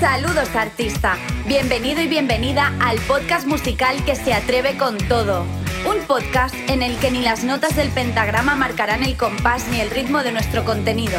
Saludos 0.00 0.54
artista, 0.56 1.16
bienvenido 1.46 2.02
y 2.02 2.08
bienvenida 2.08 2.72
al 2.80 2.98
podcast 3.00 3.46
musical 3.46 4.04
que 4.04 4.16
se 4.16 4.34
atreve 4.34 4.76
con 4.76 4.98
todo. 4.98 5.44
Un 5.88 6.04
podcast 6.06 6.54
en 6.68 6.82
el 6.82 6.96
que 6.98 7.10
ni 7.10 7.22
las 7.22 7.44
notas 7.44 7.76
del 7.76 7.90
pentagrama 7.90 8.56
marcarán 8.56 9.04
el 9.04 9.16
compás 9.16 9.68
ni 9.68 9.80
el 9.80 9.90
ritmo 9.90 10.22
de 10.22 10.32
nuestro 10.32 10.64
contenido. 10.64 11.18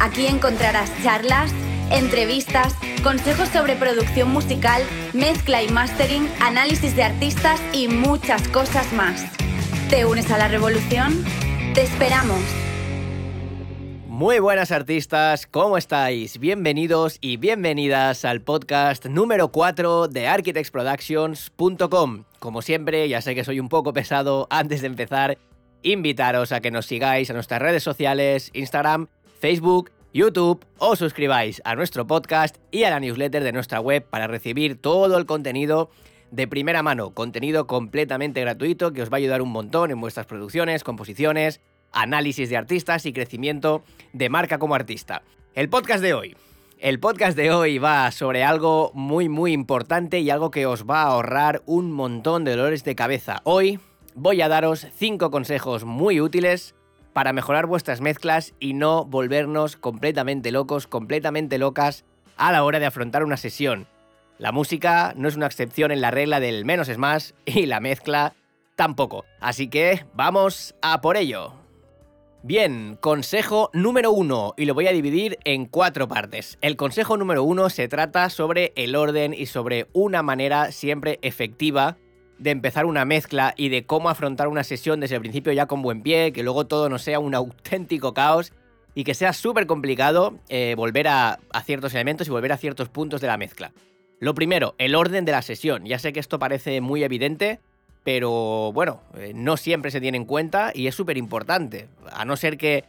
Aquí 0.00 0.26
encontrarás 0.26 0.90
charlas, 1.02 1.52
entrevistas, 1.90 2.74
consejos 3.02 3.48
sobre 3.48 3.74
producción 3.74 4.30
musical, 4.30 4.82
mezcla 5.12 5.62
y 5.62 5.68
mastering, 5.68 6.30
análisis 6.40 6.94
de 6.94 7.02
artistas 7.02 7.60
y 7.72 7.88
muchas 7.88 8.46
cosas 8.48 8.92
más. 8.92 9.24
¿Te 9.90 10.04
unes 10.04 10.30
a 10.30 10.38
la 10.38 10.48
revolución? 10.48 11.24
Te 11.74 11.82
esperamos. 11.82 12.40
Muy 14.14 14.38
buenas 14.38 14.70
artistas, 14.70 15.44
¿cómo 15.48 15.76
estáis? 15.76 16.38
Bienvenidos 16.38 17.18
y 17.20 17.36
bienvenidas 17.36 18.24
al 18.24 18.42
podcast 18.42 19.06
número 19.06 19.48
4 19.48 20.06
de 20.06 20.28
architectsproductions.com. 20.28 22.22
Como 22.38 22.62
siempre, 22.62 23.08
ya 23.08 23.20
sé 23.20 23.34
que 23.34 23.42
soy 23.42 23.58
un 23.58 23.68
poco 23.68 23.92
pesado 23.92 24.46
antes 24.50 24.82
de 24.82 24.86
empezar, 24.86 25.36
invitaros 25.82 26.52
a 26.52 26.60
que 26.60 26.70
nos 26.70 26.86
sigáis 26.86 27.28
a 27.30 27.34
nuestras 27.34 27.60
redes 27.60 27.82
sociales, 27.82 28.52
Instagram, 28.54 29.08
Facebook, 29.40 29.90
YouTube 30.12 30.64
o 30.78 30.94
suscribáis 30.94 31.60
a 31.64 31.74
nuestro 31.74 32.06
podcast 32.06 32.58
y 32.70 32.84
a 32.84 32.90
la 32.90 33.00
newsletter 33.00 33.42
de 33.42 33.50
nuestra 33.50 33.80
web 33.80 34.06
para 34.08 34.28
recibir 34.28 34.80
todo 34.80 35.18
el 35.18 35.26
contenido 35.26 35.90
de 36.30 36.46
primera 36.46 36.84
mano, 36.84 37.14
contenido 37.14 37.66
completamente 37.66 38.42
gratuito 38.42 38.92
que 38.92 39.02
os 39.02 39.10
va 39.10 39.16
a 39.16 39.18
ayudar 39.18 39.42
un 39.42 39.50
montón 39.50 39.90
en 39.90 40.00
vuestras 40.00 40.26
producciones, 40.26 40.84
composiciones, 40.84 41.60
análisis 41.94 42.50
de 42.50 42.56
artistas 42.56 43.06
y 43.06 43.12
crecimiento 43.12 43.82
de 44.12 44.28
marca 44.28 44.58
como 44.58 44.74
artista. 44.74 45.22
El 45.54 45.68
podcast 45.68 46.02
de 46.02 46.14
hoy. 46.14 46.36
El 46.78 47.00
podcast 47.00 47.36
de 47.36 47.50
hoy 47.50 47.78
va 47.78 48.10
sobre 48.10 48.44
algo 48.44 48.90
muy 48.92 49.28
muy 49.28 49.52
importante 49.52 50.18
y 50.18 50.28
algo 50.28 50.50
que 50.50 50.66
os 50.66 50.84
va 50.84 51.02
a 51.02 51.06
ahorrar 51.06 51.62
un 51.64 51.92
montón 51.92 52.44
de 52.44 52.56
dolores 52.56 52.84
de 52.84 52.94
cabeza. 52.94 53.40
Hoy 53.44 53.80
voy 54.14 54.42
a 54.42 54.48
daros 54.48 54.86
5 54.96 55.30
consejos 55.30 55.84
muy 55.84 56.20
útiles 56.20 56.74
para 57.14 57.32
mejorar 57.32 57.66
vuestras 57.66 58.00
mezclas 58.00 58.52
y 58.60 58.74
no 58.74 59.04
volvernos 59.04 59.76
completamente 59.76 60.50
locos, 60.50 60.86
completamente 60.86 61.58
locas 61.58 62.04
a 62.36 62.52
la 62.52 62.64
hora 62.64 62.80
de 62.80 62.86
afrontar 62.86 63.24
una 63.24 63.36
sesión. 63.36 63.86
La 64.36 64.52
música 64.52 65.14
no 65.16 65.28
es 65.28 65.36
una 65.36 65.46
excepción 65.46 65.92
en 65.92 66.00
la 66.00 66.10
regla 66.10 66.40
del 66.40 66.64
menos 66.64 66.88
es 66.88 66.98
más 66.98 67.34
y 67.46 67.66
la 67.66 67.80
mezcla 67.80 68.34
tampoco. 68.74 69.24
Así 69.40 69.68
que 69.68 70.04
vamos 70.14 70.74
a 70.82 71.00
por 71.00 71.16
ello. 71.16 71.63
Bien, 72.46 72.98
consejo 73.00 73.70
número 73.72 74.12
uno, 74.12 74.52
y 74.58 74.66
lo 74.66 74.74
voy 74.74 74.86
a 74.86 74.92
dividir 74.92 75.38
en 75.44 75.64
cuatro 75.64 76.08
partes. 76.08 76.58
El 76.60 76.76
consejo 76.76 77.16
número 77.16 77.42
uno 77.42 77.70
se 77.70 77.88
trata 77.88 78.28
sobre 78.28 78.74
el 78.76 78.96
orden 78.96 79.32
y 79.32 79.46
sobre 79.46 79.86
una 79.94 80.22
manera 80.22 80.70
siempre 80.70 81.18
efectiva 81.22 81.96
de 82.36 82.50
empezar 82.50 82.84
una 82.84 83.06
mezcla 83.06 83.54
y 83.56 83.70
de 83.70 83.86
cómo 83.86 84.10
afrontar 84.10 84.48
una 84.48 84.62
sesión 84.62 85.00
desde 85.00 85.14
el 85.14 85.22
principio 85.22 85.54
ya 85.54 85.64
con 85.64 85.80
buen 85.80 86.02
pie, 86.02 86.34
que 86.34 86.42
luego 86.42 86.66
todo 86.66 86.90
no 86.90 86.98
sea 86.98 87.18
un 87.18 87.34
auténtico 87.34 88.12
caos 88.12 88.52
y 88.94 89.04
que 89.04 89.14
sea 89.14 89.32
súper 89.32 89.66
complicado 89.66 90.38
eh, 90.50 90.74
volver 90.76 91.08
a, 91.08 91.40
a 91.50 91.62
ciertos 91.62 91.94
elementos 91.94 92.28
y 92.28 92.30
volver 92.30 92.52
a 92.52 92.58
ciertos 92.58 92.90
puntos 92.90 93.22
de 93.22 93.28
la 93.28 93.38
mezcla. 93.38 93.72
Lo 94.20 94.34
primero, 94.34 94.74
el 94.76 94.96
orden 94.96 95.24
de 95.24 95.32
la 95.32 95.40
sesión. 95.40 95.86
Ya 95.86 95.98
sé 95.98 96.12
que 96.12 96.20
esto 96.20 96.38
parece 96.38 96.82
muy 96.82 97.04
evidente, 97.04 97.60
pero 98.04 98.70
bueno, 98.72 99.00
eh, 99.16 99.32
no 99.34 99.56
siempre 99.56 99.90
se 99.90 100.00
tiene 100.00 100.18
en 100.18 100.26
cuenta 100.26 100.70
y 100.74 100.86
es 100.86 100.94
súper 100.94 101.16
importante. 101.16 101.88
A 102.12 102.24
no 102.26 102.36
ser 102.36 102.58
que 102.58 102.84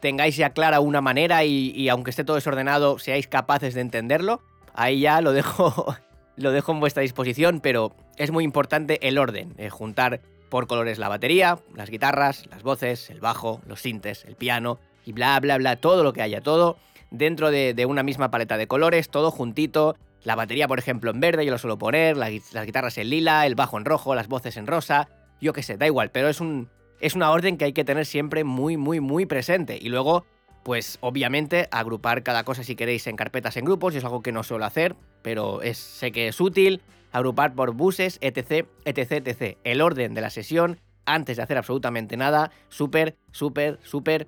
tengáis 0.00 0.36
ya 0.36 0.50
clara 0.50 0.80
una 0.80 1.00
manera 1.00 1.44
y, 1.44 1.88
aunque 1.88 2.10
esté 2.10 2.24
todo 2.24 2.34
desordenado, 2.34 2.98
seáis 2.98 3.28
capaces 3.28 3.74
de 3.74 3.80
entenderlo, 3.80 4.42
ahí 4.74 5.00
ya 5.00 5.20
lo 5.20 5.32
dejo, 5.32 5.96
lo 6.36 6.50
dejo 6.50 6.72
en 6.72 6.80
vuestra 6.80 7.02
disposición, 7.02 7.60
pero 7.60 7.92
es 8.16 8.32
muy 8.32 8.44
importante 8.44 9.06
el 9.06 9.18
orden, 9.18 9.54
eh, 9.56 9.70
juntar 9.70 10.20
por 10.50 10.66
colores 10.66 10.98
la 10.98 11.08
batería, 11.08 11.58
las 11.74 11.88
guitarras, 11.88 12.46
las 12.50 12.62
voces, 12.62 13.08
el 13.10 13.20
bajo, 13.20 13.60
los 13.66 13.80
sintes, 13.80 14.24
el 14.24 14.34
piano 14.34 14.78
y 15.04 15.12
bla, 15.12 15.38
bla, 15.40 15.58
bla, 15.58 15.76
todo 15.76 16.02
lo 16.02 16.12
que 16.12 16.22
haya, 16.22 16.40
todo 16.40 16.76
dentro 17.10 17.50
de, 17.50 17.72
de 17.72 17.86
una 17.86 18.02
misma 18.02 18.30
paleta 18.30 18.56
de 18.56 18.66
colores, 18.66 19.08
todo 19.08 19.30
juntito, 19.30 19.96
la 20.26 20.34
batería, 20.34 20.66
por 20.66 20.80
ejemplo, 20.80 21.12
en 21.12 21.20
verde, 21.20 21.44
yo 21.46 21.52
lo 21.52 21.58
suelo 21.58 21.78
poner, 21.78 22.16
las, 22.16 22.32
guitarras 22.66 22.98
en 22.98 23.10
lila, 23.10 23.46
el 23.46 23.54
bajo 23.54 23.78
en 23.78 23.84
rojo, 23.84 24.12
las 24.16 24.26
voces 24.26 24.56
en 24.56 24.66
rosa, 24.66 25.08
yo 25.40 25.52
qué 25.52 25.62
sé, 25.62 25.76
da 25.76 25.86
igual, 25.86 26.10
pero 26.10 26.28
es, 26.28 26.40
un, 26.40 26.68
es 26.98 27.14
una 27.14 27.30
orden 27.30 27.56
que 27.56 27.66
hay 27.66 27.72
que 27.72 27.84
tener 27.84 28.06
siempre 28.06 28.42
muy, 28.42 28.76
muy, 28.76 28.98
muy 28.98 29.24
presente. 29.24 29.78
Y 29.80 29.88
luego, 29.88 30.26
pues 30.64 30.98
obviamente, 31.00 31.68
agrupar 31.70 32.24
cada 32.24 32.42
cosa 32.42 32.64
si 32.64 32.74
queréis 32.74 33.06
en 33.06 33.14
carpetas 33.14 33.56
en 33.56 33.66
grupos, 33.66 33.94
y 33.94 33.98
es 33.98 34.04
algo 34.04 34.20
que 34.20 34.32
no 34.32 34.42
suelo 34.42 34.64
hacer, 34.64 34.96
pero 35.22 35.62
es, 35.62 35.78
sé 35.78 36.10
que 36.10 36.26
es 36.26 36.40
útil, 36.40 36.82
agrupar 37.12 37.54
por 37.54 37.74
buses, 37.74 38.18
etc, 38.20 38.66
etc, 38.84 39.28
etc. 39.28 39.58
El 39.62 39.80
orden 39.80 40.12
de 40.14 40.22
la 40.22 40.30
sesión, 40.30 40.80
antes 41.04 41.36
de 41.36 41.44
hacer 41.44 41.56
absolutamente 41.56 42.16
nada, 42.16 42.50
súper, 42.68 43.14
súper, 43.30 43.78
súper 43.84 44.26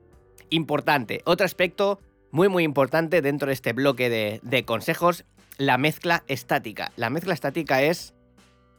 importante. 0.51 1.23
Otro 1.25 1.45
aspecto 1.45 1.99
muy, 2.31 2.49
muy 2.49 2.63
importante 2.63 3.21
dentro 3.21 3.49
de 3.49 3.55
este 3.55 3.73
bloque 3.73 4.09
de, 4.09 4.39
de 4.45 4.65
consejos 4.65 5.25
la 5.59 5.77
mezcla 5.77 6.23
estática. 6.29 6.93
La 6.97 7.11
mezcla 7.11 7.35
estática 7.35 7.83
es 7.83 8.15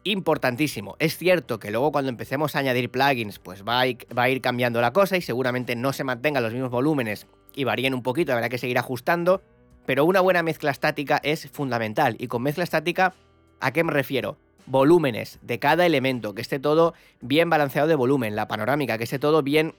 importantísimo. 0.05 0.95
Es 0.99 1.17
cierto 1.17 1.59
que 1.59 1.71
luego 1.71 1.91
cuando 1.91 2.09
empecemos 2.09 2.55
a 2.55 2.59
añadir 2.59 2.89
plugins, 2.89 3.37
pues 3.37 3.63
va 3.67 3.81
a, 3.81 3.87
ir, 4.29 4.41
cambiando 4.41 4.79
la 4.79 4.93
cosa 4.93 5.17
y 5.17 5.21
seguramente 5.21 5.75
no 5.75 5.91
se 5.91 6.05
mantengan 6.05 6.41
los 6.41 6.53
mismos 6.53 6.71
volúmenes 6.71 7.27
y 7.53 7.65
varíen 7.65 7.93
un 7.93 8.01
poquito, 8.01 8.31
habrá 8.31 8.47
que 8.47 8.57
seguir 8.57 8.77
ajustando, 8.77 9.43
pero 9.85 10.05
una 10.05 10.21
buena 10.21 10.41
mezcla 10.41 10.71
estática 10.71 11.19
es 11.21 11.49
fundamental. 11.49 12.15
Y 12.17 12.27
con 12.27 12.43
mezcla 12.43 12.63
estática, 12.63 13.13
¿a 13.59 13.71
qué 13.71 13.83
me 13.83 13.91
refiero? 13.91 14.37
Volúmenes 14.65 15.39
de 15.41 15.59
cada 15.59 15.85
elemento, 15.85 16.33
que 16.33 16.41
esté 16.41 16.59
todo 16.59 16.93
bien 17.19 17.49
balanceado 17.49 17.89
de 17.89 17.95
volumen, 17.95 18.37
la 18.37 18.47
panorámica, 18.47 18.97
que 18.97 19.03
esté 19.03 19.19
todo 19.19 19.43
bien 19.43 19.75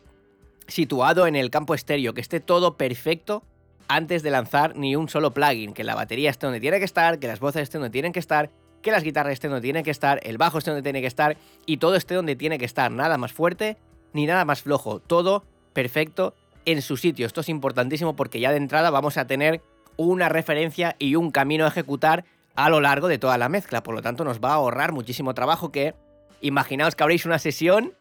situado 0.66 1.26
en 1.26 1.34
el 1.34 1.48
campo 1.48 1.74
estéreo, 1.74 2.12
que 2.12 2.20
esté 2.20 2.40
todo 2.40 2.76
perfecto 2.76 3.42
antes 3.88 4.22
de 4.22 4.30
lanzar 4.30 4.76
ni 4.76 4.96
un 4.96 5.08
solo 5.08 5.32
plugin, 5.32 5.72
que 5.72 5.84
la 5.84 5.94
batería 5.94 6.30
esté 6.30 6.46
donde 6.46 6.60
tiene 6.60 6.78
que 6.78 6.84
estar, 6.84 7.18
que 7.18 7.26
las 7.26 7.40
voces 7.40 7.62
estén 7.62 7.80
donde 7.80 7.92
tienen 7.92 8.12
que 8.12 8.20
estar, 8.20 8.50
que 8.82 8.90
las 8.90 9.02
guitarras 9.02 9.34
estén 9.34 9.50
donde 9.50 9.62
tienen 9.62 9.84
que 9.84 9.90
estar, 9.90 10.20
el 10.22 10.38
bajo 10.38 10.58
esté 10.58 10.70
donde 10.70 10.82
tiene 10.82 11.00
que 11.00 11.06
estar 11.06 11.36
y 11.66 11.76
todo 11.78 11.96
esté 11.96 12.14
donde 12.14 12.36
tiene 12.36 12.58
que 12.58 12.64
estar, 12.64 12.90
nada 12.90 13.18
más 13.18 13.32
fuerte 13.32 13.76
ni 14.12 14.26
nada 14.26 14.44
más 14.44 14.62
flojo, 14.62 15.00
todo 15.00 15.44
perfecto 15.72 16.34
en 16.64 16.82
su 16.82 16.96
sitio. 16.96 17.26
Esto 17.26 17.40
es 17.40 17.48
importantísimo 17.48 18.16
porque 18.16 18.40
ya 18.40 18.50
de 18.50 18.56
entrada 18.56 18.90
vamos 18.90 19.16
a 19.16 19.26
tener 19.26 19.62
una 19.96 20.28
referencia 20.28 20.96
y 20.98 21.16
un 21.16 21.30
camino 21.30 21.64
a 21.64 21.68
ejecutar 21.68 22.24
a 22.56 22.68
lo 22.70 22.80
largo 22.80 23.08
de 23.08 23.18
toda 23.18 23.38
la 23.38 23.48
mezcla, 23.48 23.82
por 23.82 23.94
lo 23.94 24.02
tanto 24.02 24.24
nos 24.24 24.40
va 24.40 24.50
a 24.50 24.54
ahorrar 24.54 24.92
muchísimo 24.92 25.34
trabajo 25.34 25.70
que 25.70 25.94
imaginaos 26.40 26.94
que 26.94 27.02
habréis 27.02 27.26
una 27.26 27.38
sesión 27.38 27.92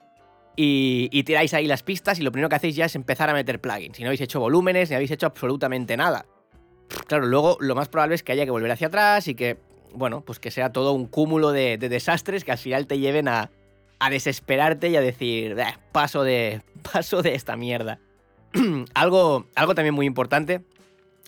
y, 0.62 1.24
tiráis 1.24 1.54
ahí 1.54 1.68
las 1.68 1.84
pistas 1.84 2.20
y 2.20 2.22
lo 2.22 2.34
primero 2.34 2.50
que 2.50 2.56
hacéis 2.56 2.76
ya 2.76 2.84
es 2.84 2.96
empezar 2.96 3.30
a 3.30 3.34
meter 3.34 3.62
plugins. 3.62 3.96
Si 3.96 4.04
no 4.04 4.10
habéis 4.10 4.20
hecho 4.20 4.42
volúmenes, 4.42 4.90
ni 4.90 4.96
habéis 4.96 5.12
hecho 5.12 5.26
absolutamente 5.26 5.96
nada. 5.96 6.26
Claro, 7.08 7.28
luego 7.28 7.56
lo 7.62 7.76
más 7.76 7.88
probable 7.88 8.16
es 8.16 8.24
que 8.24 8.34
haya 8.34 8.44
que 8.44 8.52
volver 8.52 8.70
hacia 8.70 8.88
atrás 8.88 9.30
y 9.30 9.36
que, 9.36 9.58
bueno, 9.94 10.20
pues 10.20 10.40
que 10.40 10.52
sea 10.52 10.74
todo 10.74 10.92
un 10.92 11.06
cúmulo 11.06 11.54
de, 11.54 11.78
desastres 11.78 12.44
que 12.44 12.52
al 12.52 12.58
final 12.58 12.88
te 12.88 13.00
lleven 13.00 13.30
a, 13.30 13.52
desesperarte 14.10 14.90
y 14.90 14.98
a 14.98 15.02
decir, 15.02 15.56
paso, 15.94 16.24
de, 16.24 16.62
paso 16.92 17.22
de 17.22 17.36
esta 17.36 17.56
mierda. 17.56 18.00
algo, 18.94 19.48
algo 19.56 19.76
también 19.76 19.96
muy 19.96 20.08
importante, 20.08 20.62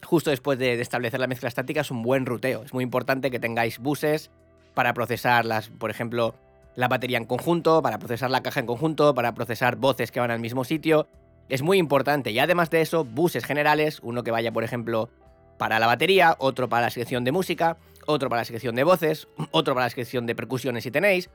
justo 0.03 0.29
después 0.29 0.59
de, 0.59 0.75
de 0.75 0.81
establecer 0.81 1.21
la 1.21 1.27
mezcla 1.27 1.47
estática, 1.47 1.79
es 1.79 1.91
un 1.91 2.01
buen 2.01 2.25
ruteo. 2.25 2.63
Es 2.63 2.73
muy 2.73 2.83
importante 2.83 3.31
que 3.31 3.39
tengáis 3.39 3.79
buses 3.79 4.29
para 4.73 4.93
procesar 4.93 5.45
las, 5.45 5.69
por 5.69 5.89
ejemplo, 5.89 6.35
la 6.75 6.87
batería 6.87 7.17
en 7.17 7.25
conjunto, 7.25 7.81
para 7.81 7.99
procesar 7.99 8.29
la 8.31 8.43
caja 8.43 8.59
en 8.59 8.65
conjunto, 8.65 9.13
para 9.13 9.33
procesar 9.33 9.75
voces 9.75 10.11
que 10.11 10.19
van 10.19 10.31
al 10.31 10.39
mismo 10.39 10.63
sitio. 10.63 11.07
Es 11.49 11.61
muy 11.61 11.77
importante. 11.77 12.31
Y 12.31 12.39
además 12.39 12.69
de 12.69 12.81
eso, 12.81 13.03
buses 13.03 13.45
generales, 13.45 13.99
uno 14.03 14.23
que 14.23 14.31
vaya, 14.31 14.51
por 14.51 14.63
ejemplo, 14.63 15.09
para 15.57 15.79
la 15.79 15.87
batería, 15.87 16.35
otro 16.39 16.69
para 16.69 16.83
la 16.83 16.89
sección 16.89 17.23
de 17.23 17.31
música, 17.31 17.77
otro 18.05 18.29
para 18.29 18.41
la 18.41 18.45
sección 18.45 18.75
de 18.75 18.83
voces, 18.83 19.27
otro 19.51 19.73
para 19.73 19.87
la 19.87 19.89
sección 19.89 20.25
de 20.25 20.35
percusiones 20.35 20.83
si 20.83 20.91
tenéis. 20.91 21.29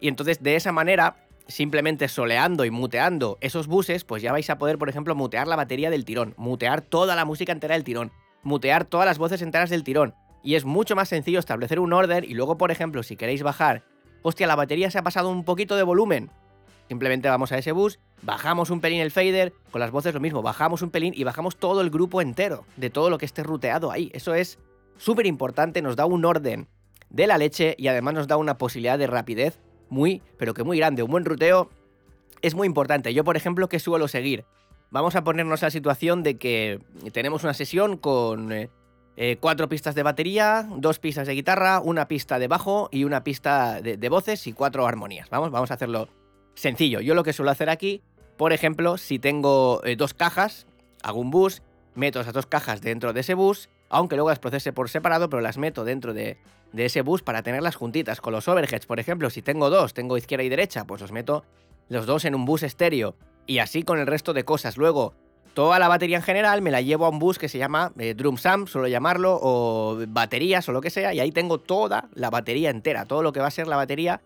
Y 0.00 0.08
entonces 0.08 0.42
de 0.42 0.56
esa 0.56 0.72
manera, 0.72 1.16
simplemente 1.48 2.08
soleando 2.08 2.64
y 2.64 2.70
muteando 2.70 3.38
esos 3.40 3.66
buses, 3.66 4.04
pues 4.04 4.22
ya 4.22 4.32
vais 4.32 4.48
a 4.50 4.58
poder, 4.58 4.78
por 4.78 4.88
ejemplo, 4.88 5.14
mutear 5.14 5.46
la 5.46 5.56
batería 5.56 5.90
del 5.90 6.04
tirón, 6.04 6.34
mutear 6.36 6.80
toda 6.80 7.14
la 7.14 7.24
música 7.24 7.52
entera 7.52 7.74
del 7.74 7.84
tirón, 7.84 8.12
mutear 8.42 8.84
todas 8.84 9.06
las 9.06 9.18
voces 9.18 9.42
enteras 9.42 9.70
del 9.70 9.84
tirón. 9.84 10.14
Y 10.42 10.54
es 10.54 10.64
mucho 10.64 10.96
más 10.96 11.08
sencillo 11.08 11.40
establecer 11.40 11.78
un 11.80 11.92
orden 11.92 12.24
y 12.24 12.34
luego, 12.34 12.56
por 12.58 12.70
ejemplo, 12.70 13.02
si 13.02 13.16
queréis 13.16 13.42
bajar 13.42 13.82
hostia, 14.22 14.46
la 14.46 14.56
batería 14.56 14.90
se 14.90 14.98
ha 14.98 15.02
pasado 15.02 15.30
un 15.30 15.44
poquito 15.44 15.76
de 15.76 15.82
volumen. 15.82 16.30
Simplemente 16.88 17.28
vamos 17.28 17.52
a 17.52 17.58
ese 17.58 17.72
bus, 17.72 17.98
bajamos 18.22 18.70
un 18.70 18.80
pelín 18.80 19.00
el 19.00 19.10
fader, 19.10 19.52
con 19.70 19.80
las 19.80 19.90
voces 19.90 20.14
lo 20.14 20.20
mismo, 20.20 20.40
bajamos 20.40 20.80
un 20.80 20.90
pelín 20.90 21.12
y 21.14 21.24
bajamos 21.24 21.56
todo 21.56 21.82
el 21.82 21.90
grupo 21.90 22.22
entero, 22.22 22.64
de 22.76 22.88
todo 22.88 23.10
lo 23.10 23.18
que 23.18 23.26
esté 23.26 23.42
ruteado 23.42 23.92
ahí. 23.92 24.10
Eso 24.14 24.34
es 24.34 24.58
súper 24.96 25.26
importante, 25.26 25.82
nos 25.82 25.96
da 25.96 26.06
un 26.06 26.24
orden 26.24 26.66
de 27.10 27.26
la 27.26 27.38
leche 27.38 27.74
y 27.78 27.88
además 27.88 28.14
nos 28.14 28.28
da 28.28 28.36
una 28.36 28.56
posibilidad 28.56 28.98
de 28.98 29.06
rapidez 29.06 29.60
muy, 29.90 30.22
pero 30.38 30.54
que 30.54 30.64
muy 30.64 30.78
grande. 30.78 31.02
Un 31.02 31.10
buen 31.10 31.24
ruteo 31.24 31.70
es 32.42 32.54
muy 32.54 32.66
importante. 32.66 33.12
Yo, 33.14 33.24
por 33.24 33.36
ejemplo, 33.36 33.68
que 33.68 33.78
suelo 33.78 34.08
seguir. 34.08 34.44
Vamos 34.90 35.16
a 35.16 35.24
ponernos 35.24 35.62
a 35.62 35.66
la 35.66 35.70
situación 35.70 36.22
de 36.22 36.38
que 36.38 36.80
tenemos 37.12 37.44
una 37.44 37.54
sesión 37.54 37.96
con... 37.96 38.52
Eh, 38.52 38.70
eh, 39.20 39.36
cuatro 39.40 39.68
pistas 39.68 39.96
de 39.96 40.04
batería, 40.04 40.68
dos 40.76 41.00
pistas 41.00 41.26
de 41.26 41.34
guitarra, 41.34 41.80
una 41.80 42.06
pista 42.06 42.38
de 42.38 42.46
bajo 42.46 42.88
y 42.92 43.02
una 43.02 43.24
pista 43.24 43.82
de, 43.82 44.08
voces 44.08 44.46
y 44.46 44.52
cuatro 44.52 44.86
armonías. 44.86 45.28
Vamos, 45.28 45.50
vamos 45.50 45.72
a 45.72 45.74
hacerlo 45.74 46.08
sencillo. 46.54 47.00
Yo 47.00 47.16
lo 47.16 47.24
que 47.24 47.32
suelo 47.32 47.50
hacer 47.50 47.68
aquí, 47.68 48.00
por 48.36 48.52
ejemplo, 48.52 48.96
si 48.96 49.18
tengo 49.18 49.82
eh, 49.84 49.96
dos 49.96 50.14
cajas, 50.14 50.68
hago 51.02 51.18
un 51.18 51.32
bus, 51.32 51.62
meto 51.96 52.20
esas 52.20 52.32
dos 52.32 52.46
cajas 52.46 52.80
dentro 52.80 53.12
de 53.12 53.18
ese 53.18 53.34
bus, 53.34 53.68
aunque 53.88 54.14
luego 54.14 54.28
las 54.28 54.38
procese 54.38 54.72
por 54.72 54.88
separado, 54.88 55.28
pero 55.28 55.42
las 55.42 55.58
meto 55.58 55.82
dentro 55.82 56.14
de, 56.14 56.38
de 56.72 56.84
ese 56.84 57.02
bus 57.02 57.22
para 57.22 57.42
tenerlas 57.42 57.74
juntitas. 57.74 58.20
Con 58.20 58.32
los 58.32 58.46
overheads, 58.46 58.86
por 58.86 59.00
ejemplo, 59.00 59.30
si 59.30 59.42
tengo 59.42 59.68
dos, 59.68 59.94
tengo 59.94 60.16
izquierda 60.16 60.44
y 60.44 60.48
derecha, 60.48 60.84
pues 60.84 61.00
los 61.00 61.10
meto 61.10 61.44
los 61.88 62.06
dos 62.06 62.24
en 62.24 62.36
un 62.36 62.44
bus 62.44 62.62
estéreo. 62.62 63.16
Y 63.48 63.58
así 63.58 63.82
con 63.82 63.98
el 63.98 64.06
resto 64.06 64.32
de 64.32 64.44
cosas. 64.44 64.76
Luego, 64.76 65.14
Toda 65.58 65.80
la 65.80 65.88
batería 65.88 66.18
en 66.18 66.22
general 66.22 66.62
me 66.62 66.70
la 66.70 66.82
llevo 66.82 67.04
a 67.04 67.08
un 67.08 67.18
bus 67.18 67.36
que 67.36 67.48
se 67.48 67.58
llama 67.58 67.90
eh, 67.98 68.14
Drum 68.14 68.36
Sam, 68.36 68.68
suelo 68.68 68.86
llamarlo, 68.86 69.36
o 69.42 69.98
baterías 70.06 70.68
o 70.68 70.72
lo 70.72 70.80
que 70.80 70.88
sea, 70.88 71.12
y 71.12 71.18
ahí 71.18 71.32
tengo 71.32 71.58
toda 71.58 72.08
la 72.14 72.30
batería 72.30 72.70
entera, 72.70 73.06
todo 73.06 73.24
lo 73.24 73.32
que 73.32 73.40
va 73.40 73.48
a 73.48 73.50
ser 73.50 73.66
la 73.66 73.74
batería 73.74 74.20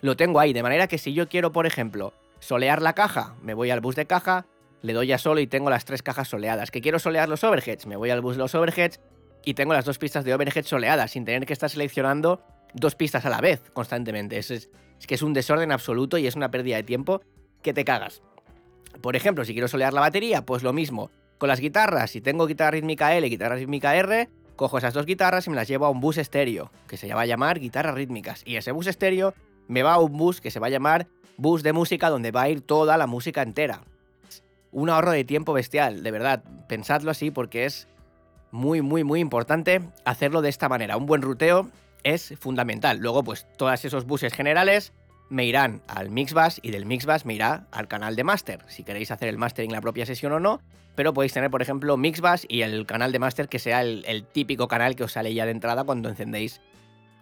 lo 0.00 0.16
tengo 0.16 0.38
ahí, 0.38 0.52
de 0.52 0.62
manera 0.62 0.86
que 0.86 0.98
si 0.98 1.12
yo 1.12 1.28
quiero, 1.28 1.50
por 1.50 1.66
ejemplo, 1.66 2.12
solear 2.38 2.82
la 2.82 2.92
caja, 2.92 3.34
me 3.42 3.52
voy 3.52 3.72
al 3.72 3.80
bus 3.80 3.96
de 3.96 4.06
caja, 4.06 4.46
le 4.80 4.92
doy 4.92 5.10
a 5.10 5.18
solo 5.18 5.40
y 5.40 5.48
tengo 5.48 5.70
las 5.70 5.86
tres 5.86 6.04
cajas 6.04 6.28
soleadas. 6.28 6.70
Que 6.70 6.80
quiero 6.80 7.00
solear 7.00 7.28
los 7.28 7.42
overheads, 7.42 7.86
me 7.86 7.96
voy 7.96 8.10
al 8.10 8.20
bus 8.20 8.36
de 8.36 8.42
los 8.42 8.54
overheads 8.54 9.00
y 9.44 9.54
tengo 9.54 9.72
las 9.72 9.86
dos 9.86 9.98
pistas 9.98 10.24
de 10.24 10.34
overhead 10.34 10.66
soleadas, 10.66 11.10
sin 11.10 11.24
tener 11.24 11.46
que 11.46 11.52
estar 11.52 11.68
seleccionando 11.68 12.42
dos 12.74 12.94
pistas 12.94 13.26
a 13.26 13.30
la 13.30 13.40
vez 13.40 13.60
constantemente. 13.72 14.38
Es, 14.38 14.52
es 14.52 14.70
que 15.08 15.16
es 15.16 15.22
un 15.22 15.34
desorden 15.34 15.72
absoluto 15.72 16.16
y 16.16 16.28
es 16.28 16.36
una 16.36 16.52
pérdida 16.52 16.76
de 16.76 16.84
tiempo 16.84 17.22
que 17.60 17.74
te 17.74 17.84
cagas. 17.84 18.22
Por 19.00 19.16
ejemplo, 19.16 19.44
si 19.44 19.52
quiero 19.52 19.68
solear 19.68 19.92
la 19.92 20.00
batería, 20.00 20.44
pues 20.44 20.62
lo 20.62 20.72
mismo. 20.72 21.10
Con 21.38 21.48
las 21.48 21.60
guitarras, 21.60 22.10
si 22.10 22.20
tengo 22.20 22.46
guitarra 22.46 22.72
rítmica 22.72 23.14
L 23.14 23.26
y 23.26 23.30
guitarra 23.30 23.56
rítmica 23.56 23.94
R, 23.94 24.28
cojo 24.56 24.78
esas 24.78 24.94
dos 24.94 25.06
guitarras 25.06 25.46
y 25.46 25.50
me 25.50 25.56
las 25.56 25.68
llevo 25.68 25.86
a 25.86 25.90
un 25.90 26.00
bus 26.00 26.18
estéreo, 26.18 26.70
que 26.88 26.96
se 26.96 27.12
va 27.12 27.22
a 27.22 27.26
llamar 27.26 27.60
guitarras 27.60 27.94
rítmicas. 27.94 28.42
Y 28.46 28.56
ese 28.56 28.72
bus 28.72 28.86
estéreo 28.86 29.34
me 29.68 29.82
va 29.82 29.94
a 29.94 29.98
un 29.98 30.16
bus 30.16 30.40
que 30.40 30.50
se 30.50 30.60
va 30.60 30.68
a 30.68 30.70
llamar 30.70 31.06
bus 31.36 31.62
de 31.62 31.72
música, 31.72 32.08
donde 32.08 32.30
va 32.30 32.42
a 32.42 32.48
ir 32.48 32.62
toda 32.62 32.96
la 32.96 33.06
música 33.06 33.42
entera. 33.42 33.82
Un 34.72 34.90
ahorro 34.90 35.12
de 35.12 35.24
tiempo 35.24 35.52
bestial, 35.52 36.02
de 36.02 36.10
verdad. 36.10 36.42
Pensadlo 36.68 37.10
así 37.10 37.30
porque 37.30 37.64
es 37.64 37.88
muy, 38.50 38.82
muy, 38.82 39.04
muy 39.04 39.20
importante 39.20 39.82
hacerlo 40.04 40.42
de 40.42 40.48
esta 40.48 40.68
manera. 40.68 40.96
Un 40.96 41.06
buen 41.06 41.22
ruteo 41.22 41.68
es 42.02 42.34
fundamental. 42.38 42.98
Luego, 42.98 43.22
pues, 43.22 43.46
todos 43.56 43.84
esos 43.84 44.06
buses 44.06 44.32
generales 44.32 44.92
me 45.28 45.44
irán 45.44 45.82
al 45.88 46.10
Mixbus 46.10 46.60
y 46.62 46.70
del 46.70 46.86
Mixbus 46.86 47.24
me 47.24 47.34
irá 47.34 47.66
al 47.72 47.88
canal 47.88 48.16
de 48.16 48.24
Master, 48.24 48.60
si 48.68 48.84
queréis 48.84 49.10
hacer 49.10 49.28
el 49.28 49.38
Master 49.38 49.64
en 49.64 49.72
la 49.72 49.80
propia 49.80 50.06
sesión 50.06 50.32
o 50.32 50.40
no, 50.40 50.60
pero 50.94 51.12
podéis 51.12 51.32
tener, 51.32 51.50
por 51.50 51.62
ejemplo, 51.62 51.96
Mixbus 51.96 52.46
y 52.48 52.62
el 52.62 52.86
canal 52.86 53.12
de 53.12 53.18
Master 53.18 53.48
que 53.48 53.58
sea 53.58 53.82
el, 53.82 54.24
típico 54.32 54.68
canal 54.68 54.96
que 54.96 55.04
os 55.04 55.12
sale 55.12 55.34
ya 55.34 55.44
de 55.44 55.50
entrada 55.50 55.84
cuando 55.84 56.08
encendéis 56.08 56.60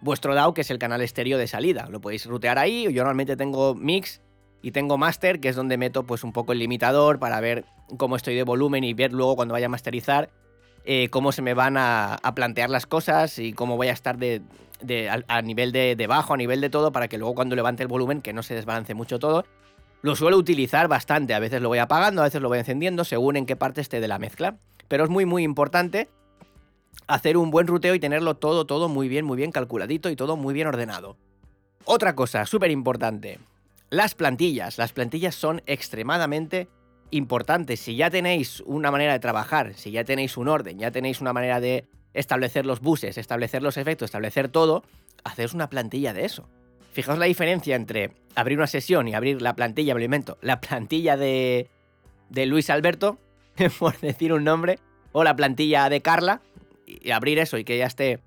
vuestro 0.01 0.35
DAO, 0.35 0.53
que 0.53 0.61
es 0.61 0.69
el 0.69 0.77
canal 0.77 1.01
estéreo 1.01 1.37
de 1.37 1.47
salida. 1.47 1.87
Lo 1.89 1.99
podéis 1.99 2.25
rutear 2.25 2.59
ahí, 2.59 2.83
yo 2.83 3.03
normalmente 3.03 3.35
tengo 3.35 3.75
Mix 3.75 4.21
y 4.61 4.71
tengo 4.71 4.97
Master, 4.97 5.39
que 5.39 5.49
es 5.49 5.55
donde 5.55 5.77
meto 5.77 6.03
pues 6.03 6.23
un 6.23 6.31
poco 6.31 6.53
el 6.53 6.59
limitador 6.59 7.19
para 7.19 7.39
ver 7.39 7.65
cómo 7.97 8.15
estoy 8.15 8.35
de 8.35 8.43
volumen 8.43 8.83
y 8.83 8.93
ver 8.93 9.13
luego 9.13 9.35
cuando 9.35 9.53
vaya 9.53 9.65
a 9.65 9.69
masterizar 9.69 10.29
eh, 10.85 11.09
cómo 11.09 11.31
se 11.31 11.41
me 11.41 11.53
van 11.53 11.77
a, 11.77 12.19
plantear 12.35 12.69
las 12.69 12.85
cosas 12.85 13.39
y 13.39 13.53
cómo 13.53 13.75
voy 13.75 13.87
a 13.87 13.91
estar 13.91 14.17
de, 14.17 14.41
a, 15.27 15.41
nivel 15.41 15.71
de, 15.71 16.07
bajo, 16.07 16.33
a 16.33 16.37
nivel 16.37 16.61
de 16.61 16.69
todo, 16.69 16.91
para 16.91 17.07
que 17.07 17.17
luego 17.17 17.33
cuando 17.35 17.55
levante 17.55 17.83
el 17.83 17.89
volumen, 17.89 18.21
que 18.21 18.33
no 18.33 18.43
se 18.43 18.53
desbalance 18.53 18.93
mucho 18.93 19.19
todo. 19.19 19.45
Lo 20.01 20.15
suelo 20.15 20.37
utilizar 20.37 20.87
bastante, 20.87 21.33
a 21.33 21.39
veces 21.39 21.61
lo 21.61 21.69
voy 21.69 21.79
apagando, 21.79 22.21
a 22.21 22.25
veces 22.25 22.41
lo 22.41 22.49
voy 22.49 22.59
encendiendo, 22.59 23.03
según 23.03 23.37
en 23.37 23.47
qué 23.47 23.55
parte 23.55 23.81
esté 23.81 23.99
de 23.99 24.07
la 24.07 24.19
mezcla. 24.19 24.57
Pero 24.87 25.03
es 25.03 25.09
muy 25.09 25.25
muy 25.25 25.43
importante 25.43 26.07
hacer 27.07 27.37
un 27.37 27.49
buen 27.49 27.65
ruteo 27.65 27.95
y 27.95 27.99
tenerlo 27.99 28.35
todo, 28.35 28.65
todo 28.65 28.87
muy 28.87 29.07
bien, 29.07 29.25
muy 29.25 29.37
bien 29.37 29.51
calculadito 29.51 30.09
y 30.11 30.15
todo 30.15 30.37
muy 30.37 30.53
bien 30.53 30.67
ordenado. 30.67 31.17
Otra 31.85 32.15
cosa 32.15 32.45
súper 32.45 32.69
importante, 32.69 33.39
las 33.89 34.13
plantillas. 34.13 34.77
Las 34.77 34.93
plantillas 34.93 35.35
son 35.35 35.61
extremadamente 35.65 36.67
importante, 37.11 37.77
si 37.77 37.95
ya 37.95 38.09
tenéis 38.09 38.61
una 38.61 38.91
manera 38.91 39.13
de 39.13 39.19
trabajar, 39.19 39.73
si 39.75 39.91
ya 39.91 40.03
tenéis 40.03 40.37
un 40.37 40.47
orden, 40.47 40.79
ya 40.79 40.91
tenéis 40.91 41.21
una 41.21 41.33
manera 41.33 41.59
de 41.59 41.87
establecer 42.13 42.65
los 42.65 42.79
buses, 42.79 43.17
establecer 43.17 43.61
los 43.61 43.77
efectos, 43.77 44.07
establecer 44.07 44.49
todo, 44.49 44.83
hacéis 45.23 45.53
una 45.53 45.69
plantilla 45.69 46.13
de 46.13 46.25
eso. 46.25 46.47
Fijaos 46.91 47.19
la 47.19 47.25
diferencia 47.25 47.75
entre 47.75 48.11
abrir 48.35 48.57
una 48.57 48.67
sesión 48.67 49.07
y 49.07 49.13
abrir 49.13 49.41
la 49.41 49.55
plantilla, 49.55 49.93
me 49.93 50.07
lo 50.07 50.37
la 50.41 50.61
plantilla 50.61 51.17
de, 51.17 51.69
de 52.29 52.45
Luis 52.45 52.69
Alberto, 52.69 53.17
por 53.79 53.99
decir 53.99 54.33
un 54.33 54.43
nombre, 54.43 54.79
o 55.11 55.23
la 55.23 55.35
plantilla 55.35 55.89
de 55.89 56.01
Carla, 56.01 56.41
y 56.85 57.11
abrir 57.11 57.39
eso 57.39 57.57
y 57.57 57.63
que 57.63 57.77
ya 57.77 57.85
esté 57.85 58.19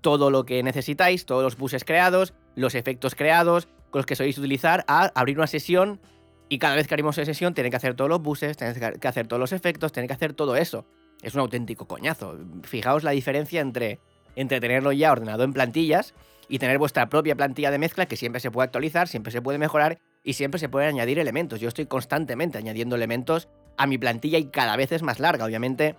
todo 0.00 0.30
lo 0.30 0.44
que 0.44 0.62
necesitáis, 0.62 1.26
todos 1.26 1.42
los 1.42 1.56
buses 1.56 1.84
creados, 1.84 2.34
los 2.54 2.74
efectos 2.74 3.14
creados, 3.14 3.68
con 3.90 4.00
los 4.00 4.06
que 4.06 4.16
sois 4.16 4.38
utilizar, 4.38 4.84
a 4.88 5.12
abrir 5.14 5.38
una 5.38 5.46
sesión 5.46 6.00
y 6.48 6.58
cada 6.58 6.74
vez 6.76 6.86
que 6.86 6.94
esa 6.94 7.24
sesión, 7.24 7.54
tiene 7.54 7.70
que 7.70 7.76
hacer 7.76 7.94
todos 7.94 8.08
los 8.08 8.22
buses, 8.22 8.56
tiene 8.56 8.74
que 8.74 9.08
hacer 9.08 9.26
todos 9.26 9.40
los 9.40 9.52
efectos, 9.52 9.92
tiene 9.92 10.06
que 10.06 10.14
hacer 10.14 10.32
todo 10.32 10.56
eso. 10.56 10.86
Es 11.22 11.34
un 11.34 11.40
auténtico 11.40 11.86
coñazo. 11.86 12.38
Fijaos 12.62 13.04
la 13.04 13.10
diferencia 13.10 13.60
entre, 13.60 13.98
entre 14.36 14.60
tenerlo 14.60 14.92
ya 14.92 15.12
ordenado 15.12 15.44
en 15.44 15.52
plantillas 15.52 16.14
y 16.48 16.58
tener 16.58 16.78
vuestra 16.78 17.08
propia 17.10 17.36
plantilla 17.36 17.70
de 17.70 17.78
mezcla 17.78 18.06
que 18.06 18.16
siempre 18.16 18.40
se 18.40 18.50
puede 18.50 18.64
actualizar, 18.64 19.08
siempre 19.08 19.32
se 19.32 19.42
puede 19.42 19.58
mejorar 19.58 19.98
y 20.24 20.34
siempre 20.34 20.58
se 20.58 20.68
pueden 20.68 20.88
añadir 20.90 21.18
elementos. 21.18 21.60
Yo 21.60 21.68
estoy 21.68 21.86
constantemente 21.86 22.56
añadiendo 22.56 22.96
elementos 22.96 23.48
a 23.76 23.86
mi 23.86 23.98
plantilla 23.98 24.38
y 24.38 24.46
cada 24.46 24.76
vez 24.76 24.92
es 24.92 25.02
más 25.02 25.20
larga. 25.20 25.44
Obviamente, 25.44 25.96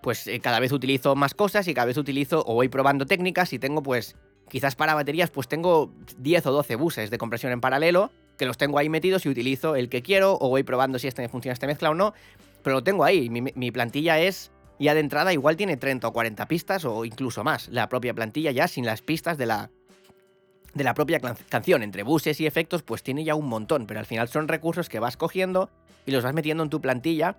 pues 0.00 0.26
eh, 0.26 0.40
cada 0.40 0.60
vez 0.60 0.72
utilizo 0.72 1.14
más 1.14 1.34
cosas 1.34 1.68
y 1.68 1.74
cada 1.74 1.86
vez 1.86 1.98
utilizo 1.98 2.42
o 2.46 2.54
voy 2.54 2.68
probando 2.68 3.06
técnicas 3.06 3.52
y 3.52 3.58
tengo 3.58 3.82
pues 3.82 4.16
quizás 4.48 4.76
para 4.76 4.94
baterías 4.94 5.30
pues 5.30 5.48
tengo 5.48 5.92
10 6.18 6.46
o 6.46 6.52
12 6.52 6.76
buses 6.76 7.10
de 7.10 7.18
compresión 7.18 7.52
en 7.52 7.60
paralelo 7.60 8.10
que 8.36 8.46
los 8.46 8.56
tengo 8.56 8.78
ahí 8.78 8.88
metidos 8.88 9.26
y 9.26 9.28
utilizo 9.28 9.76
el 9.76 9.88
que 9.88 10.02
quiero 10.02 10.36
o 10.40 10.48
voy 10.48 10.62
probando 10.62 10.98
si 10.98 11.08
este 11.08 11.28
funciona 11.28 11.52
esta 11.52 11.66
mezcla 11.66 11.90
o 11.90 11.94
no, 11.94 12.14
pero 12.62 12.76
lo 12.76 12.82
tengo 12.82 13.04
ahí. 13.04 13.30
Mi, 13.30 13.70
plantilla 13.70 14.18
es 14.20 14.50
ya 14.78 14.94
de 14.94 15.00
entrada 15.00 15.32
igual 15.32 15.56
tiene 15.56 15.76
30 15.76 16.08
o 16.08 16.12
40 16.12 16.46
pistas 16.46 16.84
o 16.84 17.04
incluso 17.04 17.44
más. 17.44 17.68
La 17.68 17.88
propia 17.88 18.14
plantilla 18.14 18.50
ya 18.50 18.68
sin 18.68 18.86
las 18.86 19.02
pistas 19.02 19.38
de 19.38 19.46
la 19.46 19.70
de 20.74 20.82
la 20.82 20.94
propia 20.94 21.20
canción, 21.20 21.84
entre 21.84 22.02
buses 22.02 22.40
y 22.40 22.46
efectos, 22.46 22.82
pues 22.82 23.04
tiene 23.04 23.22
ya 23.22 23.36
un 23.36 23.46
montón, 23.46 23.86
pero 23.86 24.00
al 24.00 24.06
final 24.06 24.26
son 24.26 24.48
recursos 24.48 24.88
que 24.88 24.98
vas 24.98 25.16
cogiendo 25.16 25.70
y 26.04 26.10
los 26.10 26.24
vas 26.24 26.34
metiendo 26.34 26.64
en 26.64 26.70
tu 26.70 26.80
plantilla 26.80 27.36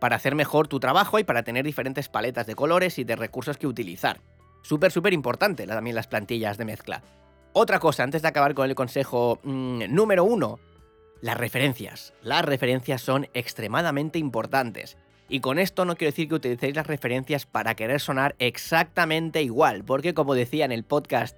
para 0.00 0.16
hacer 0.16 0.34
mejor 0.34 0.68
tu 0.68 0.80
trabajo 0.80 1.18
y 1.18 1.24
para 1.24 1.42
tener 1.42 1.66
diferentes 1.66 2.08
paletas 2.08 2.46
de 2.46 2.54
colores 2.54 2.98
y 2.98 3.04
de 3.04 3.16
recursos 3.16 3.58
que 3.58 3.66
utilizar. 3.66 4.20
Súper, 4.62 4.90
súper 4.90 5.12
importante 5.12 5.66
también 5.66 5.96
las 5.96 6.06
plantillas 6.06 6.56
de 6.56 6.64
mezcla. 6.64 7.02
Otra 7.52 7.78
cosa, 7.80 8.02
antes 8.02 8.22
de 8.22 8.28
acabar 8.28 8.54
con 8.54 8.68
el 8.68 8.74
consejo 8.74 9.40
mm, 9.42 9.84
número 9.88 10.24
uno, 10.24 10.58
las 11.20 11.36
referencias. 11.36 12.14
Las 12.22 12.44
referencias 12.44 13.02
son 13.02 13.28
extremadamente 13.34 14.18
importantes. 14.18 14.96
Y 15.28 15.40
con 15.40 15.58
esto 15.58 15.84
no 15.84 15.96
quiero 15.96 16.12
decir 16.12 16.28
que 16.28 16.36
utilicéis 16.36 16.76
las 16.76 16.86
referencias 16.86 17.44
para 17.44 17.74
querer 17.74 18.00
sonar 18.00 18.34
exactamente 18.38 19.42
igual, 19.42 19.84
porque 19.84 20.14
como 20.14 20.34
decía 20.34 20.64
en 20.64 20.72
el 20.72 20.84
podcast 20.84 21.36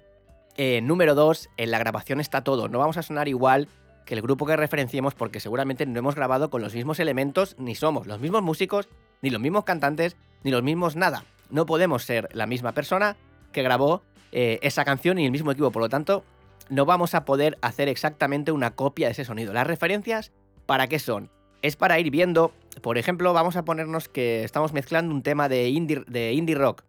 eh, 0.55 0.81
número 0.81 1.13
2, 1.13 1.49
en 1.57 1.71
la 1.71 1.79
grabación 1.79 2.21
está 2.21 2.43
todo, 2.43 2.69
no 2.69 2.79
vamos 2.79 2.97
a 2.97 3.03
sonar 3.03 3.27
igual 3.27 3.67
que 4.05 4.13
el 4.13 4.21
grupo 4.21 4.45
que 4.45 4.55
referenciemos 4.55 5.13
porque 5.13 5.39
seguramente 5.39 5.85
no 5.85 5.99
hemos 5.99 6.15
grabado 6.15 6.49
con 6.49 6.61
los 6.61 6.73
mismos 6.73 6.99
elementos, 6.99 7.55
ni 7.57 7.75
somos 7.75 8.07
los 8.07 8.19
mismos 8.19 8.41
músicos, 8.41 8.87
ni 9.21 9.29
los 9.29 9.41
mismos 9.41 9.65
cantantes, 9.65 10.15
ni 10.43 10.51
los 10.51 10.63
mismos 10.63 10.95
nada. 10.95 11.25
No 11.49 11.65
podemos 11.65 12.03
ser 12.03 12.29
la 12.33 12.47
misma 12.47 12.71
persona 12.71 13.17
que 13.51 13.63
grabó 13.63 14.03
eh, 14.31 14.59
esa 14.61 14.85
canción 14.85 15.19
y 15.19 15.25
el 15.25 15.31
mismo 15.31 15.51
equipo. 15.51 15.71
Por 15.71 15.81
lo 15.81 15.89
tanto, 15.89 16.23
no 16.69 16.85
vamos 16.85 17.15
a 17.15 17.25
poder 17.25 17.57
hacer 17.61 17.89
exactamente 17.89 18.51
una 18.51 18.71
copia 18.71 19.07
de 19.07 19.11
ese 19.11 19.25
sonido. 19.25 19.53
Las 19.53 19.67
referencias, 19.67 20.31
¿para 20.65 20.87
qué 20.87 20.99
son? 20.99 21.29
Es 21.61 21.75
para 21.75 21.99
ir 21.99 22.09
viendo, 22.09 22.53
por 22.81 22.97
ejemplo, 22.97 23.33
vamos 23.33 23.55
a 23.55 23.65
ponernos 23.65 24.09
que 24.09 24.43
estamos 24.43 24.73
mezclando 24.73 25.13
un 25.13 25.21
tema 25.21 25.49
de 25.49 25.69
indie, 25.69 26.03
de 26.07 26.33
indie 26.33 26.55
rock. 26.55 26.83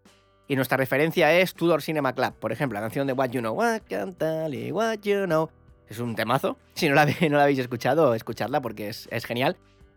Y 0.48 0.56
nuestra 0.56 0.76
referencia 0.76 1.32
es 1.38 1.54
Tudor 1.54 1.82
Cinema 1.82 2.14
Club, 2.14 2.34
por 2.38 2.52
ejemplo, 2.52 2.76
la 2.76 2.82
canción 2.82 3.06
de 3.06 3.12
What 3.12 3.30
You 3.30 3.40
Know. 3.40 3.54
What 3.54 3.82
can 3.88 4.14
tell 4.14 4.72
what 4.72 4.98
you 5.02 5.24
know. 5.24 5.50
Es 5.88 5.98
un 5.98 6.14
temazo. 6.14 6.56
Si 6.74 6.88
no 6.88 6.94
la, 6.94 7.06
no 7.06 7.36
la 7.36 7.42
habéis 7.42 7.58
escuchado, 7.58 8.14
escuchadla 8.14 8.60
porque 8.62 8.88
es, 8.88 9.08
es 9.10 9.24
genial. 9.24 9.56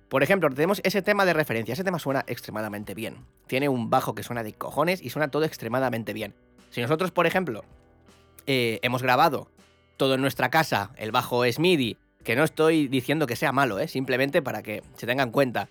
Por 0.10 0.24
ejemplo, 0.24 0.50
tenemos 0.50 0.82
ese 0.84 1.02
tema 1.02 1.26
de 1.26 1.34
referencia. 1.34 1.74
Ese 1.74 1.84
tema 1.84 2.00
suena 2.00 2.24
extremadamente 2.28 2.94
bien. 2.94 3.26
Tiene 3.48 3.70
un 3.70 3.90
bajo 3.90 4.14
que 4.14 4.24
suena 4.24 4.44
de 4.44 4.54
cojones 4.54 5.02
y 5.02 5.10
suena 5.10 5.30
todo 5.30 5.46
extremadamente 5.46 6.14
bien. 6.14 6.36
Si 6.76 6.82
nosotros, 6.82 7.12
por 7.12 7.26
ejemplo, 7.26 7.64
eh, 8.48 8.80
hemos 8.82 9.02
grabado 9.02 9.48
todo 9.96 10.16
en 10.16 10.22
nuestra 10.22 10.50
casa, 10.50 10.92
el 10.98 11.14
bajo 11.14 11.46
es 11.46 11.58
MIDI, 11.58 11.96
que 12.26 12.36
no 12.36 12.44
estoy 12.44 12.90
diciendo 12.90 13.28
que 13.28 13.38
sea 13.38 13.54
malo, 13.54 13.80
¿eh? 13.80 13.88
simplemente 13.88 14.42
para 14.42 14.62
que 14.62 14.84
se 14.98 15.08
tengan 15.08 15.32
cuenta, 15.32 15.70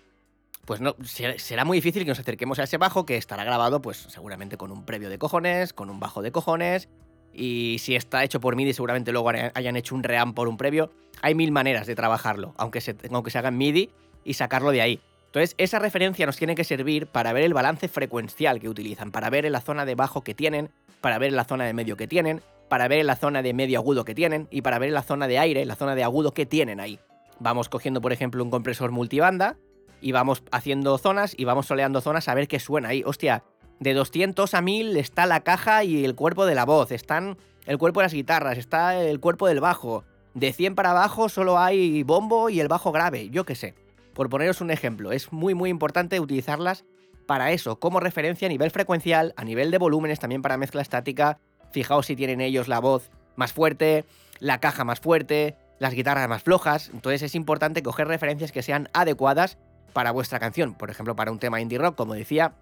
pues 0.65 0.81
no, 0.81 0.95
será 1.03 1.63
muy 1.63 1.77
difícil 1.77 2.05
que 2.05 2.09
nos 2.09 2.17
acerquemos 2.17 2.57
a 2.57 2.63
ese 2.63 2.77
bajo 2.77 3.05
que 3.05 3.17
estará 3.17 3.43
grabado, 3.43 3.83
pues 3.83 3.97
seguramente 4.09 4.57
con 4.57 4.71
un 4.71 4.83
previo 4.83 5.11
de 5.11 5.19
cojones, 5.19 5.73
con 5.73 5.91
un 5.91 5.99
bajo 5.99 6.23
de 6.23 6.31
cojones, 6.31 6.89
y 7.31 7.77
si 7.81 7.95
está 7.95 8.23
hecho 8.23 8.41
por 8.41 8.55
MIDI, 8.55 8.73
seguramente 8.73 9.11
luego 9.11 9.29
hayan 9.29 9.75
hecho 9.75 9.93
un 9.93 10.01
ream 10.01 10.33
por 10.33 10.47
un 10.47 10.57
previo. 10.57 10.91
Hay 11.21 11.35
mil 11.35 11.51
maneras 11.51 11.85
de 11.85 11.93
trabajarlo, 11.93 12.55
aunque 12.57 12.81
se, 12.81 12.95
aunque 13.11 13.29
se 13.29 13.37
haga 13.37 13.49
en 13.49 13.59
MIDI 13.59 13.91
y 14.23 14.33
sacarlo 14.33 14.71
de 14.71 14.81
ahí. 14.81 14.99
Entonces, 15.35 15.55
esa 15.57 15.79
referencia 15.79 16.25
nos 16.25 16.37
tiene 16.37 16.55
que 16.55 16.63
servir 16.63 17.07
para 17.07 17.33
ver 17.33 17.43
el 17.43 17.53
balance 17.53 17.89
frecuencial 17.89 18.61
que 18.61 18.69
utilizan, 18.69 19.11
para 19.11 19.29
ver 19.29 19.45
en 19.45 19.51
la 19.51 19.59
zona 19.59 19.85
de 19.85 19.93
bajo 19.93 20.21
que 20.21 20.33
tienen, 20.33 20.69
para 21.01 21.17
ver 21.17 21.31
en 21.31 21.35
la 21.35 21.43
zona 21.43 21.65
de 21.65 21.73
medio 21.73 21.97
que 21.97 22.07
tienen, 22.07 22.41
para 22.69 22.87
ver 22.87 22.99
en 22.99 23.07
la 23.07 23.17
zona 23.17 23.41
de 23.41 23.53
medio 23.53 23.79
agudo 23.79 24.05
que 24.05 24.15
tienen 24.15 24.47
y 24.49 24.61
para 24.61 24.79
ver 24.79 24.93
la 24.93 25.03
zona 25.03 25.27
de 25.27 25.37
aire, 25.37 25.65
la 25.65 25.75
zona 25.75 25.93
de 25.93 26.05
agudo 26.05 26.33
que 26.33 26.45
tienen 26.45 26.79
ahí. 26.79 27.01
Vamos 27.37 27.67
cogiendo, 27.67 27.99
por 27.99 28.13
ejemplo, 28.13 28.41
un 28.45 28.49
compresor 28.49 28.91
multibanda 28.91 29.57
y 29.99 30.13
vamos 30.13 30.41
haciendo 30.53 30.97
zonas 30.97 31.35
y 31.37 31.43
vamos 31.43 31.65
soleando 31.65 31.99
zonas 31.99 32.29
a 32.29 32.33
ver 32.33 32.47
qué 32.47 32.61
suena 32.61 32.87
ahí. 32.87 33.03
Hostia, 33.05 33.43
de 33.81 33.93
200 33.93 34.53
a 34.53 34.61
1000 34.61 34.95
está 34.95 35.25
la 35.25 35.41
caja 35.41 35.83
y 35.83 36.05
el 36.05 36.15
cuerpo 36.15 36.45
de 36.45 36.55
la 36.55 36.63
voz, 36.63 36.93
están 36.93 37.37
el 37.65 37.77
cuerpo 37.77 37.99
de 37.99 38.05
las 38.05 38.13
guitarras, 38.13 38.57
está 38.57 39.03
el 39.03 39.19
cuerpo 39.19 39.47
del 39.49 39.59
bajo. 39.59 40.05
De 40.33 40.53
100 40.53 40.75
para 40.75 40.91
abajo 40.91 41.27
solo 41.27 41.59
hay 41.59 42.03
bombo 42.03 42.49
y 42.49 42.61
el 42.61 42.69
bajo 42.69 42.93
grave, 42.93 43.29
yo 43.31 43.43
qué 43.43 43.55
sé. 43.55 43.75
Por 44.15 44.29
poneros 44.29 44.61
un 44.61 44.71
ejemplo, 44.71 45.11
es 45.11 45.33
muy 45.33 45.53
muy 45.53 45.69
importante 45.69 46.21
utilizarlas 46.21 46.85
para 47.25 47.51
eso, 47.51 47.79
como 47.79 47.99
referencia 47.99 48.45
a 48.45 48.49
nivel 48.49 48.71
frecuencial, 48.71 49.33
a 49.35 49.43
nivel 49.43 49.71
de 49.71 49.77
volúmenes, 49.77 50.19
también 50.19 50.41
para 50.41 50.57
mezcla 50.57 50.81
estática. 50.81 51.37
Fijaos 51.71 52.05
si 52.05 52.15
tienen 52.15 52.39
ellos 52.39 52.69
la 52.69 52.79
voz 52.79 53.11
más 53.35 53.51
fuerte, 53.51 54.05
la 54.39 54.59
caja 54.61 54.85
más 54.85 55.01
fuerte, 55.01 55.57
las 55.79 55.93
guitarras 55.93 56.29
más 56.29 56.43
flojas. 56.43 56.89
Entonces 56.93 57.23
es 57.23 57.35
importante 57.35 57.83
coger 57.83 58.07
referencias 58.07 58.53
que 58.53 58.63
sean 58.63 58.89
adecuadas 58.93 59.57
para 59.91 60.11
vuestra 60.11 60.39
canción. 60.39 60.75
Por 60.75 60.89
ejemplo, 60.89 61.15
para 61.17 61.31
un 61.31 61.39
tema 61.39 61.59
indie 61.59 61.77
rock, 61.77 61.95
como 61.95 62.13
decía, 62.13 62.53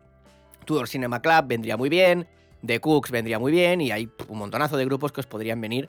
Tudor 0.65 0.87
Cinema 0.87 1.21
Club 1.21 1.45
vendría 1.45 1.77
muy 1.77 1.89
bien, 1.89 2.27
The 2.65 2.79
Cooks 2.79 3.11
vendría 3.11 3.37
muy 3.37 3.51
bien 3.51 3.79
y 3.79 3.91
hay 3.91 4.09
un 4.27 4.39
montonazo 4.39 4.75
de 4.75 4.85
grupos 4.85 5.11
que 5.11 5.19
os 5.19 5.27
podrían 5.27 5.61
venir 5.61 5.87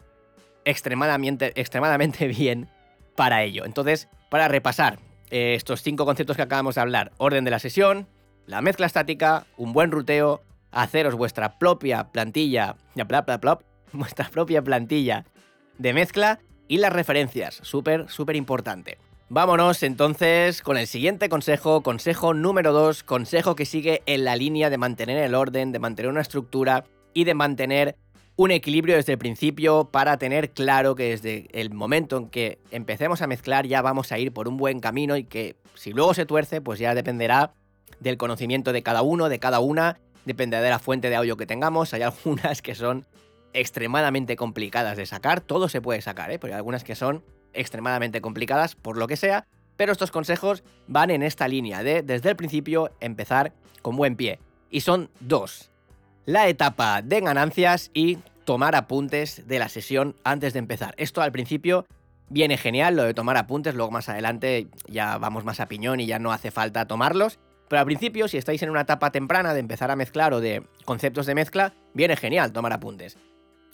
extremadamente, 0.66 1.58
extremadamente 1.58 2.26
bien 2.28 2.68
para 3.16 3.42
ello. 3.42 3.64
Entonces, 3.64 4.08
para 4.28 4.48
repasar, 4.48 4.98
eh, 5.30 5.54
estos 5.54 5.82
cinco 5.82 6.04
conceptos 6.04 6.36
que 6.36 6.42
acabamos 6.42 6.74
de 6.74 6.80
hablar. 6.80 7.12
Orden 7.18 7.44
de 7.44 7.50
la 7.50 7.58
sesión, 7.58 8.06
la 8.46 8.60
mezcla 8.60 8.86
estática, 8.86 9.46
un 9.56 9.72
buen 9.72 9.90
ruteo, 9.90 10.42
haceros 10.70 11.14
vuestra 11.14 11.58
propia 11.58 12.04
plantilla, 12.04 12.76
vuestra 13.92 14.28
propia 14.30 14.62
plantilla 14.62 15.24
de 15.78 15.92
mezcla 15.92 16.40
y 16.68 16.78
las 16.78 16.92
referencias, 16.92 17.60
súper, 17.62 18.08
súper 18.08 18.36
importante. 18.36 18.98
Vámonos 19.28 19.82
entonces 19.82 20.62
con 20.62 20.76
el 20.76 20.86
siguiente 20.86 21.28
consejo, 21.28 21.82
consejo 21.82 22.34
número 22.34 22.72
2, 22.72 23.02
consejo 23.02 23.56
que 23.56 23.64
sigue 23.64 24.02
en 24.06 24.24
la 24.24 24.36
línea 24.36 24.70
de 24.70 24.78
mantener 24.78 25.18
el 25.18 25.34
orden, 25.34 25.72
de 25.72 25.78
mantener 25.78 26.10
una 26.10 26.20
estructura 26.20 26.84
y 27.14 27.24
de 27.24 27.34
mantener 27.34 27.96
un 28.36 28.50
equilibrio 28.50 28.96
desde 28.96 29.12
el 29.12 29.18
principio 29.18 29.90
para 29.90 30.18
tener 30.18 30.50
claro 30.50 30.94
que 30.94 31.10
desde 31.10 31.46
el 31.52 31.72
momento 31.72 32.16
en 32.16 32.28
que 32.28 32.58
empecemos 32.70 33.22
a 33.22 33.26
mezclar 33.26 33.66
ya 33.66 33.80
vamos 33.80 34.10
a 34.10 34.18
ir 34.18 34.32
por 34.32 34.48
un 34.48 34.56
buen 34.56 34.80
camino 34.80 35.16
y 35.16 35.24
que 35.24 35.56
si 35.74 35.92
luego 35.92 36.14
se 36.14 36.26
tuerce 36.26 36.60
pues 36.60 36.78
ya 36.80 36.94
dependerá 36.94 37.54
del 38.00 38.16
conocimiento 38.16 38.72
de 38.72 38.82
cada 38.82 39.02
uno, 39.02 39.28
de 39.28 39.38
cada 39.38 39.60
una, 39.60 39.98
dependerá 40.24 40.62
de 40.62 40.70
la 40.70 40.80
fuente 40.80 41.10
de 41.10 41.16
audio 41.16 41.36
que 41.36 41.46
tengamos, 41.46 41.94
hay 41.94 42.02
algunas 42.02 42.60
que 42.60 42.74
son 42.74 43.06
extremadamente 43.52 44.34
complicadas 44.34 44.96
de 44.96 45.06
sacar, 45.06 45.40
todo 45.40 45.68
se 45.68 45.80
puede 45.80 46.02
sacar, 46.02 46.32
¿eh? 46.32 46.40
pero 46.40 46.54
hay 46.54 46.56
algunas 46.56 46.82
que 46.82 46.96
son 46.96 47.22
extremadamente 47.52 48.20
complicadas 48.20 48.74
por 48.74 48.96
lo 48.96 49.06
que 49.06 49.16
sea, 49.16 49.46
pero 49.76 49.92
estos 49.92 50.10
consejos 50.10 50.64
van 50.88 51.10
en 51.10 51.22
esta 51.22 51.46
línea 51.46 51.84
de 51.84 52.02
desde 52.02 52.30
el 52.30 52.36
principio 52.36 52.90
empezar 52.98 53.52
con 53.80 53.96
buen 53.96 54.16
pie. 54.16 54.40
Y 54.70 54.80
son 54.80 55.08
dos 55.20 55.70
la 56.26 56.48
etapa 56.48 57.02
de 57.02 57.20
ganancias 57.20 57.90
y 57.94 58.18
tomar 58.44 58.74
apuntes 58.76 59.46
de 59.46 59.58
la 59.58 59.68
sesión 59.68 60.16
antes 60.24 60.52
de 60.52 60.58
empezar. 60.58 60.94
Esto 60.98 61.22
al 61.22 61.32
principio 61.32 61.86
viene 62.28 62.56
genial, 62.56 62.96
lo 62.96 63.04
de 63.04 63.14
tomar 63.14 63.36
apuntes, 63.36 63.74
luego 63.74 63.90
más 63.90 64.08
adelante 64.08 64.68
ya 64.86 65.18
vamos 65.18 65.44
más 65.44 65.60
a 65.60 65.66
piñón 65.66 66.00
y 66.00 66.06
ya 66.06 66.18
no 66.18 66.32
hace 66.32 66.50
falta 66.50 66.86
tomarlos. 66.86 67.38
Pero 67.68 67.80
al 67.80 67.86
principio, 67.86 68.28
si 68.28 68.36
estáis 68.36 68.62
en 68.62 68.70
una 68.70 68.82
etapa 68.82 69.10
temprana 69.10 69.54
de 69.54 69.60
empezar 69.60 69.90
a 69.90 69.96
mezclar 69.96 70.34
o 70.34 70.40
de 70.40 70.62
conceptos 70.84 71.26
de 71.26 71.34
mezcla, 71.34 71.72
viene 71.94 72.16
genial 72.16 72.52
tomar 72.52 72.72
apuntes. 72.72 73.16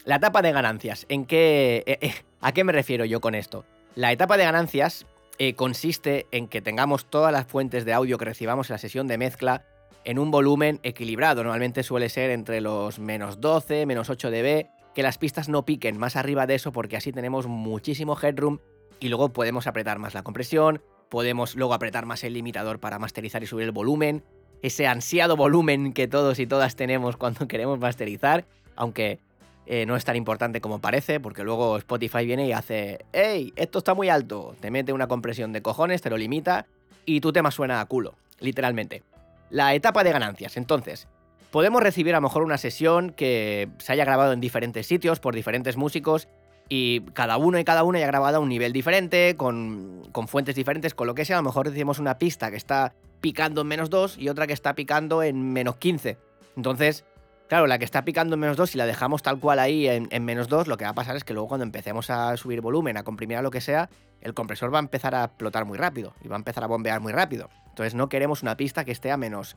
La 0.05 0.17
etapa 0.17 0.43
de 0.43 0.53
ganancias, 0.53 1.07
¿en 1.09 1.27
qué, 1.27 1.83
eh, 1.87 1.99
eh, 2.01 2.15
¿a 2.41 2.53
qué 2.53 2.65
me 2.65 2.73
refiero 2.73 3.05
yo 3.05 3.21
con 3.21 3.35
esto? 3.35 3.65
La 3.97 4.13
etapa 4.13 4.37
de 4.37 4.45
ganancias 4.45 5.07
eh, 5.39 5.55
consiste 5.55 6.27
en 6.31 6.49
que 6.49 6.63
tengamos 6.63 7.07
todas 7.07 7.33
las 7.33 7.47
fuentes 7.47 7.85
de 7.85 7.93
audio 7.93 8.17
que 8.17 8.25
recibamos 8.25 8.71
en 8.71 8.75
la 8.75 8.79
sesión 8.79 9.09
de 9.09 9.19
mezcla 9.19 9.65
en 10.05 10.19
un 10.19 10.31
volumen 10.31 10.81
equilibrado. 10.83 11.43
Normalmente 11.43 11.83
suele 11.83 12.09
ser 12.09 12.31
entre 12.31 12.61
los 12.61 12.99
menos 12.99 13.41
12, 13.41 13.87
menos 13.87 14.11
8 14.11 14.31
dB, 14.31 14.67
que 14.95 15.03
las 15.03 15.19
pistas 15.19 15.49
no 15.49 15.65
piquen 15.65 15.99
más 15.99 16.17
arriba 16.17 16.47
de 16.47 16.55
eso 16.55 16.73
porque 16.73 16.97
así 16.97 17.13
tenemos 17.13 17.47
muchísimo 17.47 18.17
headroom 18.21 18.59
y 18.99 19.09
luego 19.09 19.33
podemos 19.33 19.67
apretar 19.67 19.99
más 19.99 20.15
la 20.15 20.23
compresión, 20.23 20.83
podemos 21.09 21.55
luego 21.55 21.75
apretar 21.75 22.07
más 22.07 22.25
el 22.25 22.35
limitador 22.35 22.81
para 22.81 22.99
masterizar 22.99 23.43
y 23.43 23.47
subir 23.47 23.65
el 23.65 23.73
volumen, 23.73 24.23
ese 24.63 24.87
ansiado 24.87 25.37
volumen 25.37 25.93
que 25.93 26.09
todos 26.09 26.39
y 26.39 26.47
todas 26.47 26.77
tenemos 26.77 27.17
cuando 27.17 27.49
queremos 27.49 27.79
masterizar, 27.79 28.45
aunque 28.77 29.19
eh, 29.67 29.87
no 29.87 29.97
es 29.97 30.05
tan 30.05 30.17
importante 30.17 30.61
como 30.61 30.81
parece, 30.81 31.21
porque 31.21 31.45
luego 31.45 31.77
Spotify 31.77 32.27
viene 32.27 32.47
y 32.47 32.53
hace, 32.53 33.05
¡Ey! 33.13 33.53
Esto 33.57 33.79
está 33.79 33.95
muy 33.95 34.09
alto, 34.09 34.57
te 34.61 34.71
mete 34.71 34.93
una 34.93 35.07
compresión 35.07 35.53
de 35.53 35.63
cojones, 35.63 36.03
te 36.03 36.11
lo 36.11 36.17
limita 36.17 36.67
y 37.07 37.21
tu 37.21 37.33
tema 37.33 37.51
suena 37.51 37.81
a 37.81 37.87
culo, 37.87 38.15
literalmente 38.41 39.03
la 39.51 39.75
etapa 39.75 40.05
de 40.05 40.13
ganancias. 40.13 40.57
Entonces, 40.57 41.09
podemos 41.51 41.83
recibir 41.83 42.15
a 42.15 42.19
lo 42.19 42.23
mejor 42.23 42.43
una 42.43 42.59
sesión 42.59 43.11
que 43.11 43.69
se 43.79 43.93
haya 43.93 44.05
grabado 44.05 44.33
en 44.33 44.41
diferentes 44.41 44.87
sitios 44.87 45.21
por 45.21 45.35
diferentes 45.35 45.77
músicos 45.77 46.29
y 46.69 47.01
cada 47.13 47.37
uno 47.37 47.59
y 47.59 47.65
cada 47.65 47.83
una 47.83 47.99
haya 47.99 48.07
grabado 48.07 48.37
a 48.37 48.41
un 48.41 48.49
nivel 48.49 48.73
diferente, 48.73 49.35
con, 49.37 50.09
con, 50.13 50.29
fuentes 50.29 50.55
diferentes, 50.55 50.95
con 50.95 51.09
lo 51.09 51.15
que 51.15 51.25
sea. 51.25 51.39
A 51.39 51.41
lo 51.41 51.49
mejor 51.49 51.67
recibimos 51.67 51.99
una 51.99 52.17
pista 52.17 52.51
que 52.51 52.57
está 52.57 52.95
picando 53.21 53.63
en 53.63 53.67
menos 53.67 53.91
2 53.91 54.19
y 54.19 54.29
otra 54.29 54.47
que 54.47 54.53
está 54.53 54.75
picando 54.75 55.23
en 55.23 55.53
menos 55.53 55.77
15. 55.77 56.17
Entonces, 56.57 57.05
claro, 57.51 57.67
la 57.67 57.81
que 57.81 57.85
está 57.85 58.05
picando 58.05 58.35
en 58.35 58.41
menos 58.41 58.57
2, 58.57 58.71
si 58.71 58.79
la 58.79 58.87
dejamos 58.87 59.23
tal 59.25 59.41
cual 59.41 59.59
ahí 59.59 59.89
en, 59.89 60.07
en 60.13 60.25
menos 60.25 60.47
2, 60.47 60.69
lo 60.69 60.77
que 60.77 60.85
va 60.85 60.91
a 60.91 60.95
pasar 60.95 61.17
es 61.17 61.25
que 61.25 61.35
luego 61.35 61.49
cuando 61.49 61.65
empecemos 61.65 62.09
a 62.09 62.37
subir 62.37 62.61
volumen, 62.61 62.97
a 62.97 63.03
comprimir 63.03 63.39
a 63.39 63.43
lo 63.43 63.51
que 63.51 63.61
sea, 63.61 63.91
el 64.21 64.35
compresor 64.35 64.73
va 64.73 64.79
a 64.79 64.83
empezar 64.83 65.17
a 65.17 65.25
explotar 65.25 65.65
muy 65.65 65.77
rápido 65.77 66.15
y 66.23 66.29
va 66.29 66.37
a 66.37 66.39
empezar 66.39 66.63
a 66.63 66.69
bombear 66.69 67.01
muy 67.01 67.13
rápido. 67.13 67.51
Entonces 67.67 67.97
no 67.97 68.09
queremos 68.09 68.43
una 68.43 68.57
pista 68.57 68.85
que 68.85 68.93
esté 68.93 69.11
a 69.11 69.17
menos, 69.17 69.57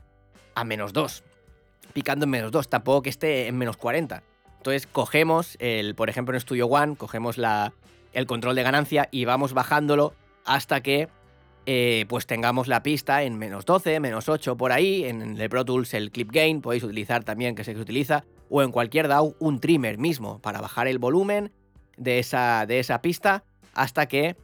a 0.56 0.64
menos 0.64 0.92
2, 0.92 1.22
picando 1.92 2.24
en 2.24 2.30
menos 2.30 2.50
2, 2.50 2.68
tampoco 2.68 3.02
que 3.02 3.10
esté 3.10 3.46
en 3.46 3.56
menos 3.56 3.76
40. 3.76 4.24
Entonces 4.56 4.88
cogemos, 4.88 5.56
el, 5.60 5.94
por 5.94 6.10
ejemplo 6.10 6.34
en 6.34 6.40
Studio 6.40 6.66
One, 6.66 6.96
cogemos 6.96 7.38
la, 7.38 7.74
el 8.12 8.26
control 8.26 8.56
de 8.56 8.64
ganancia 8.64 9.08
y 9.12 9.24
vamos 9.24 9.52
bajándolo 9.52 10.14
hasta 10.44 10.80
que 10.80 11.08
eh, 11.66 12.04
pues 12.08 12.26
tengamos 12.26 12.68
la 12.68 12.82
pista 12.82 13.22
en 13.22 13.38
menos 13.38 13.64
12, 13.64 13.98
menos 14.00 14.28
8 14.28 14.56
por 14.56 14.72
ahí, 14.72 15.04
en 15.04 15.40
el 15.40 15.48
Pro 15.48 15.64
Tools 15.64 15.94
el 15.94 16.10
Clip 16.10 16.30
Gain 16.30 16.60
podéis 16.60 16.84
utilizar 16.84 17.24
también, 17.24 17.54
que 17.54 17.64
se 17.64 17.76
utiliza, 17.76 18.24
o 18.50 18.62
en 18.62 18.70
cualquier 18.70 19.08
DAW 19.08 19.34
un 19.38 19.60
trimmer 19.60 19.98
mismo 19.98 20.40
para 20.40 20.60
bajar 20.60 20.88
el 20.88 20.98
volumen 20.98 21.52
de 21.96 22.18
esa, 22.18 22.66
de 22.66 22.80
esa 22.80 23.00
pista 23.00 23.44
hasta 23.72 24.06
que 24.06 24.36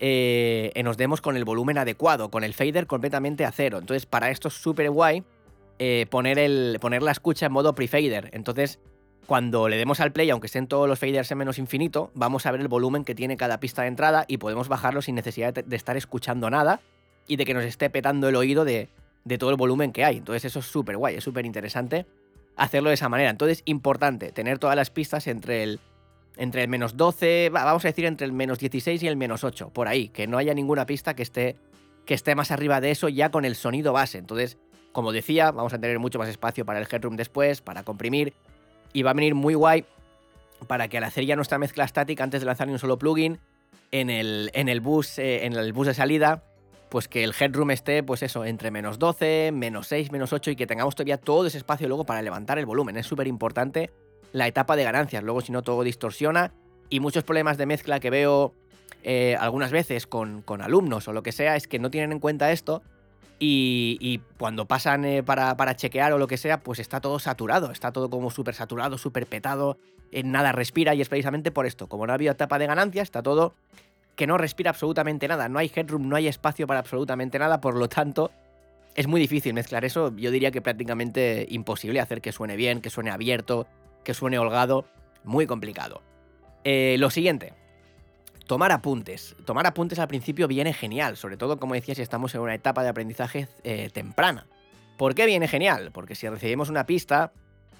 eh, 0.00 0.72
nos 0.84 0.96
demos 0.96 1.20
con 1.20 1.36
el 1.36 1.44
volumen 1.44 1.78
adecuado, 1.78 2.30
con 2.30 2.44
el 2.44 2.54
fader 2.54 2.86
completamente 2.86 3.44
a 3.44 3.52
cero. 3.52 3.78
Entonces, 3.78 4.06
para 4.06 4.30
esto 4.30 4.48
es 4.48 4.54
súper 4.54 4.90
guay 4.90 5.22
eh, 5.78 6.06
poner, 6.10 6.78
poner 6.80 7.02
la 7.02 7.12
escucha 7.12 7.46
en 7.46 7.52
modo 7.52 7.74
pre-fader. 7.74 8.30
Entonces, 8.32 8.80
cuando 9.26 9.68
le 9.68 9.76
demos 9.76 10.00
al 10.00 10.12
play, 10.12 10.30
aunque 10.30 10.46
estén 10.46 10.66
todos 10.66 10.88
los 10.88 10.98
faders 10.98 11.30
en 11.30 11.38
menos 11.38 11.58
infinito, 11.58 12.10
vamos 12.14 12.46
a 12.46 12.52
ver 12.52 12.60
el 12.60 12.68
volumen 12.68 13.04
que 13.04 13.14
tiene 13.14 13.36
cada 13.36 13.58
pista 13.60 13.82
de 13.82 13.88
entrada 13.88 14.24
y 14.28 14.38
podemos 14.38 14.68
bajarlo 14.68 15.02
sin 15.02 15.14
necesidad 15.14 15.54
de, 15.54 15.76
estar 15.76 15.96
escuchando 15.96 16.50
nada 16.50 16.80
y 17.26 17.36
de 17.36 17.44
que 17.44 17.54
nos 17.54 17.64
esté 17.64 17.90
petando 17.90 18.28
el 18.28 18.36
oído 18.36 18.64
de, 18.64 18.88
de 19.24 19.38
todo 19.38 19.50
el 19.50 19.56
volumen 19.56 19.92
que 19.92 20.04
hay. 20.04 20.18
Entonces, 20.18 20.44
eso 20.44 20.58
es 20.60 20.66
súper 20.66 20.96
guay, 20.96 21.16
es 21.16 21.24
súper 21.24 21.46
interesante 21.46 22.06
hacerlo 22.56 22.90
de 22.90 22.94
esa 22.94 23.08
manera. 23.08 23.30
Entonces, 23.30 23.62
importante 23.64 24.32
tener 24.32 24.58
todas 24.58 24.76
las 24.76 24.90
pistas 24.90 25.26
entre 25.26 25.62
el 25.62 25.80
entre 26.36 26.62
el 26.62 26.68
menos 26.68 26.96
12, 26.96 27.50
vamos 27.50 27.84
a 27.84 27.88
decir 27.88 28.04
entre 28.06 28.26
el 28.26 28.32
menos 28.32 28.58
16 28.58 29.02
y 29.02 29.06
el 29.06 29.16
menos 29.16 29.44
8, 29.44 29.70
por 29.70 29.86
ahí, 29.86 30.08
que 30.08 30.26
no 30.26 30.38
haya 30.38 30.52
ninguna 30.52 30.84
pista 30.84 31.14
que 31.14 31.22
esté, 31.22 31.56
que 32.06 32.14
esté 32.14 32.34
más 32.34 32.50
arriba 32.50 32.80
de 32.80 32.90
eso 32.90 33.08
ya 33.08 33.30
con 33.30 33.44
el 33.44 33.54
sonido 33.54 33.92
base. 33.92 34.18
Entonces, 34.18 34.58
como 34.92 35.12
decía, 35.12 35.50
vamos 35.52 35.72
a 35.74 35.78
tener 35.78 35.98
mucho 35.98 36.18
más 36.18 36.28
espacio 36.28 36.64
para 36.64 36.80
el 36.80 36.88
headroom 36.90 37.16
después, 37.16 37.60
para 37.60 37.84
comprimir, 37.84 38.34
y 38.94 39.02
va 39.02 39.10
a 39.10 39.14
venir 39.14 39.34
muy 39.34 39.52
guay 39.54 39.84
para 40.66 40.88
que 40.88 40.96
al 40.96 41.04
hacer 41.04 41.26
ya 41.26 41.36
nuestra 41.36 41.58
mezcla 41.58 41.84
estática 41.84 42.24
antes 42.24 42.40
de 42.40 42.46
lanzar 42.46 42.66
ni 42.66 42.72
un 42.72 42.78
solo 42.78 42.98
plugin, 42.98 43.38
en 43.90 44.08
el, 44.08 44.50
en 44.54 44.70
el 44.70 44.80
bus, 44.80 45.18
eh, 45.18 45.44
en 45.44 45.52
el 45.52 45.74
bus 45.74 45.88
de 45.88 45.94
salida, 45.94 46.42
pues 46.88 47.06
que 47.06 47.22
el 47.22 47.34
headroom 47.38 47.70
esté, 47.70 48.02
pues 48.02 48.22
eso, 48.22 48.44
entre 48.44 48.70
menos 48.70 48.98
12, 48.98 49.50
menos 49.52 49.88
6, 49.88 50.10
menos 50.10 50.32
8 50.32 50.52
y 50.52 50.56
que 50.56 50.66
tengamos 50.66 50.94
todavía 50.94 51.18
todo 51.18 51.46
ese 51.46 51.58
espacio 51.58 51.86
luego 51.88 52.04
para 52.04 52.22
levantar 52.22 52.58
el 52.58 52.66
volumen. 52.66 52.96
Es 52.96 53.06
súper 53.06 53.26
importante 53.26 53.90
la 54.32 54.46
etapa 54.46 54.76
de 54.76 54.84
ganancias. 54.84 55.22
Luego, 55.22 55.40
si 55.40 55.52
no, 55.52 55.62
todo 55.62 55.82
distorsiona. 55.82 56.52
Y 56.90 57.00
muchos 57.00 57.24
problemas 57.24 57.58
de 57.58 57.66
mezcla 57.66 58.00
que 58.00 58.10
veo 58.10 58.54
eh, 59.02 59.36
algunas 59.38 59.70
veces 59.70 60.06
con, 60.06 60.44
alumnos 60.60 61.08
o 61.08 61.12
lo 61.12 61.22
que 61.22 61.32
sea 61.32 61.56
es 61.56 61.68
que 61.68 61.78
no 61.78 61.90
tienen 61.90 62.12
en 62.12 62.20
cuenta 62.20 62.52
esto. 62.52 62.82
Y, 63.38 64.20
cuando 64.38 64.66
pasan 64.66 65.04
eh, 65.04 65.22
para, 65.22 65.56
para, 65.56 65.76
chequear 65.76 66.12
o 66.12 66.18
lo 66.18 66.26
que 66.26 66.38
sea, 66.38 66.60
pues 66.60 66.78
está 66.78 67.00
todo 67.00 67.18
saturado, 67.18 67.70
está 67.70 67.92
todo 67.92 68.08
como 68.08 68.30
súper 68.30 68.54
saturado, 68.54 68.96
súper 68.96 69.26
petado, 69.26 69.76
en 70.12 70.32
nada 70.32 70.52
respira 70.52 70.94
y 70.94 71.02
es 71.02 71.08
precisamente 71.08 71.50
por 71.50 71.66
esto. 71.66 71.88
Como 71.88 72.06
no 72.06 72.12
ha 72.12 72.14
habido 72.14 72.32
etapa 72.32 72.58
de 72.58 72.66
ganancias, 72.66 73.04
está 73.04 73.22
todo 73.22 73.54
que 74.16 74.26
no 74.26 74.38
respira 74.38 74.70
absolutamente 74.70 75.28
nada, 75.28 75.48
no 75.48 75.58
hay 75.58 75.70
headroom, 75.74 76.08
no 76.08 76.16
hay 76.16 76.28
espacio 76.28 76.66
para 76.66 76.80
absolutamente 76.80 77.38
nada, 77.38 77.60
por 77.60 77.74
lo 77.74 77.88
tanto, 77.88 78.30
es 78.94 79.06
muy 79.08 79.20
difícil 79.20 79.54
mezclar 79.54 79.84
eso. 79.84 80.14
Yo 80.16 80.30
diría 80.30 80.50
que 80.50 80.62
prácticamente 80.62 81.46
imposible 81.50 82.00
hacer 82.00 82.20
que 82.20 82.32
suene 82.32 82.56
bien, 82.56 82.80
que 82.80 82.90
suene 82.90 83.10
abierto, 83.10 83.66
que 84.04 84.14
suene 84.14 84.38
holgado. 84.38 84.84
Muy 85.24 85.46
complicado. 85.46 86.02
Eh, 86.64 86.96
lo 86.98 87.10
siguiente. 87.10 87.54
Tomar 88.46 88.72
apuntes. 88.72 89.34
Tomar 89.46 89.66
apuntes 89.66 89.98
al 89.98 90.08
principio 90.08 90.46
viene 90.46 90.74
genial, 90.74 91.16
sobre 91.16 91.36
todo 91.36 91.58
como 91.58 91.74
decía 91.74 91.94
si 91.94 92.02
estamos 92.02 92.34
en 92.34 92.42
una 92.42 92.54
etapa 92.54 92.82
de 92.82 92.90
aprendizaje 92.90 93.48
eh, 93.62 93.90
temprana. 93.92 94.46
¿Por 94.98 95.14
qué 95.14 95.26
viene 95.26 95.48
genial? 95.48 95.90
Porque 95.92 96.14
si 96.14 96.28
recibimos 96.28 96.68
una 96.68 96.84
pista, 96.84 97.32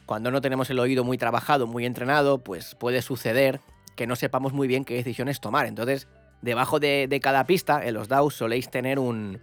cuando 0.07 0.31
no 0.31 0.41
tenemos 0.41 0.71
el 0.71 0.79
oído 0.79 1.05
muy 1.05 1.19
trabajado, 1.19 1.67
muy 1.67 1.85
entrenado, 1.85 2.39
pues 2.39 2.75
puede 2.75 3.03
suceder 3.03 3.61
que 3.95 4.07
no 4.07 4.17
sepamos 4.17 4.53
muy 4.53 4.67
bien 4.67 4.85
qué 4.85 4.95
decisiones 4.95 5.41
tomar. 5.41 5.67
Entonces, 5.67 6.09
debajo 6.43 6.81
de, 6.81 7.21
cada 7.23 7.45
pista, 7.45 7.85
en 7.87 7.95
los 7.95 8.09
DAOs 8.09 8.35
soléis 8.35 8.71
tener 8.71 8.99
un, 8.99 9.41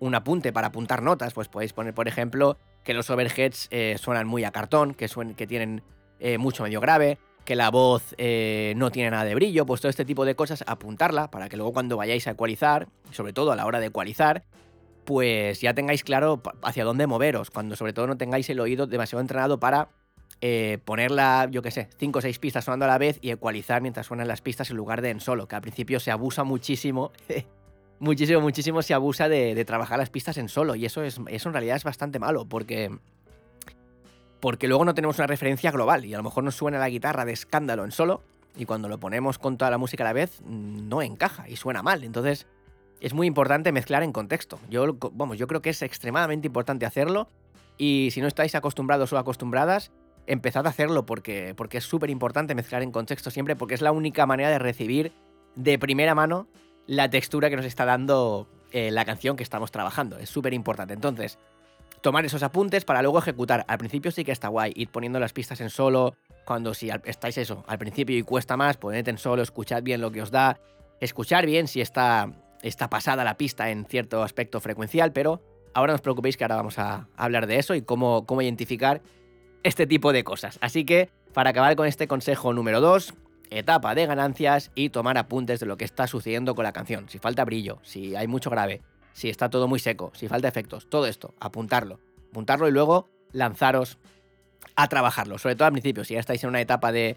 un 0.00 0.14
apunte 0.14 0.52
para 0.52 0.68
apuntar 0.68 1.02
notas. 1.02 1.34
Pues 1.34 1.48
podéis 1.48 1.74
poner, 1.74 1.94
por 1.94 2.08
ejemplo, 2.08 2.58
que 2.84 2.94
los 2.94 3.10
overheads 3.10 3.68
eh, 3.70 3.96
suenan 4.00 4.26
muy 4.26 4.44
a 4.44 4.50
cartón, 4.50 4.94
que, 4.94 5.08
que 5.36 5.46
tienen 5.46 5.82
eh, 6.20 6.38
mucho 6.38 6.64
medio 6.64 6.80
grave, 6.80 7.18
que 7.48 7.56
la 7.56 7.70
voz 7.70 8.14
eh, 8.18 8.74
no 8.76 8.90
tiene 8.90 9.10
nada 9.10 9.24
de 9.24 9.34
brillo, 9.34 9.64
pues 9.64 9.80
todo 9.80 9.88
este 9.88 10.04
tipo 10.04 10.26
de 10.26 10.34
cosas, 10.34 10.62
apuntarla 10.66 11.30
para 11.30 11.48
que 11.48 11.56
luego 11.56 11.72
cuando 11.72 11.96
vayáis 11.96 12.26
a 12.28 12.32
ecualizar, 12.32 12.88
sobre 13.10 13.32
todo 13.32 13.52
a 13.52 13.56
la 13.56 13.64
hora 13.64 13.80
de 13.80 13.86
ecualizar, 13.86 14.44
pues 15.06 15.62
ya 15.62 15.72
tengáis 15.72 16.04
claro 16.04 16.42
hacia 16.60 16.84
dónde 16.84 17.06
moveros, 17.06 17.50
cuando 17.50 17.74
sobre 17.74 17.94
todo 17.94 18.06
no 18.06 18.18
tengáis 18.18 18.50
el 18.50 18.60
oído 18.60 18.86
demasiado 18.86 19.22
entrenado 19.22 19.58
para 19.58 19.88
eh, 20.42 20.76
ponerla, 20.84 21.48
yo 21.50 21.62
qué 21.62 21.70
sé, 21.70 21.88
5 21.96 22.18
o 22.18 22.20
6 22.20 22.38
pistas 22.38 22.66
sonando 22.66 22.84
a 22.84 22.88
la 22.88 22.98
vez 22.98 23.18
y 23.22 23.30
ecualizar 23.30 23.80
mientras 23.80 24.04
suenan 24.04 24.28
las 24.28 24.42
pistas 24.42 24.68
en 24.68 24.76
lugar 24.76 25.00
de 25.00 25.08
en 25.08 25.20
solo, 25.20 25.48
que 25.48 25.56
al 25.56 25.62
principio 25.62 26.00
se 26.00 26.10
abusa 26.10 26.44
muchísimo, 26.44 27.12
muchísimo, 27.98 28.42
muchísimo 28.42 28.82
se 28.82 28.92
abusa 28.92 29.30
de, 29.30 29.64
trabajar 29.64 29.98
las 29.98 30.10
pistas 30.10 30.36
en 30.36 30.50
solo 30.50 30.74
y 30.74 30.84
eso, 30.84 31.02
es, 31.02 31.18
eso 31.28 31.48
en 31.48 31.54
realidad 31.54 31.76
es 31.76 31.84
bastante 31.84 32.18
malo 32.18 32.44
porque... 32.44 32.90
Porque 34.40 34.68
luego 34.68 34.84
no 34.84 34.94
tenemos 34.94 35.18
una 35.18 35.26
referencia 35.26 35.70
global 35.70 36.04
y 36.04 36.14
a 36.14 36.16
lo 36.16 36.22
mejor 36.22 36.44
nos 36.44 36.54
suena 36.54 36.78
la 36.78 36.88
guitarra 36.88 37.24
de 37.24 37.32
escándalo 37.32 37.84
en 37.84 37.92
solo 37.92 38.22
y 38.56 38.64
cuando 38.64 38.88
lo 38.88 38.98
ponemos 38.98 39.38
con 39.38 39.56
toda 39.56 39.70
la 39.70 39.78
música 39.78 40.04
a 40.04 40.06
la 40.06 40.12
vez 40.12 40.40
no 40.44 41.02
encaja 41.02 41.48
y 41.48 41.56
suena 41.56 41.82
mal. 41.82 42.04
Entonces 42.04 42.46
es 43.00 43.14
muy 43.14 43.26
importante 43.26 43.72
mezclar 43.72 44.02
en 44.02 44.12
contexto. 44.12 44.58
Yo, 44.70 44.96
vamos, 45.12 45.38
yo 45.38 45.46
creo 45.46 45.62
que 45.62 45.70
es 45.70 45.82
extremadamente 45.82 46.46
importante 46.46 46.86
hacerlo 46.86 47.28
y 47.76 48.10
si 48.12 48.20
no 48.20 48.28
estáis 48.28 48.54
acostumbrados 48.54 49.12
o 49.12 49.18
acostumbradas, 49.18 49.92
empezad 50.26 50.66
a 50.66 50.70
hacerlo 50.70 51.06
porque, 51.06 51.54
porque 51.56 51.78
es 51.78 51.84
súper 51.84 52.10
importante 52.10 52.54
mezclar 52.54 52.82
en 52.82 52.92
contexto 52.92 53.30
siempre, 53.30 53.56
porque 53.56 53.74
es 53.74 53.82
la 53.82 53.92
única 53.92 54.26
manera 54.26 54.50
de 54.50 54.58
recibir 54.58 55.12
de 55.54 55.78
primera 55.78 56.14
mano 56.14 56.46
la 56.86 57.10
textura 57.10 57.50
que 57.50 57.56
nos 57.56 57.64
está 57.64 57.84
dando 57.84 58.48
eh, 58.72 58.90
la 58.90 59.04
canción 59.04 59.36
que 59.36 59.42
estamos 59.42 59.70
trabajando. 59.70 60.18
Es 60.18 60.28
súper 60.28 60.54
importante. 60.54 60.94
Entonces, 60.94 61.38
tomar 62.00 62.24
esos 62.24 62.42
apuntes 62.42 62.84
para 62.84 63.02
luego 63.02 63.18
ejecutar. 63.18 63.64
Al 63.68 63.78
principio 63.78 64.10
sí 64.10 64.24
que 64.24 64.32
está 64.32 64.48
guay, 64.48 64.72
ir 64.76 64.88
poniendo 64.88 65.18
las 65.18 65.32
pistas 65.32 65.60
en 65.60 65.70
solo. 65.70 66.14
Cuando 66.44 66.74
si 66.74 66.90
estáis 67.04 67.36
eso, 67.38 67.64
al 67.66 67.78
principio 67.78 68.16
y 68.16 68.22
cuesta 68.22 68.56
más, 68.56 68.76
poned 68.76 69.06
en 69.06 69.18
solo, 69.18 69.42
escuchad 69.42 69.82
bien 69.82 70.00
lo 70.00 70.10
que 70.10 70.22
os 70.22 70.30
da. 70.30 70.58
Escuchar 71.00 71.46
bien 71.46 71.68
si 71.68 71.80
está, 71.80 72.32
está 72.62 72.88
pasada 72.88 73.24
la 73.24 73.36
pista 73.36 73.70
en 73.70 73.84
cierto 73.84 74.22
aspecto 74.22 74.60
frecuencial, 74.60 75.12
pero 75.12 75.42
ahora 75.74 75.92
no 75.92 75.96
os 75.96 76.00
preocupéis 76.00 76.36
que 76.36 76.44
ahora 76.44 76.56
vamos 76.56 76.78
a 76.78 77.08
hablar 77.16 77.46
de 77.46 77.58
eso 77.58 77.74
y 77.74 77.82
cómo, 77.82 78.24
cómo 78.26 78.42
identificar 78.42 79.02
este 79.62 79.86
tipo 79.86 80.12
de 80.12 80.24
cosas. 80.24 80.58
Así 80.62 80.84
que, 80.84 81.10
para 81.34 81.50
acabar 81.50 81.76
con 81.76 81.86
este 81.86 82.08
consejo 82.08 82.52
número 82.52 82.80
2, 82.80 83.14
etapa 83.50 83.94
de 83.94 84.06
ganancias 84.06 84.70
y 84.74 84.90
tomar 84.90 85.18
apuntes 85.18 85.60
de 85.60 85.66
lo 85.66 85.76
que 85.76 85.84
está 85.84 86.06
sucediendo 86.06 86.54
con 86.54 86.64
la 86.64 86.72
canción. 86.72 87.08
Si 87.08 87.18
falta 87.18 87.44
brillo, 87.44 87.78
si 87.82 88.16
hay 88.16 88.26
mucho 88.26 88.50
grave, 88.50 88.82
si 89.12 89.28
está 89.28 89.50
todo 89.50 89.68
muy 89.68 89.78
seco, 89.78 90.12
si 90.14 90.28
falta 90.28 90.48
efectos, 90.48 90.88
todo 90.88 91.06
esto, 91.06 91.34
apuntarlo. 91.40 92.00
Apuntarlo 92.30 92.68
y 92.68 92.72
luego 92.72 93.08
lanzaros 93.32 93.98
a 94.76 94.88
trabajarlo. 94.88 95.38
Sobre 95.38 95.56
todo 95.56 95.66
al 95.66 95.72
principio, 95.72 96.04
si 96.04 96.14
ya 96.14 96.20
estáis 96.20 96.42
en 96.44 96.50
una 96.50 96.60
etapa 96.60 96.92
de, 96.92 97.16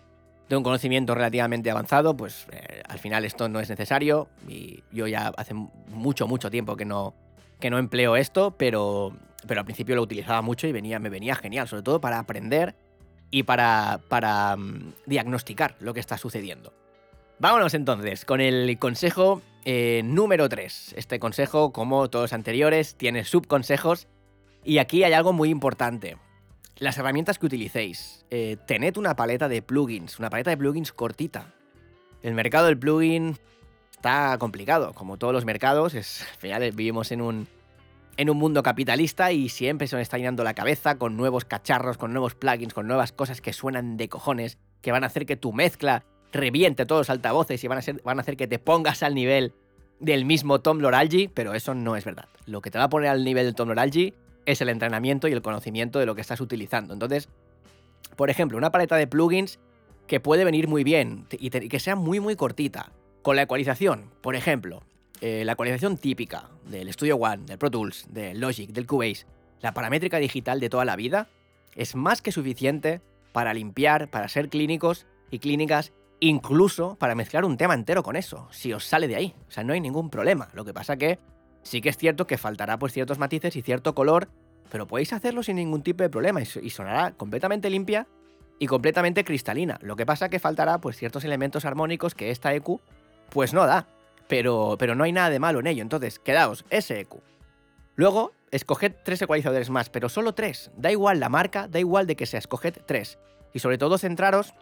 un 0.49 0.63
conocimiento 0.63 1.15
relativamente 1.15 1.71
avanzado, 1.71 2.17
pues 2.17 2.45
eh, 2.51 2.83
al 2.87 2.99
final 2.99 3.23
esto 3.23 3.47
no 3.47 3.59
es 3.59 3.69
necesario. 3.69 4.27
Y 4.47 4.83
yo 4.91 5.07
ya 5.07 5.31
hace 5.37 5.53
mucho, 5.53 6.27
mucho 6.27 6.49
tiempo 6.51 6.75
que 6.75 6.83
no, 6.83 7.13
que 7.59 7.69
no 7.69 7.77
empleo 7.77 8.17
esto, 8.17 8.51
pero 8.57 9.13
pero 9.47 9.61
al 9.61 9.65
principio 9.65 9.95
lo 9.95 10.01
utilizaba 10.01 10.41
mucho 10.41 10.67
y 10.67 10.71
venía, 10.71 10.99
me 10.99 11.09
venía 11.09 11.35
genial, 11.35 11.67
sobre 11.67 11.83
todo 11.83 12.01
para 12.01 12.19
aprender 12.19 12.75
y 13.29 13.43
para, 13.43 13.99
para 14.07 14.55
mm, 14.55 14.93
diagnosticar 15.05 15.75
lo 15.79 15.93
que 15.93 15.99
está 15.99 16.17
sucediendo. 16.17 16.73
Vámonos 17.39 17.73
entonces 17.73 18.25
con 18.25 18.39
el 18.39 18.77
consejo 18.77 19.41
eh, 19.65 20.01
número 20.03 20.49
3. 20.49 20.95
Este 20.97 21.19
consejo, 21.19 21.71
como 21.71 22.09
todos 22.09 22.23
los 22.23 22.33
anteriores, 22.33 22.95
tiene 22.95 23.23
subconsejos 23.23 24.07
y 24.63 24.79
aquí 24.79 25.03
hay 25.03 25.13
algo 25.13 25.33
muy 25.33 25.49
importante. 25.49 26.17
Las 26.77 26.97
herramientas 26.97 27.37
que 27.37 27.45
utilicéis. 27.45 28.25
Eh, 28.31 28.57
tened 28.65 28.97
una 28.97 29.15
paleta 29.15 29.47
de 29.47 29.61
plugins, 29.61 30.17
una 30.19 30.29
paleta 30.29 30.49
de 30.49 30.57
plugins 30.57 30.91
cortita. 30.91 31.53
El 32.23 32.33
mercado 32.33 32.67
del 32.67 32.77
plugin 32.77 33.37
está 33.91 34.35
complicado, 34.39 34.93
como 34.93 35.17
todos 35.17 35.33
los 35.33 35.45
mercados. 35.45 35.93
Es, 35.93 36.25
al 36.43 36.71
vivimos 36.71 37.11
en 37.11 37.21
un, 37.21 37.47
en 38.17 38.29
un 38.29 38.37
mundo 38.37 38.63
capitalista 38.63 39.31
y 39.31 39.49
siempre 39.49 39.87
se 39.87 39.95
nos 39.95 40.01
está 40.01 40.17
llenando 40.17 40.43
la 40.43 40.55
cabeza 40.55 40.97
con 40.97 41.17
nuevos 41.17 41.45
cacharros, 41.45 41.97
con 41.97 42.13
nuevos 42.13 42.33
plugins, 42.35 42.73
con 42.73 42.87
nuevas 42.87 43.11
cosas 43.11 43.41
que 43.41 43.53
suenan 43.53 43.97
de 43.97 44.09
cojones, 44.09 44.57
que 44.81 44.91
van 44.91 45.03
a 45.03 45.07
hacer 45.07 45.25
que 45.25 45.35
tu 45.35 45.53
mezcla 45.53 46.03
reviente 46.31 46.85
todos 46.85 47.01
los 47.01 47.09
altavoces 47.09 47.63
y 47.63 47.67
van 47.67 47.77
a, 47.77 48.21
hacer 48.21 48.37
que 48.37 48.47
te 48.47 48.59
pongas 48.59 49.03
al 49.03 49.15
nivel 49.15 49.53
del 49.99 50.25
mismo 50.25 50.61
Tom 50.61 50.79
Loralgi, 50.79 51.27
pero 51.27 51.53
eso 51.53 51.73
no 51.75 51.95
es 51.95 52.05
verdad. 52.05 52.27
Lo 52.45 52.61
que 52.61 52.71
te 52.71 52.77
va 52.77 52.85
a 52.85 52.89
poner 52.89 53.09
al 53.09 53.23
nivel 53.23 53.45
del 53.45 53.55
Tom 53.55 53.67
Loralgi 53.67 54.13
es 54.45 54.61
el 54.61 54.69
entrenamiento 54.69 55.27
y 55.27 55.33
el 55.33 55.41
conocimiento 55.41 55.99
de 55.99 56.05
lo 56.05 56.15
que 56.15 56.21
estás 56.21 56.41
utilizando. 56.41 56.93
Entonces, 56.93 57.29
por 58.15 58.29
ejemplo, 58.29 58.57
una 58.57 58.71
paleta 58.71 58.95
de 58.95 59.07
plugins 59.07 59.59
que 60.07 60.19
puede 60.19 60.43
venir 60.43 60.67
muy 60.67 60.83
bien 60.83 61.25
y 61.31 61.49
que 61.49 61.79
sea 61.79 61.95
muy 61.95 62.19
muy 62.19 62.35
cortita. 62.35 62.91
Con 63.21 63.35
la 63.35 63.43
ecualización, 63.43 64.09
por 64.21 64.35
ejemplo, 64.35 64.81
eh, 65.21 65.45
la 65.45 65.51
ecualización 65.51 65.97
típica 65.97 66.49
del 66.65 66.91
Studio 66.91 67.17
One, 67.17 67.45
del 67.45 67.59
Pro 67.59 67.69
Tools, 67.69 68.07
del 68.09 68.39
Logic, 68.39 68.71
del 68.71 68.87
Cubase, 68.87 69.27
la 69.61 69.73
paramétrica 69.73 70.17
digital 70.17 70.59
de 70.59 70.69
toda 70.69 70.85
la 70.85 70.95
vida, 70.95 71.29
es 71.75 71.95
más 71.95 72.23
que 72.23 72.31
suficiente 72.31 73.01
para 73.31 73.53
limpiar, 73.53 74.09
para 74.09 74.27
ser 74.27 74.49
clínicos 74.49 75.05
y 75.29 75.37
clínicas, 75.37 75.93
incluso 76.21 76.95
para 76.95 77.15
mezclar 77.15 77.43
un 77.43 77.57
tema 77.57 77.73
entero 77.73 78.03
con 78.03 78.15
eso, 78.15 78.47
si 78.51 78.71
os 78.71 78.85
sale 78.85 79.09
de 79.09 79.17
ahí. 79.17 79.35
O 79.49 79.51
sea, 79.51 79.65
no 79.65 79.73
hay 79.73 79.81
ningún 79.81 80.09
problema. 80.09 80.47
Lo 80.53 80.63
que 80.63 80.73
pasa 80.73 80.95
que 80.95 81.19
sí 81.61 81.81
que 81.81 81.89
es 81.89 81.97
cierto 81.97 82.25
que 82.25 82.37
faltará 82.37 82.79
pues 82.79 82.93
ciertos 82.93 83.19
matices 83.19 83.55
y 83.57 83.61
cierto 83.61 83.93
color, 83.93 84.29
pero 84.71 84.87
podéis 84.87 85.11
hacerlo 85.11 85.43
sin 85.43 85.57
ningún 85.57 85.83
tipo 85.83 86.03
de 86.03 86.09
problema 86.09 86.41
y 86.41 86.69
sonará 86.69 87.11
completamente 87.11 87.69
limpia 87.69 88.07
y 88.57 88.67
completamente 88.67 89.25
cristalina. 89.25 89.77
Lo 89.81 89.97
que 89.97 90.05
pasa 90.05 90.29
que 90.29 90.39
faltará 90.39 90.79
pues 90.79 90.95
ciertos 90.95 91.25
elementos 91.25 91.65
armónicos 91.65 92.15
que 92.15 92.31
esta 92.31 92.53
EQ 92.53 92.79
pues 93.29 93.53
no 93.53 93.65
da 93.65 93.87
pero, 94.31 94.77
pero 94.79 94.95
no 94.95 95.03
hay 95.03 95.11
nada 95.11 95.29
de 95.29 95.39
malo 95.39 95.59
en 95.59 95.67
ello. 95.67 95.81
Entonces, 95.81 96.17
quedaos 96.17 96.63
SEQ. 96.71 97.15
Luego, 97.95 98.31
escoged 98.49 98.93
tres 99.03 99.21
ecualizadores 99.21 99.69
más, 99.69 99.89
pero 99.89 100.07
solo 100.07 100.33
tres. 100.33 100.71
Da 100.77 100.89
igual 100.89 101.19
la 101.19 101.27
marca, 101.27 101.67
da 101.67 101.79
igual 101.79 102.07
de 102.07 102.15
que 102.15 102.25
sea, 102.25 102.39
escoged 102.39 102.77
tres. 102.85 103.19
Y 103.51 103.59
sobre 103.59 103.77
todo 103.77 103.97
centraros 103.97 104.53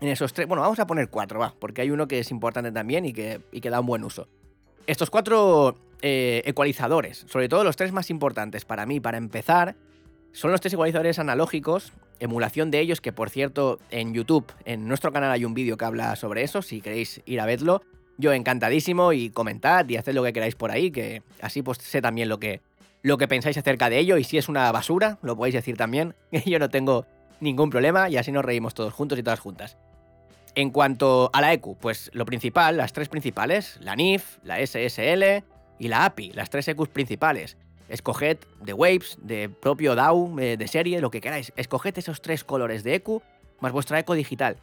en 0.00 0.08
esos 0.08 0.32
tres. 0.32 0.46
Bueno, 0.46 0.62
vamos 0.62 0.78
a 0.78 0.86
poner 0.86 1.08
cuatro, 1.08 1.40
va, 1.40 1.54
porque 1.58 1.82
hay 1.82 1.90
uno 1.90 2.06
que 2.08 2.18
es 2.18 2.30
importante 2.30 2.72
también 2.72 3.04
y 3.04 3.12
que, 3.12 3.40
y 3.52 3.60
que 3.60 3.70
da 3.70 3.80
un 3.80 3.86
buen 3.86 4.04
uso. 4.04 4.28
Estos 4.86 5.10
cuatro 5.10 5.76
eh, 6.02 6.42
ecualizadores, 6.44 7.24
sobre 7.28 7.48
todo 7.48 7.64
los 7.64 7.76
tres 7.76 7.92
más 7.92 8.10
importantes 8.10 8.64
para 8.64 8.86
mí, 8.86 9.00
para 9.00 9.18
empezar, 9.18 9.76
son 10.32 10.52
los 10.52 10.60
tres 10.60 10.74
ecualizadores 10.74 11.18
analógicos, 11.18 11.92
emulación 12.20 12.70
de 12.70 12.80
ellos, 12.80 13.00
que 13.00 13.12
por 13.12 13.30
cierto 13.30 13.78
en 13.90 14.12
YouTube, 14.12 14.46
en 14.64 14.86
nuestro 14.86 15.12
canal 15.12 15.30
hay 15.32 15.44
un 15.44 15.54
vídeo 15.54 15.76
que 15.76 15.84
habla 15.84 16.14
sobre 16.16 16.42
eso, 16.42 16.62
si 16.62 16.80
queréis 16.80 17.22
ir 17.24 17.40
a 17.40 17.46
verlo. 17.46 17.82
Yo 18.18 18.32
encantadísimo 18.32 19.12
y 19.12 19.30
comentad 19.30 19.88
y 19.88 19.96
haced 19.96 20.14
lo 20.14 20.22
que 20.22 20.32
queráis 20.32 20.54
por 20.54 20.70
ahí, 20.70 20.90
que 20.90 21.22
así 21.40 21.62
pues 21.62 21.78
sé 21.78 22.00
también 22.00 22.28
lo 22.28 22.38
que, 22.38 22.60
lo 23.02 23.18
que 23.18 23.28
pensáis 23.28 23.56
acerca 23.58 23.90
de 23.90 23.98
ello 23.98 24.16
y 24.18 24.24
si 24.24 24.38
es 24.38 24.48
una 24.48 24.70
basura, 24.72 25.18
lo 25.22 25.36
podéis 25.36 25.54
decir 25.54 25.76
también, 25.76 26.14
yo 26.46 26.58
no 26.58 26.68
tengo 26.68 27.06
ningún 27.40 27.70
problema 27.70 28.08
y 28.08 28.16
así 28.16 28.32
nos 28.32 28.44
reímos 28.44 28.74
todos 28.74 28.92
juntos 28.92 29.18
y 29.18 29.22
todas 29.22 29.40
juntas. 29.40 29.76
En 30.56 30.70
cuanto 30.70 31.30
a 31.32 31.40
la 31.40 31.52
EQ, 31.52 31.76
pues 31.78 32.10
lo 32.12 32.24
principal, 32.24 32.76
las 32.76 32.92
tres 32.92 33.08
principales, 33.08 33.78
la 33.80 33.94
NIF, 33.94 34.38
la 34.42 34.58
SSL 34.58 35.44
y 35.78 35.88
la 35.88 36.04
API, 36.04 36.32
las 36.32 36.50
tres 36.50 36.66
EQs 36.66 36.88
principales. 36.88 37.56
Escoged 37.88 38.38
de 38.62 38.72
Waves, 38.72 39.18
de 39.22 39.48
propio 39.48 39.94
DAW, 39.94 40.40
eh, 40.40 40.56
de 40.56 40.66
serie, 40.66 41.00
lo 41.00 41.10
que 41.10 41.20
queráis. 41.20 41.52
Escoged 41.56 41.96
esos 41.98 42.20
tres 42.20 42.42
colores 42.42 42.82
de 42.82 42.96
EQ 42.96 43.22
más 43.60 43.70
vuestra 43.70 44.00
EQ 44.00 44.14
digital. 44.14 44.56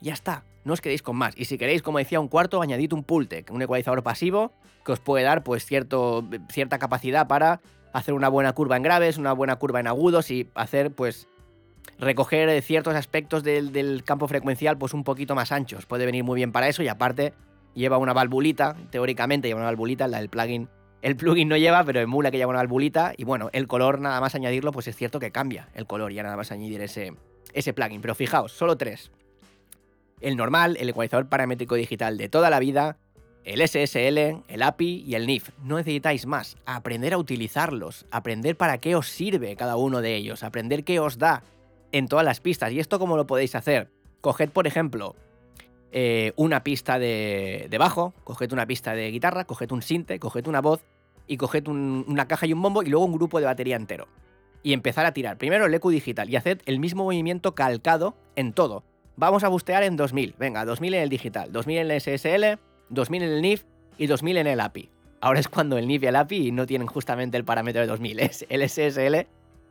Ya 0.00 0.12
está 0.12 0.44
no 0.64 0.74
os 0.74 0.80
quedéis 0.80 1.02
con 1.02 1.16
más. 1.16 1.34
Y 1.36 1.46
si 1.46 1.58
queréis, 1.58 1.82
como 1.82 1.98
decía, 1.98 2.20
un 2.20 2.28
cuarto, 2.28 2.60
añadid 2.60 2.92
un 2.92 3.04
Pultec, 3.04 3.50
un 3.50 3.62
ecualizador 3.62 4.02
pasivo 4.02 4.52
que 4.84 4.92
os 4.92 5.00
puede 5.00 5.24
dar 5.24 5.42
pues 5.42 5.64
cierto, 5.64 6.26
cierta 6.50 6.78
capacidad 6.78 7.26
para 7.26 7.60
hacer 7.92 8.14
una 8.14 8.28
buena 8.28 8.52
curva 8.52 8.76
en 8.76 8.82
graves, 8.82 9.18
una 9.18 9.32
buena 9.32 9.56
curva 9.56 9.80
en 9.80 9.86
agudos 9.86 10.30
y 10.30 10.48
hacer 10.54 10.92
pues 10.92 11.28
recoger 12.00 12.62
ciertos 12.62 12.94
aspectos 12.94 13.42
del, 13.42 14.02
campo 14.04 14.26
frecuencial 14.26 14.78
pues 14.78 14.94
un 14.94 15.04
poquito 15.04 15.34
más 15.34 15.52
anchos. 15.52 15.86
Puede 15.86 16.06
venir 16.06 16.24
muy 16.24 16.36
bien 16.36 16.52
para 16.52 16.68
eso 16.68 16.82
y 16.82 16.88
aparte 16.88 17.34
lleva 17.74 17.98
una 17.98 18.12
valvulita, 18.12 18.76
teóricamente 18.90 19.48
lleva 19.48 19.60
una 19.60 19.68
valvulita, 19.68 20.08
la 20.08 20.18
del 20.18 20.28
plugin 20.28 20.68
El 21.02 21.16
plugin 21.16 21.48
no 21.48 21.56
lleva, 21.56 21.84
pero 21.84 22.00
emula 22.00 22.30
que 22.30 22.38
lleva 22.38 22.50
una 22.50 22.60
valvulita. 22.60 23.12
Y 23.16 23.24
bueno, 23.24 23.50
el 23.52 23.68
color, 23.68 24.00
nada 24.00 24.20
más 24.20 24.34
añadirlo, 24.34 24.72
pues 24.72 24.88
es 24.88 24.96
cierto 24.96 25.20
que 25.20 25.30
cambia 25.30 25.68
el 25.74 25.86
color, 25.86 26.12
ya 26.12 26.22
nada 26.22 26.36
más 26.36 26.50
añadir 26.52 26.80
ese, 26.80 27.12
ese 27.52 27.72
plugin. 27.72 28.00
Pero 28.00 28.14
fijaos, 28.14 28.52
solo 28.52 28.76
tres. 28.76 29.10
El 30.20 30.36
normal, 30.36 30.76
el 30.78 30.88
ecualizador 30.88 31.28
paramétrico 31.28 31.74
digital 31.74 32.18
de 32.18 32.28
toda 32.28 32.50
la 32.50 32.58
vida, 32.58 32.98
el 33.44 33.66
SSL, 33.66 34.44
el 34.48 34.62
API 34.62 35.04
y 35.06 35.14
el 35.14 35.26
NIF. 35.26 35.50
No 35.62 35.76
necesitáis 35.76 36.26
más. 36.26 36.56
Aprender 36.66 37.14
a 37.14 37.18
utilizarlos, 37.18 38.06
aprender 38.10 38.56
para 38.56 38.78
qué 38.78 38.96
os 38.96 39.08
sirve 39.08 39.56
cada 39.56 39.76
uno 39.76 40.02
de 40.02 40.16
ellos, 40.16 40.42
aprender 40.42 40.84
qué 40.84 41.00
os 41.00 41.18
da 41.18 41.42
en 41.92 42.08
todas 42.08 42.24
las 42.24 42.40
pistas. 42.40 42.72
¿Y 42.72 42.80
esto 42.80 42.98
cómo 42.98 43.16
lo 43.16 43.26
podéis 43.26 43.54
hacer? 43.54 43.90
Coged, 44.20 44.50
por 44.50 44.66
ejemplo, 44.66 45.16
eh, 45.92 46.32
una 46.36 46.62
pista 46.62 46.98
de, 46.98 47.68
bajo, 47.78 48.14
coged 48.24 48.52
una 48.52 48.66
pista 48.66 48.94
de 48.94 49.10
guitarra, 49.10 49.44
coged 49.44 49.72
un 49.72 49.82
sinte, 49.82 50.18
coged 50.18 50.46
una 50.46 50.60
voz 50.60 50.84
y 51.26 51.36
coged 51.36 51.66
una 51.68 52.26
caja 52.28 52.46
y 52.46 52.52
un 52.52 52.62
bombo 52.62 52.82
y 52.82 52.86
luego 52.86 53.06
un 53.06 53.12
grupo 53.12 53.40
de 53.40 53.46
batería 53.46 53.76
entero. 53.76 54.08
Y 54.62 54.72
empezar 54.72 55.06
a 55.06 55.12
tirar. 55.12 55.38
Primero 55.38 55.66
el 55.66 55.74
EQ 55.74 55.88
digital 55.88 56.28
y 56.28 56.36
haced 56.36 56.60
el 56.66 56.80
mismo 56.80 57.04
movimiento 57.04 57.54
calcado 57.54 58.14
en 58.36 58.52
todo. 58.52 58.84
Vamos 59.16 59.42
a 59.42 59.48
bustear 59.48 59.82
en 59.82 59.96
2000. 59.96 60.34
Venga, 60.38 60.64
2000 60.64 60.94
en 60.94 61.02
el 61.02 61.08
digital, 61.08 61.52
2000 61.52 61.78
en 61.78 61.90
el 61.90 62.00
SSL, 62.00 62.58
2000 62.90 63.22
en 63.22 63.28
el 63.30 63.42
NIF 63.42 63.64
y 63.96 64.06
2000 64.06 64.36
en 64.38 64.46
el 64.46 64.60
API. 64.60 64.90
Ahora 65.20 65.40
es 65.40 65.48
cuando 65.48 65.76
el 65.76 65.86
NIF 65.86 66.02
y 66.02 66.06
el 66.06 66.16
API 66.16 66.52
no 66.52 66.66
tienen 66.66 66.86
justamente 66.86 67.36
el 67.36 67.44
parámetro 67.44 67.80
de 67.80 67.86
2000. 67.86 68.20
Es 68.20 68.46
el 68.48 68.68
SSL 68.68 69.26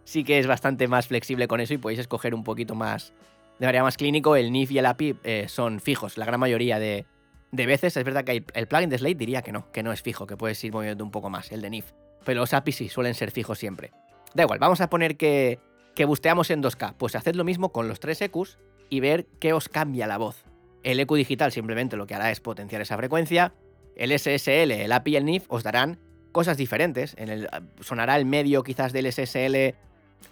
sí 0.10 0.24
que 0.24 0.40
es 0.40 0.48
bastante 0.48 0.88
más 0.88 1.06
flexible 1.06 1.48
con 1.48 1.62
eso 1.62 1.76
y 1.76 1.78
podéis 1.78 2.00
escoger 2.00 2.34
un 2.34 2.44
poquito 2.44 2.74
más, 2.74 3.14
de 3.60 3.68
manera 3.68 3.84
más 3.84 3.96
clínico. 3.96 4.36
El 4.36 4.52
NIF 4.52 4.72
y 4.72 4.80
el 4.80 4.88
API 4.88 5.16
eh, 5.24 5.46
son 5.48 5.80
fijos 5.80 6.18
la 6.18 6.26
gran 6.26 6.40
mayoría 6.40 6.80
de, 6.80 7.06
veces. 7.52 7.96
Es 7.96 8.04
verdad 8.04 8.24
que 8.24 8.44
el 8.56 8.68
plugin 8.68 8.90
de 8.90 8.98
Slate 8.98 9.16
diría 9.16 9.44
que 9.44 9.52
no, 9.52 9.72
que 9.72 9.84
no 9.84 9.92
es 9.92 10.02
fijo, 10.02 10.26
que 10.26 10.36
puedes 10.36 10.64
ir 10.64 10.74
moviendo 10.74 11.04
un 11.04 11.12
poco 11.12 11.30
más, 11.30 11.52
el 11.52 11.62
de 11.62 11.70
NIF. 11.70 11.92
Pero 12.26 12.40
los 12.42 12.54
APIs 12.56 12.78
sí 12.78 12.90
suelen 12.90 13.14
ser 13.14 13.30
fijos 13.30 13.60
siempre. 13.60 13.92
Da 14.34 14.44
igual, 14.44 14.58
vamos 14.58 14.82
a 14.82 14.90
poner 14.90 15.16
que, 15.16 15.60
que 15.94 16.06
busteamos 16.06 16.50
en 16.50 16.64
2K. 16.64 16.96
Pues 16.98 17.16
haced 17.16 17.36
lo 17.36 17.44
mismo 17.44 17.72
con 17.72 17.88
los 17.88 18.00
tres 18.00 18.20
EQs 18.24 18.58
y 18.90 19.02
ver 19.02 19.28
qué 19.40 19.54
os 19.54 19.70
cambia 19.70 20.08
la 20.08 20.18
voz. 20.18 20.44
El 20.82 21.00
EQ 21.00 21.18
digital 21.18 21.52
simplemente 21.52 21.98
lo 21.98 22.08
que 22.08 22.16
hará 22.16 22.32
es 22.32 22.40
potenciar 22.40 22.82
esa 22.82 22.98
frecuencia. 22.98 23.54
El 23.96 24.18
SSL, 24.18 24.72
el 24.72 24.92
API 24.92 25.12
y 25.12 25.16
el 25.18 25.26
NIF 25.26 25.46
os 25.50 25.62
darán 25.62 26.00
cosas 26.32 26.58
diferentes. 26.58 27.14
En 27.20 27.30
el, 27.30 27.48
sonará 27.82 28.16
el 28.16 28.26
medio 28.26 28.64
quizás 28.64 28.92
del 28.92 29.12
SSL 29.12 29.76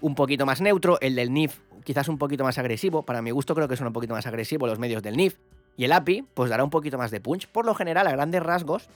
un 0.02 0.16
poquito 0.16 0.46
más 0.46 0.62
neutro, 0.62 1.00
el 1.02 1.16
del 1.16 1.34
NIF 1.34 1.60
quizás 1.88 2.10
un 2.10 2.18
poquito 2.18 2.44
más 2.44 2.58
agresivo, 2.58 3.04
para 3.04 3.22
mi 3.22 3.32
gusto 3.32 3.56
creo 3.56 3.70
que 3.70 3.78
son 3.78 3.88
un 3.88 3.94
poquito 3.94 4.14
más 4.14 4.28
agresivos 4.28 4.70
los 4.70 4.78
medios 4.78 5.02
del 5.02 5.16
NIF, 5.16 5.38
y 5.78 5.86
el 5.86 5.94
API 5.94 6.26
pues 6.34 6.50
dará 6.50 6.66
un 6.66 6.70
poquito 6.70 6.98
más 6.98 7.12
de 7.12 7.22
punch. 7.22 7.48
Por 7.48 7.66
lo 7.66 7.74
general, 7.76 8.08
a 8.08 8.12
grandes 8.12 8.44
rasgos, 8.44 8.90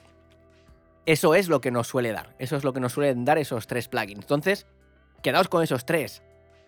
eso 1.05 1.33
es 1.33 1.47
lo 1.47 1.61
que 1.61 1.71
nos 1.71 1.87
suele 1.87 2.11
dar, 2.11 2.35
eso 2.37 2.57
es 2.57 2.65
lo 2.65 2.73
que 2.73 2.81
nos 2.81 2.91
suelen 2.91 3.23
dar 3.23 3.37
esos 3.37 3.65
tres 3.65 3.87
plugins. 3.87 4.19
Entonces, 4.19 4.67
quedaos 5.23 5.47
con 5.47 5.63
esos 5.63 5.85
tres. 5.85 6.21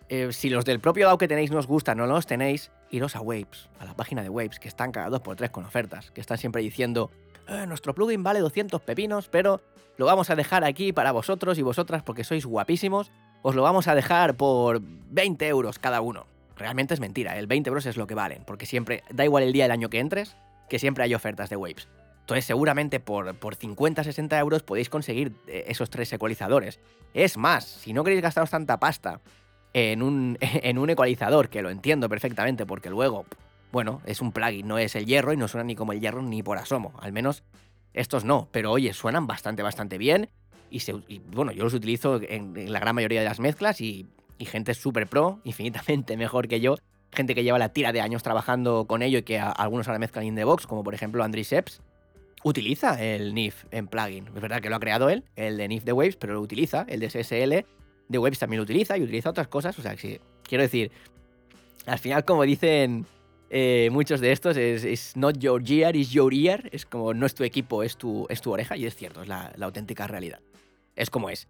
Eh, 0.08 0.32
si 0.32 0.48
los 0.48 0.64
del 0.64 0.80
propio 0.80 1.08
DAO 1.08 1.18
que 1.18 1.28
tenéis 1.28 1.50
no 1.50 1.62
gustan, 1.62 1.98
no 1.98 2.06
los 2.06 2.26
tenéis, 2.26 2.70
iros 2.90 3.16
a 3.16 3.20
Waves, 3.20 3.68
a 3.78 3.84
la 3.84 3.94
página 3.94 4.22
de 4.22 4.30
Waves, 4.30 4.58
que 4.58 4.68
están 4.68 4.92
cada 4.92 5.10
dos 5.10 5.20
por 5.20 5.36
tres 5.36 5.50
con 5.50 5.66
ofertas, 5.66 6.10
que 6.10 6.22
están 6.22 6.38
siempre 6.38 6.62
diciendo, 6.62 7.10
eh, 7.48 7.66
nuestro 7.66 7.94
plugin 7.94 8.22
vale 8.22 8.40
200 8.40 8.80
pepinos, 8.80 9.28
pero 9.28 9.60
lo 9.98 10.06
vamos 10.06 10.30
a 10.30 10.36
dejar 10.36 10.64
aquí 10.64 10.94
para 10.94 11.12
vosotros 11.12 11.58
y 11.58 11.62
vosotras 11.62 12.02
porque 12.02 12.24
sois 12.24 12.46
guapísimos 12.46 13.12
os 13.46 13.54
lo 13.54 13.62
vamos 13.62 13.88
a 13.88 13.94
dejar 13.94 14.36
por 14.36 14.80
20 14.80 15.46
euros 15.48 15.78
cada 15.78 16.00
uno. 16.00 16.26
Realmente 16.56 16.94
es 16.94 17.00
mentira, 17.00 17.38
el 17.38 17.46
20 17.46 17.68
euros 17.68 17.84
es 17.84 17.98
lo 17.98 18.06
que 18.06 18.14
valen, 18.14 18.42
porque 18.46 18.64
siempre, 18.64 19.02
da 19.10 19.22
igual 19.22 19.42
el 19.42 19.52
día 19.52 19.64
del 19.64 19.72
año 19.72 19.90
que 19.90 19.98
entres, 19.98 20.34
que 20.70 20.78
siempre 20.78 21.04
hay 21.04 21.14
ofertas 21.14 21.50
de 21.50 21.56
Waves. 21.56 21.86
Entonces 22.20 22.46
seguramente 22.46 23.00
por, 23.00 23.34
por 23.34 23.56
50-60 23.56 24.40
euros 24.40 24.62
podéis 24.62 24.88
conseguir 24.88 25.34
eh, 25.46 25.64
esos 25.68 25.90
tres 25.90 26.10
ecualizadores. 26.14 26.80
Es 27.12 27.36
más, 27.36 27.66
si 27.66 27.92
no 27.92 28.02
queréis 28.02 28.22
gastaros 28.22 28.48
tanta 28.48 28.80
pasta 28.80 29.20
en 29.74 30.02
un, 30.02 30.38
en 30.40 30.78
un 30.78 30.88
ecualizador, 30.88 31.50
que 31.50 31.60
lo 31.60 31.68
entiendo 31.68 32.08
perfectamente, 32.08 32.64
porque 32.64 32.88
luego, 32.88 33.26
bueno, 33.70 34.00
es 34.06 34.22
un 34.22 34.32
plugin, 34.32 34.66
no 34.66 34.78
es 34.78 34.96
el 34.96 35.04
hierro 35.04 35.34
y 35.34 35.36
no 35.36 35.48
suena 35.48 35.64
ni 35.64 35.76
como 35.76 35.92
el 35.92 36.00
hierro 36.00 36.22
ni 36.22 36.42
por 36.42 36.56
asomo. 36.56 36.94
Al 36.98 37.12
menos 37.12 37.42
estos 37.92 38.24
no, 38.24 38.48
pero 38.52 38.72
oye, 38.72 38.94
suenan 38.94 39.26
bastante, 39.26 39.62
bastante 39.62 39.98
bien 39.98 40.30
y, 41.08 41.20
bueno, 41.30 41.52
yo 41.52 41.62
los 41.64 41.74
utilizo 41.74 42.20
en, 42.20 42.72
la 42.72 42.80
gran 42.80 42.94
mayoría 42.94 43.20
de 43.20 43.28
las 43.28 43.38
mezclas 43.38 43.80
y, 43.80 44.06
gente 44.40 44.74
súper 44.74 45.06
pro, 45.06 45.40
infinitamente 45.44 46.16
mejor 46.16 46.48
que 46.48 46.60
yo. 46.60 46.76
Gente 47.12 47.34
que 47.34 47.44
lleva 47.44 47.58
la 47.58 47.68
tira 47.68 47.92
de 47.92 48.00
años 48.00 48.24
trabajando 48.24 48.86
con 48.86 49.00
ello 49.00 49.18
y 49.18 49.22
que 49.22 49.38
algunos 49.38 49.86
ahora 49.86 50.00
mezclan 50.00 50.26
in 50.26 50.34
the 50.34 50.42
box, 50.42 50.66
como 50.66 50.82
por 50.82 50.94
ejemplo 50.94 51.22
Andri 51.22 51.44
Seps, 51.44 51.80
utiliza 52.42 53.00
el 53.00 53.34
NIF 53.34 53.66
en 53.70 53.86
plugin. 53.86 54.26
Es 54.34 54.40
verdad 54.42 54.60
que 54.60 54.68
lo 54.68 54.76
ha 54.76 54.80
creado 54.80 55.08
él, 55.08 55.22
el 55.36 55.56
de 55.56 55.68
NIF 55.68 55.84
de 55.84 55.92
Waves, 55.92 56.16
pero 56.16 56.34
lo 56.34 56.40
utiliza. 56.40 56.84
El 56.88 56.98
de 56.98 57.08
SSL 57.08 57.64
de 58.08 58.18
Waves 58.18 58.40
también 58.40 58.58
lo 58.58 58.64
utiliza 58.64 58.98
y 58.98 59.02
utiliza 59.02 59.30
otras 59.30 59.46
cosas. 59.46 59.78
O 59.78 59.82
sea, 59.82 59.94
quiero 60.42 60.62
decir, 60.62 60.90
al 61.86 62.00
final, 62.00 62.24
como 62.24 62.42
dicen 62.42 63.06
eh, 63.48 63.88
muchos 63.92 64.20
de 64.20 64.32
estos, 64.32 64.56
es, 64.56 65.16
not 65.16 65.38
your 65.38 65.64
gear, 65.64 65.94
is 65.94 66.10
your 66.10 66.34
ear. 66.34 66.68
Es 66.72 66.84
como 66.84 67.14
no 67.14 67.26
es 67.26 67.34
tu 67.36 67.44
equipo, 67.44 67.84
es 67.84 67.96
tu 67.96 68.26
oreja. 68.46 68.76
Y 68.76 68.86
es 68.86 68.96
cierto, 68.96 69.22
es 69.22 69.28
la 69.28 69.52
auténtica 69.60 70.08
realidad 70.08 70.40
es 70.96 71.10
como 71.10 71.30
es. 71.30 71.48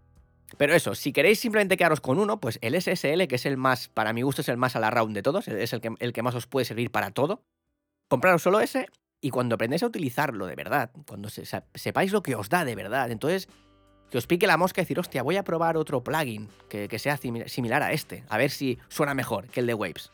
Pero 0.57 0.75
eso, 0.75 0.95
si 0.95 1.13
queréis 1.13 1.41
simplemente 1.41 1.77
quedaros 1.77 2.01
con 2.01 2.19
uno, 2.19 2.41
pues 2.41 2.59
el 2.63 2.81
SSL, 2.81 3.27
que 3.27 3.37
es 3.37 3.47
el 3.47 3.57
más, 3.57 3.89
para 3.89 4.13
mi 4.13 4.23
gusto, 4.23 4.43
es 4.43 4.49
el 4.49 4.57
más 4.57 4.77
a 4.77 4.81
la 4.81 4.91
round 4.91 5.15
de 5.15 5.23
todos, 5.23 5.49
es 5.49 5.73
el 5.73 5.81
que, 5.81 5.91
el 5.99 6.13
que 6.13 6.23
más 6.23 6.35
os 6.35 6.47
puede 6.47 6.65
servir 6.65 6.91
para 6.91 7.11
todo. 7.11 7.43
Compraros 8.09 8.43
solo 8.43 8.61
ese 8.61 8.87
y 9.21 9.31
cuando 9.31 9.55
aprendáis 9.55 9.83
a 9.83 9.87
utilizarlo 9.87 10.47
de 10.47 10.55
verdad, 10.55 10.91
cuando 11.07 11.29
sepáis 11.29 12.13
lo 12.13 12.23
que 12.23 12.37
os 12.37 12.49
da 12.49 12.65
de 12.65 12.75
verdad, 12.75 13.11
entonces 13.11 13.49
que 14.11 14.19
os 14.19 14.27
pique 14.27 14.47
la 14.47 14.57
mosca 14.57 14.81
y 14.81 14.85
decir, 14.85 15.01
hostia, 15.01 15.23
voy 15.23 15.37
a 15.37 15.45
probar 15.45 15.77
otro 15.77 16.05
plugin 16.05 16.49
que, 16.69 16.89
que 16.89 16.99
sea 16.99 17.17
similar 17.17 17.83
a 17.83 17.93
este, 17.93 18.25
a 18.29 18.37
ver 18.37 18.51
si 18.51 18.79
suena 18.89 19.15
mejor 19.15 19.49
que 19.49 19.61
el 19.61 19.67
de 19.67 19.75
Waves. 19.75 20.13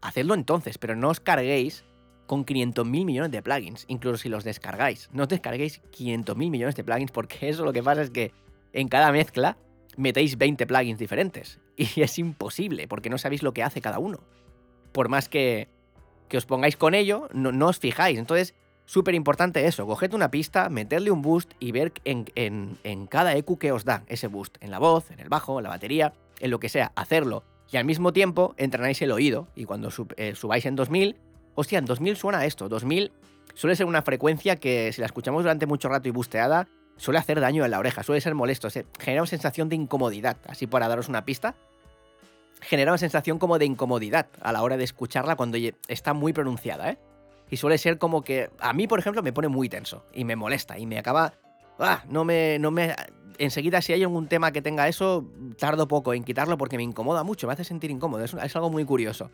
Hacedlo 0.00 0.34
entonces, 0.34 0.78
pero 0.78 0.96
no 0.96 1.10
os 1.10 1.20
carguéis 1.20 1.84
con 2.26 2.44
500.000 2.44 2.84
millones 2.84 3.30
de 3.30 3.42
plugins, 3.42 3.84
incluso 3.88 4.18
si 4.18 4.28
los 4.28 4.44
descargáis. 4.44 5.08
No 5.12 5.24
os 5.24 5.28
descarguéis 5.28 5.82
500.000 5.92 6.34
millones 6.50 6.76
de 6.76 6.84
plugins 6.84 7.10
porque 7.10 7.48
eso 7.48 7.64
lo 7.64 7.72
que 7.72 7.82
pasa 7.82 8.02
es 8.02 8.10
que 8.10 8.32
en 8.72 8.88
cada 8.88 9.12
mezcla 9.12 9.56
metéis 9.96 10.38
20 10.38 10.66
plugins 10.66 10.98
diferentes. 10.98 11.60
Y 11.76 12.02
es 12.02 12.18
imposible, 12.18 12.88
porque 12.88 13.08
no 13.08 13.18
sabéis 13.18 13.42
lo 13.42 13.52
que 13.52 13.62
hace 13.62 13.80
cada 13.80 14.00
uno. 14.00 14.18
Por 14.92 15.08
más 15.08 15.28
que, 15.28 15.68
que 16.28 16.36
os 16.36 16.46
pongáis 16.46 16.76
con 16.76 16.94
ello, 16.94 17.28
no, 17.32 17.66
os 17.66 17.78
fijáis. 17.78 18.18
Entonces, 18.18 18.54
súper 18.84 19.14
importante 19.14 19.66
eso, 19.66 19.86
coged 19.86 20.12
una 20.14 20.30
pista, 20.30 20.68
meterle 20.70 21.10
un 21.10 21.22
boost 21.22 21.52
y 21.60 21.72
ver 21.72 21.92
en, 22.04 22.26
en, 22.34 23.06
cada 23.06 23.36
EQ 23.36 23.58
que 23.58 23.72
os 23.72 23.84
da 23.84 24.02
ese 24.08 24.26
boost. 24.26 24.56
En 24.60 24.70
la 24.70 24.78
voz, 24.78 25.10
en 25.10 25.20
el 25.20 25.28
bajo, 25.28 25.58
en 25.58 25.64
la 25.64 25.70
batería, 25.70 26.14
en 26.40 26.50
lo 26.50 26.58
que 26.58 26.68
sea, 26.68 26.92
hacerlo. 26.96 27.44
Y 27.70 27.76
al 27.76 27.84
mismo 27.84 28.12
tiempo 28.12 28.54
entrenáis 28.56 29.00
el 29.02 29.12
oído. 29.12 29.48
Y 29.54 29.64
cuando 29.64 29.90
eh, 30.16 30.34
subáis 30.34 30.66
en 30.66 30.74
2000, 30.74 31.16
hostia, 31.54 31.78
en 31.78 31.84
2000 31.84 32.16
suena 32.16 32.44
esto. 32.44 32.68
2000 32.68 33.12
suele 33.54 33.76
ser 33.76 33.86
una 33.86 34.02
frecuencia 34.02 34.56
que 34.56 34.92
si 34.92 35.00
la 35.00 35.06
escuchamos 35.06 35.42
durante 35.42 35.66
mucho 35.66 35.88
rato 35.88 36.08
y 36.08 36.12
busteada, 36.12 36.66
suele 36.98 37.18
hacer 37.18 37.40
daño 37.40 37.64
en 37.64 37.70
la 37.70 37.78
oreja, 37.78 38.02
suele 38.02 38.20
ser 38.20 38.34
molesto, 38.34 38.68
genera 38.98 39.22
una 39.22 39.28
sensación 39.28 39.68
de 39.68 39.76
incomodidad, 39.76 40.36
así 40.46 40.66
para 40.66 40.88
daros 40.88 41.08
una 41.08 41.24
pista. 41.24 41.54
Genera 42.60 42.90
una 42.90 42.98
sensación 42.98 43.38
como 43.38 43.58
de 43.58 43.64
incomodidad 43.64 44.26
a 44.40 44.52
la 44.52 44.62
hora 44.62 44.76
de 44.76 44.84
escucharla 44.84 45.36
cuando 45.36 45.56
está 45.86 46.12
muy 46.12 46.32
pronunciada, 46.32 46.90
¿eh? 46.90 46.98
Y 47.50 47.56
suele 47.56 47.78
ser 47.78 47.98
como 47.98 48.22
que 48.22 48.50
a 48.58 48.72
mí, 48.72 48.86
por 48.86 48.98
ejemplo, 48.98 49.22
me 49.22 49.32
pone 49.32 49.48
muy 49.48 49.68
tenso 49.68 50.04
y 50.12 50.24
me 50.24 50.36
molesta 50.36 50.78
y 50.78 50.84
me 50.84 50.98
acaba... 50.98 51.32
Ah, 51.78 52.02
no 52.08 52.24
me, 52.24 52.58
no 52.58 52.70
me... 52.70 52.94
Enseguida, 53.38 53.80
si 53.80 53.92
hay 53.92 54.02
algún 54.02 54.26
tema 54.26 54.50
que 54.50 54.60
tenga 54.60 54.88
eso, 54.88 55.24
tardo 55.56 55.86
poco 55.86 56.12
en 56.12 56.24
quitarlo 56.24 56.58
porque 56.58 56.76
me 56.76 56.82
incomoda 56.82 57.22
mucho, 57.22 57.46
me 57.46 57.52
hace 57.52 57.64
sentir 57.64 57.90
incómodo, 57.92 58.24
es, 58.24 58.34
es 58.34 58.56
algo 58.56 58.68
muy 58.68 58.84
curioso. 58.84 59.30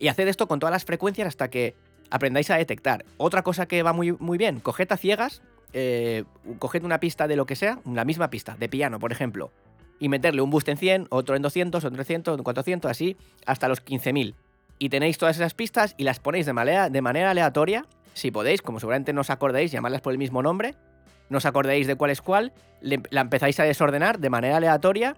Y 0.00 0.08
haced 0.08 0.26
esto 0.26 0.48
con 0.48 0.58
todas 0.58 0.72
las 0.72 0.84
frecuencias 0.84 1.28
hasta 1.28 1.48
que 1.48 1.76
aprendáis 2.10 2.50
a 2.50 2.56
detectar. 2.56 3.04
Otra 3.16 3.42
cosa 3.42 3.66
que 3.66 3.84
va 3.84 3.92
muy, 3.92 4.12
muy 4.12 4.36
bien, 4.36 4.58
coged 4.58 4.90
a 4.90 4.96
ciegas 4.96 5.40
eh, 5.72 6.24
coged 6.58 6.84
una 6.84 7.00
pista 7.00 7.28
de 7.28 7.36
lo 7.36 7.46
que 7.46 7.56
sea, 7.56 7.78
la 7.84 8.04
misma 8.04 8.30
pista, 8.30 8.56
de 8.58 8.68
piano, 8.68 8.98
por 8.98 9.12
ejemplo, 9.12 9.50
y 9.98 10.08
meterle 10.08 10.42
un 10.42 10.50
boost 10.50 10.68
en 10.68 10.76
100, 10.76 11.06
otro 11.10 11.36
en 11.36 11.42
200, 11.42 11.78
otro 11.78 11.88
en 11.88 11.94
300, 11.94 12.38
en 12.38 12.44
400, 12.44 12.90
así, 12.90 13.16
hasta 13.46 13.68
los 13.68 13.84
15.000. 13.84 14.34
Y 14.78 14.88
tenéis 14.88 15.16
todas 15.16 15.36
esas 15.36 15.54
pistas 15.54 15.94
y 15.96 16.04
las 16.04 16.18
ponéis 16.18 16.44
de 16.44 16.52
manera, 16.52 17.30
aleatoria, 17.30 17.86
si 18.14 18.30
podéis, 18.30 18.62
como 18.62 18.80
seguramente 18.80 19.12
no 19.12 19.20
os 19.20 19.30
acordáis, 19.30 19.70
llamarlas 19.70 20.00
por 20.00 20.12
el 20.12 20.18
mismo 20.18 20.42
nombre, 20.42 20.74
no 21.28 21.38
os 21.38 21.46
acordáis 21.46 21.86
de 21.86 21.94
cuál 21.94 22.10
es 22.10 22.20
cuál, 22.20 22.52
la 22.80 23.20
empezáis 23.20 23.60
a 23.60 23.64
desordenar 23.64 24.18
de 24.18 24.28
manera 24.28 24.56
aleatoria 24.56 25.16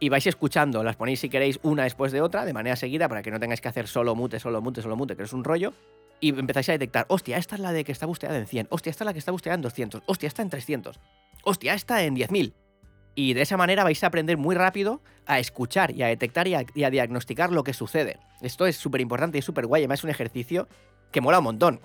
y 0.00 0.08
vais 0.08 0.26
escuchando, 0.26 0.82
las 0.82 0.96
ponéis 0.96 1.20
si 1.20 1.28
queréis 1.28 1.58
una 1.62 1.84
después 1.84 2.10
de 2.12 2.20
otra, 2.20 2.44
de 2.44 2.52
manera 2.52 2.76
seguida, 2.76 3.08
para 3.08 3.22
que 3.22 3.30
no 3.30 3.38
tengáis 3.38 3.60
que 3.60 3.68
hacer 3.68 3.86
solo 3.86 4.14
mute, 4.14 4.40
solo 4.40 4.60
mute, 4.60 4.82
solo 4.82 4.96
mute, 4.96 5.16
que 5.16 5.22
es 5.22 5.32
un 5.32 5.44
rollo, 5.44 5.72
y 6.20 6.30
empezáis 6.30 6.68
a 6.68 6.72
detectar, 6.72 7.06
hostia, 7.08 7.36
esta 7.36 7.56
es 7.56 7.60
la 7.60 7.72
de 7.72 7.84
que 7.84 7.92
está 7.92 8.06
busteada 8.06 8.36
en 8.36 8.46
100, 8.46 8.68
hostia, 8.70 8.90
esta 8.90 9.04
es 9.04 9.06
la 9.06 9.12
que 9.12 9.18
está 9.18 9.32
busteada 9.32 9.54
en 9.54 9.62
200, 9.62 10.02
hostia, 10.06 10.26
esta 10.26 10.42
en 10.42 10.50
300, 10.50 11.00
hostia, 11.44 11.74
esta 11.74 12.02
en 12.02 12.16
10.000. 12.16 12.54
Y 13.18 13.32
de 13.32 13.40
esa 13.40 13.56
manera 13.56 13.82
vais 13.82 14.02
a 14.04 14.08
aprender 14.08 14.36
muy 14.36 14.54
rápido 14.54 15.00
a 15.24 15.38
escuchar 15.38 15.90
y 15.90 16.02
a 16.02 16.06
detectar 16.08 16.46
y 16.48 16.54
a, 16.54 16.90
diagnosticar 16.90 17.50
lo 17.50 17.64
que 17.64 17.72
sucede. 17.72 18.18
Esto 18.42 18.66
es 18.66 18.76
súper 18.76 19.00
importante 19.00 19.38
y 19.38 19.42
súper 19.42 19.66
guay, 19.66 19.82
además 19.82 20.00
es 20.00 20.04
un 20.04 20.10
ejercicio 20.10 20.68
que 21.10 21.22
mola 21.22 21.38
un 21.38 21.44
montón. 21.44 21.80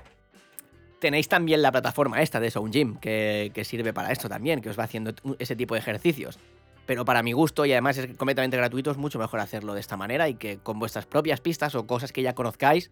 Tenéis 0.99 1.29
también 1.29 1.61
la 1.61 1.71
plataforma 1.71 2.21
esta 2.21 2.39
de 2.39 2.51
Sound 2.51 2.99
que, 2.99 3.51
que 3.53 3.63
sirve 3.63 3.93
para 3.93 4.11
esto 4.11 4.27
también, 4.27 4.61
que 4.61 4.69
os 4.69 4.77
va 4.77 4.83
haciendo 4.83 5.13
ese 5.39 5.55
tipo 5.55 5.73
de 5.73 5.79
ejercicios. 5.79 6.37
Pero 6.85 7.05
para 7.05 7.23
mi 7.23 7.31
gusto, 7.31 7.65
y 7.65 7.71
además 7.71 7.97
es 7.97 8.07
completamente 8.17 8.57
gratuito, 8.57 8.91
es 8.91 8.97
mucho 8.97 9.17
mejor 9.17 9.39
hacerlo 9.39 9.73
de 9.73 9.79
esta 9.79 9.95
manera 9.95 10.27
y 10.27 10.35
que 10.35 10.57
con 10.57 10.79
vuestras 10.79 11.05
propias 11.05 11.39
pistas 11.39 11.75
o 11.75 11.87
cosas 11.87 12.11
que 12.11 12.21
ya 12.21 12.35
conozcáis, 12.35 12.91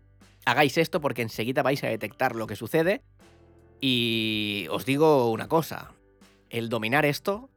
hagáis 0.51 0.77
esto 0.77 1.01
porque 1.01 1.21
enseguida 1.21 1.63
vais 1.63 1.83
a 1.83 1.87
detectar 1.87 2.35
lo 2.35 2.47
que 2.47 2.55
sucede. 2.55 3.01
Y 3.81 4.67
os 4.71 4.85
digo 4.85 5.31
una 5.31 5.47
cosa, 5.47 5.91
el 6.49 6.69
dominar 6.69 7.05
esto, 7.05 7.49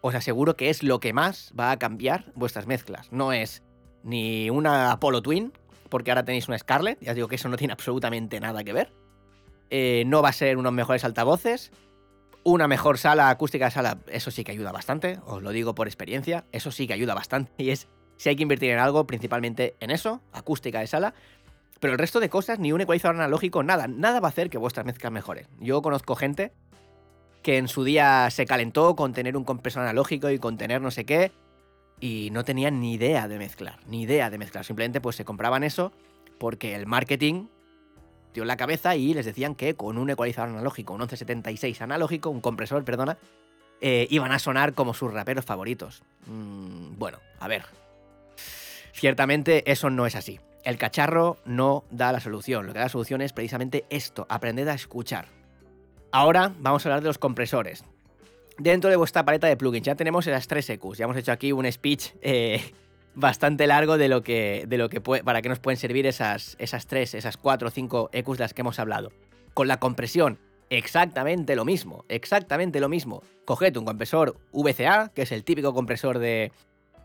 os 0.00 0.14
aseguro 0.14 0.56
que 0.56 0.70
es 0.70 0.82
lo 0.82 1.00
que 1.00 1.12
más 1.12 1.52
va 1.58 1.70
a 1.70 1.78
cambiar 1.78 2.32
vuestras 2.34 2.66
mezclas. 2.66 3.12
No 3.12 3.32
es 3.32 3.62
ni 4.02 4.50
una 4.50 4.92
Apollo 4.92 5.22
Twin, 5.22 5.52
porque 5.88 6.10
ahora 6.10 6.24
tenéis 6.24 6.48
una 6.48 6.58
Scarlett, 6.58 7.00
ya 7.00 7.12
os 7.12 7.16
digo 7.16 7.28
que 7.28 7.36
eso 7.36 7.48
no 7.48 7.56
tiene 7.56 7.72
absolutamente 7.72 8.40
nada 8.40 8.64
que 8.64 8.72
ver. 8.72 8.92
Eh, 9.70 10.04
no 10.06 10.22
va 10.22 10.30
a 10.30 10.32
ser 10.32 10.56
unos 10.56 10.72
mejores 10.72 11.04
altavoces. 11.04 11.70
Una 12.42 12.66
mejor 12.66 12.96
sala 12.96 13.28
acústica 13.28 13.66
de 13.66 13.70
sala, 13.70 13.98
eso 14.06 14.30
sí 14.30 14.44
que 14.44 14.52
ayuda 14.52 14.72
bastante, 14.72 15.18
os 15.26 15.42
lo 15.42 15.50
digo 15.50 15.74
por 15.74 15.88
experiencia, 15.88 16.46
eso 16.52 16.70
sí 16.70 16.86
que 16.86 16.94
ayuda 16.94 17.14
bastante. 17.14 17.52
Y 17.62 17.70
es, 17.70 17.88
si 18.16 18.30
hay 18.30 18.36
que 18.36 18.42
invertir 18.42 18.70
en 18.70 18.78
algo, 18.78 19.06
principalmente 19.06 19.76
en 19.80 19.90
eso, 19.90 20.22
acústica 20.32 20.80
de 20.80 20.86
sala. 20.86 21.14
Pero 21.80 21.94
el 21.94 21.98
resto 21.98 22.20
de 22.20 22.28
cosas, 22.28 22.58
ni 22.58 22.72
un 22.72 22.80
ecualizador 22.80 23.16
analógico, 23.16 23.62
nada, 23.62 23.88
nada 23.88 24.20
va 24.20 24.28
a 24.28 24.30
hacer 24.30 24.50
que 24.50 24.58
vuestras 24.58 24.86
mezclas 24.86 25.12
mejoren. 25.12 25.46
Yo 25.58 25.82
conozco 25.82 26.14
gente 26.14 26.52
que 27.42 27.56
en 27.56 27.68
su 27.68 27.84
día 27.84 28.28
se 28.30 28.44
calentó 28.44 28.94
con 28.94 29.14
tener 29.14 29.36
un 29.36 29.44
compresor 29.44 29.82
analógico 29.82 30.30
y 30.30 30.38
con 30.38 30.58
tener 30.58 30.82
no 30.82 30.90
sé 30.90 31.06
qué, 31.06 31.32
y 32.00 32.30
no 32.32 32.44
tenían 32.44 32.80
ni 32.80 32.94
idea 32.94 33.28
de 33.28 33.38
mezclar, 33.38 33.78
ni 33.86 34.02
idea 34.02 34.30
de 34.30 34.38
mezclar. 34.38 34.64
Simplemente 34.64 35.00
pues 35.00 35.16
se 35.16 35.24
compraban 35.24 35.62
eso 35.62 35.92
porque 36.38 36.74
el 36.74 36.86
marketing 36.86 37.46
dio 38.32 38.44
la 38.44 38.56
cabeza 38.56 38.96
y 38.96 39.12
les 39.14 39.26
decían 39.26 39.54
que 39.54 39.74
con 39.74 39.98
un 39.98 40.10
ecualizador 40.10 40.50
analógico, 40.50 40.94
un 40.94 41.00
1176 41.00 41.80
analógico, 41.82 42.30
un 42.30 42.40
compresor, 42.40 42.84
perdona, 42.84 43.18
eh, 43.80 44.06
iban 44.10 44.32
a 44.32 44.38
sonar 44.38 44.74
como 44.74 44.94
sus 44.94 45.12
raperos 45.12 45.44
favoritos. 45.44 46.02
Mm, 46.26 46.98
bueno, 46.98 47.18
a 47.38 47.48
ver. 47.48 47.64
Ciertamente 48.92 49.70
eso 49.70 49.90
no 49.90 50.06
es 50.06 50.14
así. 50.14 50.40
El 50.64 50.76
cacharro 50.76 51.38
no 51.44 51.84
da 51.90 52.12
la 52.12 52.20
solución. 52.20 52.66
Lo 52.66 52.72
que 52.72 52.78
da 52.78 52.86
la 52.86 52.90
solución 52.90 53.22
es 53.22 53.32
precisamente 53.32 53.84
esto, 53.90 54.26
aprender 54.28 54.68
a 54.68 54.74
escuchar. 54.74 55.26
Ahora 56.12 56.52
vamos 56.58 56.84
a 56.84 56.88
hablar 56.88 57.02
de 57.02 57.08
los 57.08 57.18
compresores. 57.18 57.84
Dentro 58.58 58.90
de 58.90 58.96
vuestra 58.96 59.24
paleta 59.24 59.46
de 59.46 59.56
plugins 59.56 59.86
ya 59.86 59.94
tenemos 59.94 60.26
las 60.26 60.46
3 60.48 60.70
EQs. 60.70 60.98
Ya 60.98 61.04
hemos 61.04 61.16
hecho 61.16 61.32
aquí 61.32 61.52
un 61.52 61.70
speech 61.70 62.10
eh, 62.20 62.72
bastante 63.14 63.66
largo 63.66 63.96
de 63.96 64.08
lo 64.08 64.22
que, 64.22 64.64
de 64.68 64.76
lo 64.76 64.88
que 64.88 65.00
para 65.00 65.40
qué 65.40 65.48
nos 65.48 65.60
pueden 65.60 65.78
servir 65.78 66.06
esas, 66.06 66.56
esas 66.58 66.86
3, 66.86 67.14
esas 67.14 67.36
4 67.36 67.68
o 67.68 67.70
5 67.70 68.10
EQs 68.12 68.38
de 68.38 68.44
las 68.44 68.54
que 68.54 68.60
hemos 68.60 68.78
hablado. 68.78 69.12
Con 69.54 69.66
la 69.66 69.78
compresión, 69.78 70.38
exactamente 70.68 71.56
lo 71.56 71.64
mismo, 71.64 72.04
exactamente 72.08 72.80
lo 72.80 72.88
mismo. 72.88 73.22
Coged 73.46 73.76
un 73.76 73.84
compresor 73.84 74.36
VCA, 74.52 75.10
que 75.14 75.22
es 75.22 75.32
el 75.32 75.42
típico 75.42 75.72
compresor 75.72 76.18
de, 76.18 76.52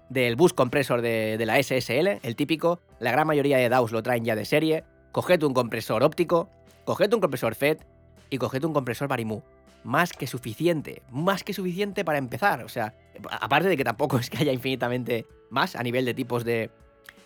del 0.10 0.36
bus 0.36 0.54
compresor 0.54 1.02
de, 1.02 1.44
la 1.46 1.62
SSL, 1.62 2.20
el 2.22 2.36
típico, 2.36 2.80
la 3.00 3.12
gran 3.12 3.28
mayoría 3.28 3.58
de 3.58 3.70
DAWs 3.70 3.92
lo 3.92 4.04
traen 4.04 4.26
ya 4.26 4.36
de 4.36 4.46
serie, 4.46 4.84
coged 5.12 5.44
un 5.44 5.54
compresor 5.54 6.04
óptico, 6.04 6.50
coged 6.86 7.14
un 7.14 7.22
compresor 7.22 7.56
FET 7.56 7.86
y 8.30 8.38
coged 8.38 8.64
un 8.64 8.74
compresor 8.74 9.08
Barimu. 9.08 9.42
Más 9.84 10.14
que 10.14 10.26
suficiente, 10.26 11.04
más 11.12 11.44
que 11.44 11.54
suficiente 11.54 12.04
para 12.04 12.18
empezar. 12.18 12.64
O 12.64 12.70
sea, 12.70 12.96
aparte 13.30 13.70
de 13.70 13.78
que 13.78 13.84
tampoco 13.84 14.18
es 14.20 14.30
que 14.30 14.38
haya 14.38 14.52
infinitamente 14.52 15.26
más 15.50 15.76
a 15.76 15.84
nivel 15.84 16.06
de 16.06 16.14
tipos 16.14 16.44
de, 16.44 16.70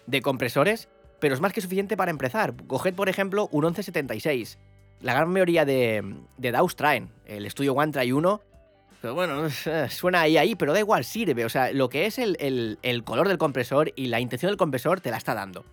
de 0.08 0.22
compresores, 0.22 0.90
pero 1.20 1.34
es 1.34 1.42
más 1.42 1.54
que 1.54 1.62
suficiente 1.62 1.98
para 1.98 2.12
empezar. 2.12 2.54
Coged, 2.68 2.94
por 2.94 3.10
ejemplo, 3.10 3.50
un 3.52 3.64
1176. 3.66 4.58
La 5.02 5.14
gran 5.14 5.30
mayoría 5.30 5.64
de, 5.64 6.04
de 6.38 6.52
DAWs 6.52 6.76
traen. 6.76 7.10
El 7.26 7.50
Studio 7.50 7.74
One 7.74 7.92
trae 7.92 8.14
uno 8.14 8.42
pero 9.02 9.16
bueno, 9.16 9.50
suena 9.90 10.22
ahí, 10.22 10.38
ahí, 10.38 10.56
pero 10.56 10.74
da 10.74 10.80
igual, 10.80 11.06
sirve. 11.06 11.46
O 11.46 11.50
sea, 11.50 11.72
lo 11.72 11.90
que 11.90 12.06
es 12.06 12.20
el, 12.20 13.04
color 13.06 13.28
del 13.28 13.38
compresor 13.38 13.94
y 13.96 14.08
la 14.08 14.20
intención 14.20 14.50
del 14.50 14.58
compresor 14.58 15.02
te 15.02 15.12
la 15.12 15.18
está 15.18 15.34
dando. 15.34 15.66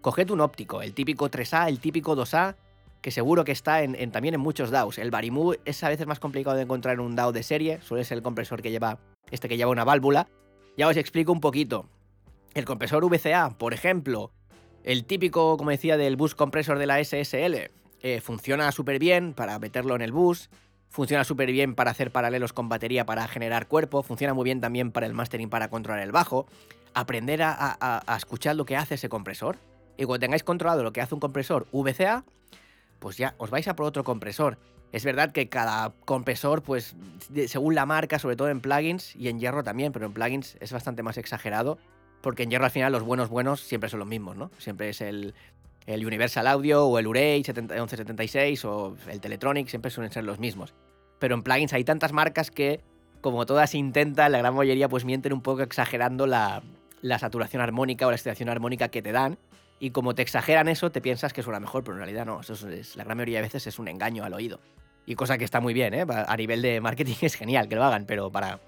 Coged 0.00 0.30
un 0.30 0.40
óptico, 0.40 0.82
el 0.82 0.94
típico 0.94 1.30
3A, 1.30 1.68
el 1.68 1.78
típico 1.78 2.16
2A, 2.16 2.56
que 3.00 3.10
seguro 3.10 3.44
que 3.44 3.52
está 3.52 3.82
en, 3.82 4.10
también 4.10 4.34
en 4.34 4.40
muchos 4.40 4.70
DAWs. 4.70 4.98
El 4.98 5.10
Barimu 5.10 5.54
es 5.64 5.82
a 5.84 5.88
veces 5.88 6.06
más 6.06 6.18
complicado 6.18 6.56
de 6.56 6.62
encontrar 6.62 6.94
en 6.94 7.00
un 7.00 7.14
DAW 7.14 7.32
de 7.32 7.42
serie, 7.42 7.80
suele 7.82 8.04
ser 8.04 8.18
el 8.18 8.22
compresor 8.22 8.62
que 8.62 8.70
lleva, 8.70 8.98
este 9.30 9.48
que 9.48 9.56
lleva 9.56 9.70
una 9.70 9.84
válvula. 9.84 10.28
Ya 10.76 10.88
os 10.88 10.96
explico 10.96 11.32
un 11.32 11.40
poquito. 11.40 11.88
El 12.54 12.64
compresor 12.64 13.04
VCA, 13.04 13.56
por 13.58 13.74
ejemplo, 13.74 14.32
el 14.82 15.04
típico, 15.04 15.56
como 15.56 15.70
decía, 15.70 15.96
del 15.96 16.16
bus 16.16 16.34
compresor 16.34 16.78
de 16.78 16.86
la 16.86 17.02
SSL, 17.02 17.70
eh, 18.00 18.20
funciona 18.20 18.72
súper 18.72 18.98
bien 18.98 19.32
para 19.34 19.58
meterlo 19.58 19.94
en 19.94 20.02
el 20.02 20.12
bus. 20.12 20.50
Funciona 20.92 21.24
súper 21.24 21.50
bien 21.50 21.74
para 21.74 21.90
hacer 21.90 22.10
paralelos 22.10 22.52
con 22.52 22.68
batería 22.68 23.06
para 23.06 23.26
generar 23.26 23.66
cuerpo. 23.66 24.02
Funciona 24.02 24.34
muy 24.34 24.44
bien 24.44 24.60
también 24.60 24.92
para 24.92 25.06
el 25.06 25.14
mastering 25.14 25.48
para 25.48 25.68
controlar 25.70 26.02
el 26.02 26.12
bajo. 26.12 26.46
Aprender 26.92 27.40
a, 27.42 28.02
escuchar 28.18 28.56
lo 28.56 28.66
que 28.66 28.76
hace 28.76 28.96
ese 28.96 29.08
compresor. 29.08 29.56
Y 29.96 30.04
cuando 30.04 30.20
tengáis 30.20 30.44
controlado 30.44 30.82
lo 30.82 30.92
que 30.92 31.00
hace 31.00 31.14
un 31.14 31.20
compresor 31.20 31.66
VCA, 31.72 32.24
pues 32.98 33.16
ya 33.16 33.34
os 33.38 33.48
vais 33.48 33.66
a 33.68 33.74
por 33.74 33.86
otro 33.86 34.04
compresor. 34.04 34.58
Es 34.92 35.06
verdad 35.06 35.32
que 35.32 35.48
cada 35.48 35.94
compresor, 36.04 36.60
pues 36.60 36.94
según 37.46 37.74
la 37.74 37.86
marca, 37.86 38.18
sobre 38.18 38.36
todo 38.36 38.50
en 38.50 38.60
plugins 38.60 39.16
y 39.16 39.28
en 39.28 39.40
hierro 39.40 39.64
también, 39.64 39.92
pero 39.92 40.04
en 40.04 40.12
plugins 40.12 40.58
es 40.60 40.72
bastante 40.72 41.02
más 41.02 41.16
exagerado, 41.16 41.78
porque 42.20 42.42
en 42.42 42.50
hierro 42.50 42.66
al 42.66 42.70
final 42.70 42.92
los 42.92 43.02
buenos 43.02 43.30
buenos 43.30 43.62
siempre 43.62 43.88
son 43.88 44.00
los 44.00 44.08
mismos, 44.08 44.36
¿no? 44.36 44.50
Siempre 44.58 44.90
es 44.90 45.00
el, 45.00 45.34
el 45.86 46.06
Universal 46.06 46.46
Audio 46.46 46.86
o 46.86 46.98
el 46.98 47.06
Urey 47.06 47.42
1176 47.42 48.64
o 48.64 48.96
el 49.08 49.20
Teletronic 49.20 49.68
siempre 49.68 49.90
suelen 49.90 50.12
ser 50.12 50.24
los 50.24 50.38
mismos. 50.38 50.74
Pero 51.18 51.34
en 51.34 51.42
plugins 51.42 51.72
hay 51.72 51.84
tantas 51.84 52.12
marcas 52.12 52.50
que, 52.50 52.80
como 53.20 53.46
todas 53.46 53.74
intentan, 53.74 54.32
la 54.32 54.38
gran 54.38 54.54
mayoría 54.54 54.88
pues 54.88 55.04
mienten 55.04 55.32
un 55.32 55.42
poco 55.42 55.62
exagerando 55.62 56.26
la, 56.26 56.62
saturación 57.18 57.62
armónica 57.62 58.06
o 58.06 58.10
la 58.10 58.16
excitación 58.16 58.48
armónica 58.48 58.88
que 58.88 59.02
te 59.02 59.12
dan. 59.12 59.38
Y 59.78 59.90
como 59.90 60.14
te 60.14 60.22
exageran 60.22 60.68
eso, 60.68 60.92
te 60.92 61.00
piensas 61.00 61.32
que 61.32 61.42
suena 61.42 61.58
mejor, 61.58 61.82
pero 61.82 61.94
en 61.94 61.98
realidad 61.98 62.26
no. 62.26 62.40
Eso 62.40 62.68
es, 62.68 62.96
la 62.96 63.04
gran 63.04 63.16
mayoría 63.16 63.38
de 63.38 63.42
veces 63.42 63.66
es 63.66 63.78
un 63.78 63.88
engaño 63.88 64.24
al 64.24 64.32
oído. 64.32 64.60
Y 65.06 65.16
cosa 65.16 65.38
que 65.38 65.44
está 65.44 65.60
muy 65.60 65.74
bien, 65.74 65.92
¿eh? 65.94 66.06
A 66.08 66.36
nivel 66.36 66.62
de 66.62 66.80
marketing 66.80 67.14
es 67.22 67.34
genial 67.34 67.68
que 67.68 67.74
lo 67.74 67.82
hagan, 67.82 68.04
pero 68.06 68.30
para, 68.30 68.60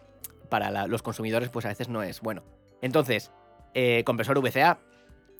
para 0.48 0.86
los 0.88 1.02
consumidores 1.02 1.50
pues 1.50 1.64
a 1.64 1.68
veces 1.68 1.88
no 1.88 2.02
es 2.02 2.20
bueno. 2.20 2.42
Entonces, 2.82 3.30
eh, 3.74 4.02
compresor 4.04 4.38
VCA, 4.40 4.78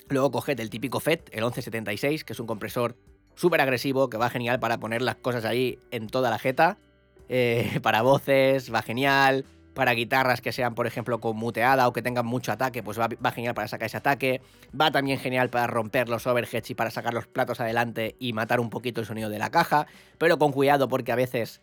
Luego 0.09 0.31
coged 0.31 0.59
el 0.61 0.71
típico 0.71 1.01
FET, 1.01 1.31
el 1.33 1.41
1176, 1.43 2.25
que 2.25 2.33
es 2.35 2.41
un 2.41 2.47
compresor 2.47 2.97
súper 3.35 3.61
agresivo, 3.61 4.11
que 4.11 4.17
va 4.17 4.31
genial 4.31 4.61
para 4.61 4.79
poner 4.79 5.03
las 5.03 5.17
cosas 5.17 5.45
ahí 5.45 5.79
en 5.91 6.09
toda 6.09 6.31
la 6.31 6.39
jeta. 6.39 6.79
Eh, 7.29 7.81
para 7.83 8.03
voces, 8.03 8.73
va 8.73 8.83
genial. 8.83 9.45
Para 9.75 9.93
guitarras 9.93 10.41
que 10.41 10.53
sean, 10.53 10.77
por 10.77 10.87
ejemplo, 10.87 11.21
con 11.21 11.37
muteada 11.37 11.89
o 11.89 11.93
que 11.93 12.01
tengan 12.01 12.25
mucho 12.25 12.53
ataque, 12.53 12.85
pues 12.85 12.97
va, 12.99 13.09
genial 13.33 13.55
para 13.55 13.67
sacar 13.67 13.87
ese 13.87 13.97
ataque. 13.97 14.41
Va 14.79 14.93
también 14.93 15.19
genial 15.19 15.51
para 15.51 15.67
romper 15.67 16.09
los 16.09 16.27
overheads 16.29 16.71
y 16.71 16.75
para 16.75 16.93
sacar 16.93 17.13
los 17.13 17.27
platos 17.27 17.59
adelante 17.59 18.15
y 18.21 18.35
matar 18.35 18.61
un 18.61 18.71
poquito 18.71 19.01
el 19.01 19.07
sonido 19.07 19.31
de 19.31 19.41
la 19.41 19.51
caja. 19.51 19.89
Pero 20.17 20.39
con 20.39 20.53
cuidado 20.53 20.89
porque 20.89 21.11
a 21.11 21.17
veces 21.17 21.61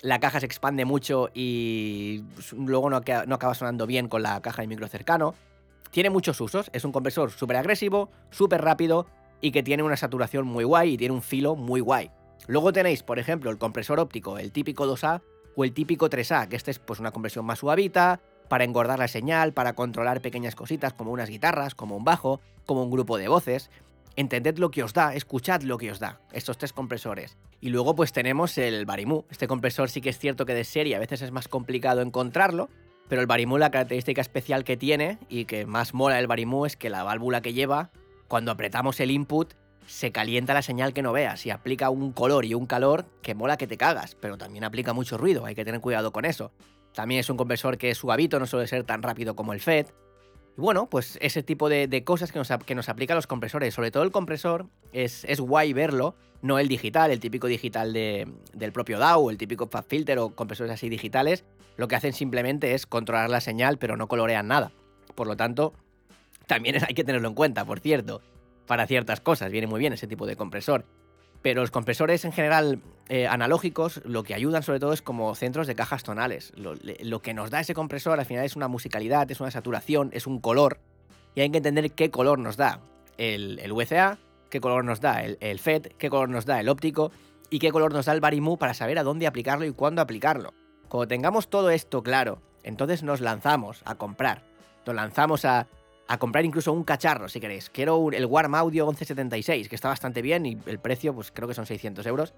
la 0.00 0.18
caja 0.18 0.40
se 0.40 0.46
expande 0.46 0.84
mucho 0.84 1.30
y 1.34 2.24
luego 2.56 2.90
no, 2.90 3.00
no 3.26 3.34
acaba 3.36 3.54
sonando 3.54 3.86
bien 3.86 4.08
con 4.08 4.22
la 4.22 4.40
caja 4.42 4.62
de 4.62 4.68
micro 4.68 4.88
cercano. 4.88 5.36
Tiene 5.92 6.08
muchos 6.08 6.40
usos, 6.40 6.70
es 6.72 6.86
un 6.86 6.90
compresor 6.90 7.30
súper 7.30 7.58
agresivo, 7.58 8.10
súper 8.30 8.62
rápido 8.62 9.06
y 9.42 9.52
que 9.52 9.62
tiene 9.62 9.82
una 9.82 9.98
saturación 9.98 10.46
muy 10.46 10.64
guay 10.64 10.94
y 10.94 10.96
tiene 10.96 11.12
un 11.12 11.20
filo 11.20 11.54
muy 11.54 11.82
guay. 11.82 12.10
Luego 12.46 12.72
tenéis, 12.72 13.02
por 13.02 13.18
ejemplo, 13.18 13.50
el 13.50 13.58
compresor 13.58 14.00
óptico, 14.00 14.38
el 14.38 14.52
típico 14.52 14.86
2A 14.86 15.20
o 15.54 15.64
el 15.64 15.74
típico 15.74 16.08
3A, 16.08 16.48
que 16.48 16.56
este 16.56 16.70
es 16.70 16.78
pues 16.78 16.98
una 16.98 17.10
compresión 17.10 17.44
más 17.44 17.58
suavita, 17.58 18.20
para 18.48 18.64
engordar 18.64 18.98
la 18.98 19.06
señal, 19.06 19.52
para 19.52 19.74
controlar 19.74 20.22
pequeñas 20.22 20.54
cositas 20.54 20.94
como 20.94 21.12
unas 21.12 21.28
guitarras, 21.28 21.74
como 21.74 21.98
un 21.98 22.04
bajo, 22.04 22.40
como 22.64 22.82
un 22.82 22.90
grupo 22.90 23.18
de 23.18 23.28
voces. 23.28 23.70
Entended 24.16 24.56
lo 24.56 24.70
que 24.70 24.82
os 24.82 24.94
da, 24.94 25.14
escuchad 25.14 25.60
lo 25.60 25.76
que 25.76 25.90
os 25.90 25.98
da, 25.98 26.20
estos 26.32 26.56
tres 26.56 26.72
compresores. 26.72 27.36
Y 27.60 27.68
luego 27.68 27.94
pues 27.94 28.12
tenemos 28.12 28.56
el 28.56 28.86
Barimu. 28.86 29.24
Este 29.30 29.46
compresor 29.46 29.90
sí 29.90 30.00
que 30.00 30.08
es 30.08 30.18
cierto 30.18 30.46
que 30.46 30.54
de 30.54 30.64
serie 30.64 30.96
a 30.96 31.00
veces 31.00 31.20
es 31.20 31.32
más 31.32 31.48
complicado 31.48 32.00
encontrarlo, 32.00 32.70
pero 33.12 33.20
el 33.20 33.26
Barimu, 33.26 33.58
la 33.58 33.70
característica 33.70 34.22
especial 34.22 34.64
que 34.64 34.78
tiene 34.78 35.18
y 35.28 35.44
que 35.44 35.66
más 35.66 35.92
mola 35.92 36.18
el 36.18 36.26
Barimu 36.26 36.64
es 36.64 36.78
que 36.78 36.88
la 36.88 37.02
válvula 37.02 37.42
que 37.42 37.52
lleva, 37.52 37.90
cuando 38.26 38.50
apretamos 38.50 39.00
el 39.00 39.10
input, 39.10 39.52
se 39.86 40.12
calienta 40.12 40.54
la 40.54 40.62
señal 40.62 40.94
que 40.94 41.02
no 41.02 41.12
veas 41.12 41.44
y 41.44 41.50
aplica 41.50 41.90
un 41.90 42.12
color 42.12 42.46
y 42.46 42.54
un 42.54 42.64
calor 42.64 43.04
que 43.20 43.34
mola 43.34 43.58
que 43.58 43.66
te 43.66 43.76
cagas, 43.76 44.14
pero 44.14 44.38
también 44.38 44.64
aplica 44.64 44.94
mucho 44.94 45.18
ruido, 45.18 45.44
hay 45.44 45.54
que 45.54 45.62
tener 45.62 45.82
cuidado 45.82 46.10
con 46.10 46.24
eso. 46.24 46.52
También 46.94 47.20
es 47.20 47.28
un 47.28 47.36
compresor 47.36 47.76
que 47.76 47.90
es 47.90 47.98
suavito, 47.98 48.40
no 48.40 48.46
suele 48.46 48.66
ser 48.66 48.84
tan 48.84 49.02
rápido 49.02 49.36
como 49.36 49.52
el 49.52 49.60
FED. 49.60 49.88
Y 50.56 50.60
bueno, 50.62 50.88
pues 50.88 51.18
ese 51.20 51.42
tipo 51.42 51.68
de, 51.68 52.04
cosas 52.04 52.32
que 52.32 52.38
nos, 52.38 52.48
que 52.64 52.74
nos 52.74 52.88
aplican 52.88 53.16
los 53.16 53.26
compresores, 53.26 53.74
sobre 53.74 53.90
todo 53.90 54.04
el 54.04 54.10
compresor, 54.10 54.68
es, 54.94 55.26
es 55.26 55.38
guay 55.38 55.74
verlo, 55.74 56.14
no 56.40 56.58
el 56.58 56.66
digital, 56.66 57.10
el 57.10 57.20
típico 57.20 57.46
digital 57.46 57.92
del 57.92 58.72
propio 58.72 58.98
DAW, 58.98 59.28
el 59.28 59.36
típico 59.36 59.66
Fab 59.66 59.84
Filter 59.84 60.18
o 60.18 60.30
compresores 60.30 60.72
así 60.72 60.88
digitales, 60.88 61.44
lo 61.76 61.88
que 61.88 61.96
hacen 61.96 62.12
simplemente 62.12 62.74
es 62.74 62.86
controlar 62.86 63.30
la 63.30 63.40
señal, 63.40 63.78
pero 63.78 63.96
no 63.96 64.08
colorean 64.08 64.48
nada. 64.48 64.72
Por 65.14 65.26
lo 65.26 65.36
tanto, 65.36 65.72
también 66.46 66.76
hay 66.86 66.94
que 66.94 67.04
tenerlo 67.04 67.28
en 67.28 67.34
cuenta, 67.34 67.64
por 67.64 67.80
cierto, 67.80 68.20
para 68.66 68.86
ciertas 68.86 69.20
cosas, 69.20 69.50
viene 69.50 69.66
muy 69.66 69.80
bien 69.80 69.92
ese 69.92 70.06
tipo 70.06 70.26
de 70.26 70.36
compresor. 70.36 70.84
Pero 71.42 71.60
los 71.60 71.72
compresores 71.72 72.24
en 72.24 72.32
general 72.32 72.80
eh, 73.08 73.26
analógicos 73.26 74.00
lo 74.04 74.22
que 74.22 74.34
ayudan 74.34 74.62
sobre 74.62 74.78
todo 74.78 74.92
es 74.92 75.02
como 75.02 75.34
centros 75.34 75.66
de 75.66 75.74
cajas 75.74 76.04
tonales. 76.04 76.52
Lo, 76.56 77.20
que 77.20 77.34
nos 77.34 77.50
da 77.50 77.60
ese 77.60 77.74
compresor 77.74 78.20
al 78.20 78.26
final 78.26 78.44
es 78.44 78.54
una 78.54 78.68
musicalidad, 78.68 79.28
es 79.30 79.40
una 79.40 79.50
saturación, 79.50 80.10
es 80.12 80.28
un 80.28 80.40
color. 80.40 80.78
Y 81.34 81.40
hay 81.40 81.50
que 81.50 81.56
entender 81.56 81.90
qué 81.92 82.10
color 82.10 82.38
nos 82.38 82.56
da 82.56 82.80
el, 83.18 83.58
el 83.58 83.72
VCA, 83.72 84.18
qué 84.50 84.60
color 84.60 84.84
nos 84.84 85.00
da 85.00 85.24
el, 85.24 85.36
el, 85.40 85.58
FED, 85.58 85.88
qué 85.98 86.10
color 86.10 86.28
nos 86.28 86.46
da 86.46 86.60
el 86.60 86.68
óptico 86.68 87.10
y 87.50 87.58
qué 87.58 87.72
color 87.72 87.92
nos 87.92 88.06
da 88.06 88.12
el 88.12 88.20
Barimu 88.20 88.56
para 88.56 88.72
saber 88.72 88.98
a 89.00 89.02
dónde 89.02 89.26
aplicarlo 89.26 89.64
y 89.64 89.72
cuándo 89.72 90.00
aplicarlo. 90.00 90.54
Cuando 90.92 91.08
tengamos 91.08 91.48
todo 91.48 91.70
esto 91.70 92.02
claro, 92.02 92.42
entonces 92.64 93.02
nos 93.02 93.22
lanzamos 93.22 93.80
a 93.86 93.94
comprar. 93.94 94.42
Nos 94.84 94.94
lanzamos 94.94 95.46
a, 95.46 95.66
comprar 96.18 96.44
incluso 96.44 96.70
un 96.70 96.84
cacharro, 96.84 97.30
si 97.30 97.40
queréis. 97.40 97.70
Quiero 97.70 98.10
el 98.12 98.26
Warm 98.26 98.54
Audio 98.54 98.84
1176, 98.84 99.70
que 99.70 99.74
está 99.74 99.88
bastante 99.88 100.20
bien 100.20 100.44
y 100.44 100.58
el 100.66 100.78
precio, 100.78 101.14
pues 101.14 101.32
creo 101.32 101.48
que 101.48 101.54
son 101.54 101.64
600 101.64 102.04
euros. 102.04 102.34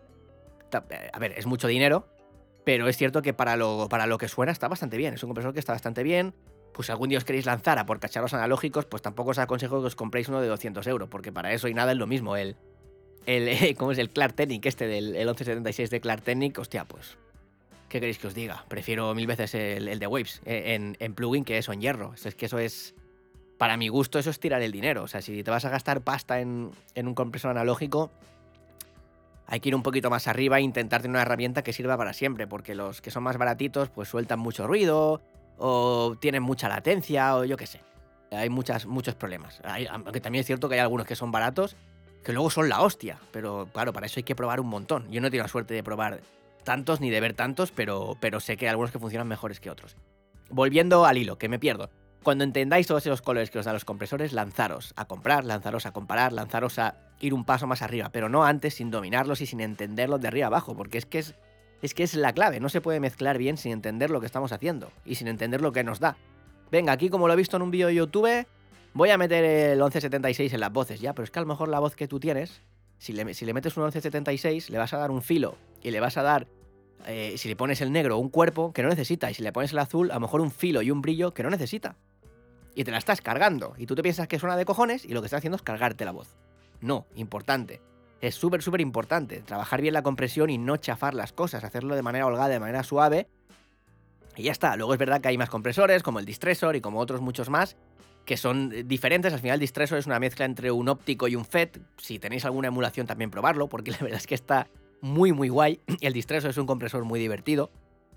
Eh, 0.72 1.10
a 1.12 1.18
ver, 1.18 1.32
es 1.36 1.46
mucho 1.46 1.66
dinero, 1.66 2.06
pero 2.62 2.86
es 2.86 2.96
cierto 2.96 3.22
que 3.22 3.34
para 3.34 3.56
lo, 3.56 3.88
para 3.88 4.06
lo 4.06 4.18
que 4.18 4.28
suena 4.28 4.52
está 4.52 4.68
bastante 4.68 4.98
bien. 4.98 5.14
Es 5.14 5.24
un 5.24 5.30
compresor 5.30 5.52
que 5.52 5.58
está 5.58 5.72
bastante 5.72 6.04
bien. 6.04 6.32
Pues 6.72 6.86
si 6.86 6.92
algún 6.92 7.08
día 7.08 7.18
os 7.18 7.24
queréis 7.24 7.46
lanzar 7.46 7.80
a 7.80 7.86
por 7.86 7.98
cacharros 7.98 8.34
analógicos, 8.34 8.84
pues 8.84 9.02
tampoco 9.02 9.30
os 9.32 9.38
aconsejo 9.38 9.80
que 9.80 9.88
os 9.88 9.96
compréis 9.96 10.28
uno 10.28 10.40
de 10.40 10.46
200 10.46 10.86
euros, 10.86 11.08
porque 11.08 11.32
para 11.32 11.52
eso 11.52 11.66
y 11.66 11.74
nada 11.74 11.90
es 11.90 11.98
lo 11.98 12.06
mismo. 12.06 12.36
El, 12.36 12.54
el, 13.26 13.74
¿cómo 13.76 13.90
es? 13.90 13.98
El 13.98 14.10
Clark 14.10 14.36
Technic, 14.36 14.64
este 14.66 14.86
del 14.86 15.06
1176 15.14 15.90
de 15.90 16.00
Clark 16.00 16.22
Technic, 16.22 16.56
hostia, 16.56 16.84
pues 16.84 17.18
¿qué 17.94 18.00
queréis 18.00 18.18
que 18.18 18.26
os 18.26 18.34
diga? 18.34 18.64
Prefiero 18.66 19.14
mil 19.14 19.28
veces 19.28 19.54
el, 19.54 20.00
de 20.00 20.06
Waves 20.08 20.42
eh, 20.44 20.74
en, 20.74 20.96
en, 20.98 21.14
plugin 21.14 21.44
que 21.44 21.58
eso 21.58 21.72
en 21.72 21.80
hierro. 21.80 22.12
Es 22.12 22.34
que 22.34 22.46
eso 22.46 22.58
es, 22.58 22.92
para 23.56 23.76
mi 23.76 23.86
gusto, 23.86 24.18
eso 24.18 24.30
es 24.30 24.40
tirar 24.40 24.62
el 24.62 24.72
dinero. 24.72 25.04
O 25.04 25.06
sea, 25.06 25.22
si 25.22 25.44
te 25.44 25.50
vas 25.52 25.64
a 25.64 25.70
gastar 25.70 26.00
pasta 26.00 26.40
en, 26.40 26.72
en 26.96 27.06
un 27.06 27.14
compresor 27.14 27.52
analógico, 27.52 28.10
hay 29.46 29.60
que 29.60 29.68
ir 29.68 29.76
un 29.76 29.84
poquito 29.84 30.10
más 30.10 30.26
arriba 30.26 30.58
e 30.58 30.62
intentar 30.62 31.02
tener 31.02 31.12
una 31.12 31.22
herramienta 31.22 31.62
que 31.62 31.72
sirva 31.72 31.96
para 31.96 32.12
siempre, 32.14 32.48
porque 32.48 32.74
los 32.74 33.00
que 33.00 33.12
son 33.12 33.22
más 33.22 33.36
baratitos 33.36 33.90
pues 33.90 34.08
sueltan 34.08 34.40
mucho 34.40 34.66
ruido 34.66 35.22
o 35.56 36.16
tienen 36.18 36.42
mucha 36.42 36.68
latencia 36.68 37.36
o 37.36 37.44
yo 37.44 37.56
qué 37.56 37.68
sé. 37.68 37.78
Hay 38.32 38.50
muchas, 38.50 38.86
muchos 38.86 39.14
problemas. 39.14 39.62
aunque 39.88 40.20
también 40.20 40.40
es 40.40 40.46
cierto 40.46 40.68
que 40.68 40.74
hay 40.74 40.80
algunos 40.80 41.06
que 41.06 41.14
son 41.14 41.30
baratos 41.30 41.76
que 42.24 42.32
luego 42.32 42.50
son 42.50 42.68
la 42.68 42.80
hostia, 42.80 43.20
pero 43.30 43.68
claro, 43.72 43.92
para 43.92 44.06
eso 44.06 44.18
hay 44.18 44.24
que 44.24 44.34
probar 44.34 44.58
un 44.58 44.66
montón. 44.66 45.08
Yo 45.12 45.20
no 45.20 45.30
tengo 45.30 45.44
la 45.44 45.48
suerte 45.48 45.74
de 45.74 45.84
probar 45.84 46.22
tantos 46.64 47.00
ni 47.00 47.10
de 47.10 47.20
ver 47.20 47.34
tantos, 47.34 47.70
pero, 47.70 48.16
pero 48.20 48.40
sé 48.40 48.56
que 48.56 48.66
hay 48.66 48.70
algunos 48.70 48.90
que 48.90 48.98
funcionan 48.98 49.28
mejores 49.28 49.60
que 49.60 49.70
otros. 49.70 49.96
Volviendo 50.50 51.04
al 51.04 51.18
hilo, 51.18 51.38
que 51.38 51.48
me 51.48 51.58
pierdo. 51.58 51.90
Cuando 52.22 52.42
entendáis 52.42 52.86
todos 52.86 53.04
esos 53.06 53.20
colores 53.20 53.50
que 53.50 53.58
os 53.58 53.66
dan 53.66 53.74
los 53.74 53.84
compresores, 53.84 54.32
lanzaros 54.32 54.94
a 54.96 55.04
comprar, 55.04 55.44
lanzaros 55.44 55.84
a 55.84 55.92
comparar, 55.92 56.32
lanzaros 56.32 56.78
a 56.78 56.96
ir 57.20 57.34
un 57.34 57.44
paso 57.44 57.66
más 57.66 57.82
arriba, 57.82 58.08
pero 58.10 58.28
no 58.28 58.44
antes 58.44 58.74
sin 58.74 58.90
dominarlos 58.90 59.42
y 59.42 59.46
sin 59.46 59.60
entenderlos 59.60 60.20
de 60.20 60.28
arriba 60.28 60.46
abajo, 60.46 60.74
porque 60.74 60.98
es 60.98 61.04
que 61.06 61.18
es, 61.18 61.34
es 61.82 61.92
que 61.92 62.02
es 62.02 62.14
la 62.14 62.32
clave, 62.32 62.60
no 62.60 62.70
se 62.70 62.80
puede 62.80 62.98
mezclar 62.98 63.36
bien 63.36 63.58
sin 63.58 63.72
entender 63.72 64.10
lo 64.10 64.20
que 64.20 64.26
estamos 64.26 64.52
haciendo 64.52 64.90
y 65.04 65.16
sin 65.16 65.28
entender 65.28 65.60
lo 65.60 65.72
que 65.72 65.84
nos 65.84 66.00
da. 66.00 66.16
Venga, 66.70 66.92
aquí 66.92 67.10
como 67.10 67.26
lo 67.26 67.34
he 67.34 67.36
visto 67.36 67.56
en 67.56 67.62
un 67.62 67.70
vídeo 67.70 67.88
de 67.88 67.94
YouTube, 67.94 68.46
voy 68.94 69.10
a 69.10 69.18
meter 69.18 69.44
el 69.44 69.78
1176 69.78 70.54
en 70.54 70.60
las 70.60 70.72
voces, 70.72 71.00
ya, 71.00 71.12
pero 71.12 71.24
es 71.24 71.30
que 71.30 71.38
a 71.38 71.42
lo 71.42 71.48
mejor 71.48 71.68
la 71.68 71.78
voz 71.78 71.94
que 71.94 72.08
tú 72.08 72.20
tienes, 72.20 72.62
si 73.04 73.12
le, 73.12 73.24
metes 73.24 73.76
un 73.76 73.82
1176, 73.82 74.70
le 74.70 74.78
vas 74.78 74.94
a 74.94 74.96
dar 74.96 75.10
un 75.10 75.20
filo 75.20 75.56
y 75.82 75.90
le 75.90 76.00
vas 76.00 76.16
a 76.16 76.22
dar 76.22 76.46
eh, 77.06 77.34
si 77.36 77.48
le 77.48 77.54
pones 77.54 77.82
el 77.82 77.92
negro 77.92 78.16
un 78.16 78.30
cuerpo 78.30 78.72
que 78.72 78.82
no 78.82 78.88
necesita 78.88 79.30
y 79.30 79.34
si 79.34 79.42
le 79.42 79.52
pones 79.52 79.72
el 79.72 79.78
azul 79.78 80.10
a 80.10 80.14
lo 80.14 80.20
mejor 80.20 80.40
un 80.40 80.50
filo 80.50 80.80
y 80.80 80.90
un 80.90 81.02
brillo 81.02 81.34
que 81.34 81.42
no 81.42 81.50
necesita 81.50 81.96
y 82.74 82.82
te 82.84 82.90
la 82.90 82.96
estás 82.96 83.20
cargando. 83.20 83.74
Y 83.76 83.84
tú 83.84 83.94
te 83.94 84.02
piensas 84.02 84.26
que 84.26 84.38
suena 84.38 84.56
de 84.56 84.64
cojones 84.64 85.04
y 85.04 85.08
lo 85.08 85.20
que 85.20 85.26
estás 85.26 85.38
haciendo 85.38 85.56
es 85.56 85.62
cargarte 85.62 86.06
la 86.06 86.12
voz. 86.12 86.34
No, 86.80 87.06
importante. 87.14 87.82
Es 88.22 88.36
súper, 88.36 88.62
súper 88.62 88.80
importante. 88.80 89.40
Trabajar 89.40 89.82
bien 89.82 89.92
la 89.92 90.02
compresión 90.02 90.48
y 90.48 90.56
no 90.56 90.78
chafar 90.78 91.12
las 91.12 91.32
cosas. 91.32 91.62
Hacerlo 91.62 91.94
de 91.94 92.02
manera 92.02 92.26
holgada, 92.26 92.48
de 92.48 92.58
manera 92.58 92.82
suave. 92.82 93.28
Y 94.34 94.44
ya 94.44 94.52
está. 94.52 94.76
Luego 94.76 94.94
es 94.94 94.98
verdad 94.98 95.20
que 95.20 95.28
hay 95.28 95.36
más 95.36 95.50
compresores, 95.50 96.02
como 96.02 96.20
el 96.20 96.24
Distressor 96.24 96.74
y 96.74 96.80
como 96.80 97.00
otros 97.00 97.20
muchos 97.20 97.50
más, 97.50 97.76
que 98.24 98.36
son 98.36 98.88
diferentes. 98.88 99.32
Al 99.32 99.40
final, 99.40 99.60
Distressor 99.60 99.98
es 99.98 100.06
una 100.06 100.18
mezcla 100.18 100.44
entre 100.44 100.70
un 100.70 100.88
óptico 100.88 101.28
y 101.28 101.36
un 101.36 101.44
FET. 101.44 101.80
Si 101.98 102.18
tenéis 102.18 102.44
alguna 102.44 102.68
emulación, 102.68 103.06
también 103.06 103.30
probarlo, 103.30 103.68
porque 103.68 103.90
la 103.92 103.98
verdad 103.98 104.18
es 104.18 104.26
que 104.26 104.34
está 104.34 104.68
muy, 105.00 105.32
muy 105.32 105.48
guay. 105.48 105.80
El 106.00 106.12
Distressor 106.12 106.50
es 106.50 106.58
un 106.58 106.66
compresor 106.66 107.04
muy 107.04 107.20
divertido. 107.20 107.70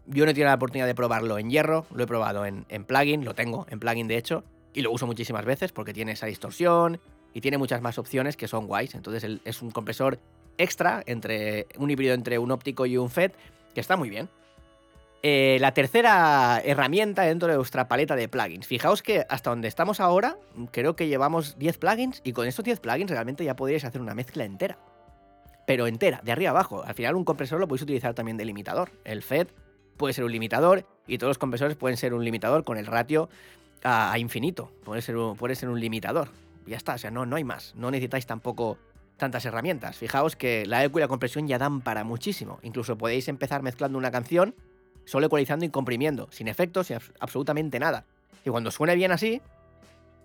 Yo 0.06 0.24
no 0.24 0.32
he 0.32 0.34
tenido 0.34 0.48
la 0.48 0.56
oportunidad 0.56 0.88
de 0.88 0.96
probarlo 0.96 1.38
en 1.38 1.50
hierro, 1.50 1.86
lo 1.93 2.04
he 2.04 2.08
probado 2.08 2.46
en, 2.46 2.63
plugin, 2.86 3.26
lo 3.26 3.36
tengo 3.36 3.65
en 3.70 3.80
plugin 3.80 4.08
de 4.08 4.15
hecho, 4.15 4.46
y 4.74 4.82
lo 4.82 4.89
uso 4.91 5.06
muchísimas 5.06 5.43
veces 5.43 5.74
porque 5.74 5.93
tiene 5.93 6.13
esa 6.13 6.28
distorsión 6.28 7.02
y 7.34 7.41
tiene 7.41 7.58
muchas 7.58 7.82
más 7.82 7.98
opciones 7.98 8.38
que 8.38 8.48
son 8.48 8.67
guays. 8.67 8.96
Entonces 8.96 9.41
es 9.43 9.62
un 9.62 9.72
compresor 9.72 10.17
extra, 10.58 11.04
entre 11.08 11.67
un 11.78 11.91
híbrido 11.91 12.13
entre 12.13 12.39
un 12.39 12.52
óptico 12.52 12.86
y 12.86 12.96
un 12.96 13.10
FET, 13.10 13.36
que 13.74 13.82
está 13.82 13.98
muy 13.98 14.10
bien. 14.10 14.30
Eh, 15.30 15.58
la 15.60 15.74
tercera 15.74 16.62
herramienta 16.63 17.24
dentro 17.24 17.50
de 17.50 17.58
vuestra 17.58 17.90
paleta 17.90 18.16
de 18.16 18.30
plugins. 18.30 18.66
Fijaos 18.66 19.04
que 19.04 19.26
hasta 19.28 19.50
donde 19.50 19.68
estamos 19.68 20.00
ahora, 20.00 20.38
creo 20.72 20.96
que 20.96 21.10
llevamos 21.10 21.60
10 21.60 21.80
plugins 21.80 22.22
y 22.24 22.32
con 22.32 22.48
estos 22.48 22.63
10 22.63 22.80
plugins 22.80 23.12
realmente 23.12 23.44
ya 23.44 23.54
podríais 23.54 23.84
hacer 23.84 24.00
una 24.00 24.16
mezcla 24.16 24.46
entera. 24.46 24.78
Pero 25.66 25.86
entera, 25.86 26.22
de 26.24 26.32
arriba 26.32 26.52
abajo. 26.52 26.82
Al 26.82 26.94
final 26.94 27.16
un 27.16 27.26
compresor 27.26 27.60
lo 27.60 27.68
podéis 27.68 27.82
utilizar 27.82 28.13
también 28.13 28.38
de 28.38 28.46
limitador. 28.46 28.90
El 29.04 29.22
FED 29.22 29.50
puede 29.98 30.13
ser 30.13 30.24
un 30.24 30.32
limitador 30.32 30.86
y 31.08 31.18
todos 31.18 31.32
los 31.32 31.38
compresores 31.38 31.76
pueden 31.76 31.98
ser 31.98 32.13
un 32.13 32.24
limitador 32.24 32.63
con 32.63 32.78
el 32.78 32.86
ratio 32.86 33.28
a, 33.84 34.18
infinito. 34.20 34.72
Puede 34.86 35.02
ser, 35.02 35.18
un, 35.18 35.36
puede 35.36 35.56
ser 35.56 35.68
un 35.68 35.82
limitador. 35.82 36.30
Ya 36.66 36.78
está, 36.78 36.94
o 36.94 36.98
sea, 36.98 37.12
no, 37.12 37.26
no 37.26 37.36
hay 37.36 37.44
más. 37.44 37.76
No 37.76 37.92
necesitáis 37.92 38.26
tampoco 38.26 38.78
tantas 39.18 39.44
herramientas. 39.44 39.98
Fijaos 39.98 40.38
que 40.38 40.66
la 40.66 40.86
eco 40.86 41.00
y 41.00 41.02
la 41.02 41.10
compresión 41.10 41.50
ya 41.50 41.58
dan 41.58 41.82
para 41.82 42.06
muchísimo. 42.06 42.60
Incluso 42.63 42.98
podéis 42.98 43.28
empezar 43.28 43.62
mezclando 43.62 43.98
una 43.98 44.12
canción, 44.12 44.56
solo 45.08 45.26
ecualizando 45.26 45.65
y 45.65 45.70
comprimiendo, 45.70 46.28
sin 46.32 46.48
efectos, 46.48 46.88
sin 46.88 47.00
absolutamente 47.20 47.80
nada. 47.80 48.06
Y 48.46 48.52
cuando 48.52 48.70
suene 48.70 48.96
bien 48.96 49.12
así, 49.12 49.41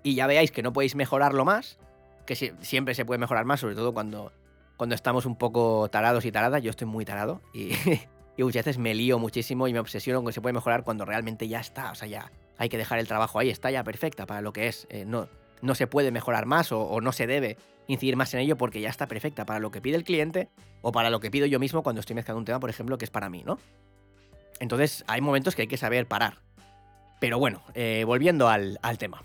y 0.03 0.15
ya 0.15 0.27
veáis 0.27 0.53
que 0.53 0.63
no 0.63 0.75
podéis 0.75 0.95
mejorarlo 0.95 1.47
más, 1.47 1.79
que 2.27 2.37
siempre 2.61 2.95
se 2.95 3.07
puede 3.07 3.19
mejorar 3.19 3.47
más, 3.47 3.61
sobre 3.61 3.75
todo 3.75 3.95
cuando, 3.95 4.33
cuando 4.77 4.95
estamos 4.95 5.25
un 5.25 5.37
poco 5.37 5.89
tarados 5.89 6.27
y 6.27 6.33
taradas. 6.33 6.63
Yo 6.63 6.71
estoy 6.71 6.87
muy 6.87 7.05
tarado 7.07 7.41
y, 7.55 7.71
Y 8.37 8.45
muchas 8.45 8.65
veces 8.65 8.79
me 8.79 8.95
lío 8.95 9.19
muchísimo 9.19 9.69
y 9.69 9.73
me 9.73 9.79
obsesiono 9.79 10.21
con 10.21 10.27
que 10.27 10.33
se 10.33 10.41
puede 10.41 10.55
mejorar 10.55 10.85
cuando 10.85 11.05
realmente 11.05 11.49
ya 11.49 11.61
está. 11.61 11.91
O 11.91 11.95
sea, 11.95 12.09
ya 12.09 12.33
hay 12.57 12.69
que 12.69 12.79
dejar 12.79 12.99
el 12.99 13.07
trabajo 13.07 13.39
ahí, 13.39 13.51
está 13.51 13.71
ya 13.71 13.85
perfecta 13.85 14.27
para 14.27 14.41
lo 14.41 14.53
que 14.53 14.69
es. 14.69 14.87
Eh, 14.89 15.05
no, 15.05 15.29
no 15.61 15.75
se 15.75 15.87
puede 15.87 16.11
mejorar 16.11 16.47
más 16.47 16.73
o, 16.73 17.01
no 17.01 17.13
se 17.13 17.27
debe 17.27 17.57
incidir 17.89 18.17
más 18.17 18.33
en 18.35 18.41
ello 18.41 18.57
porque 18.57 18.81
ya 18.81 18.89
está 18.89 19.07
perfecta 19.07 19.45
para 19.45 19.61
lo 19.61 19.71
que 19.71 19.81
pide 19.81 19.97
el 19.97 20.05
cliente 20.05 20.49
o 20.81 20.93
para 20.93 21.11
lo 21.11 21.21
que 21.21 21.31
pido 21.31 21.47
yo 21.47 21.59
mismo 21.59 21.83
cuando 21.83 22.01
estoy 22.01 22.15
mezclando 22.15 22.39
un 22.39 22.45
tema, 22.45 22.61
por 22.61 22.71
ejemplo, 22.71 22.97
que 22.97 23.05
es 23.05 23.11
para 23.11 23.29
mí, 23.29 23.43
¿no? 23.45 23.59
Entonces 24.63 25.05
hay 25.09 25.21
momentos 25.21 25.57
que 25.57 25.63
hay 25.63 25.69
que 25.69 25.77
saber 25.77 26.07
parar. 26.07 26.39
Pero 27.19 27.39
bueno, 27.39 27.63
eh, 27.75 28.05
volviendo 28.07 28.49
al, 28.49 28.79
tema 28.97 29.23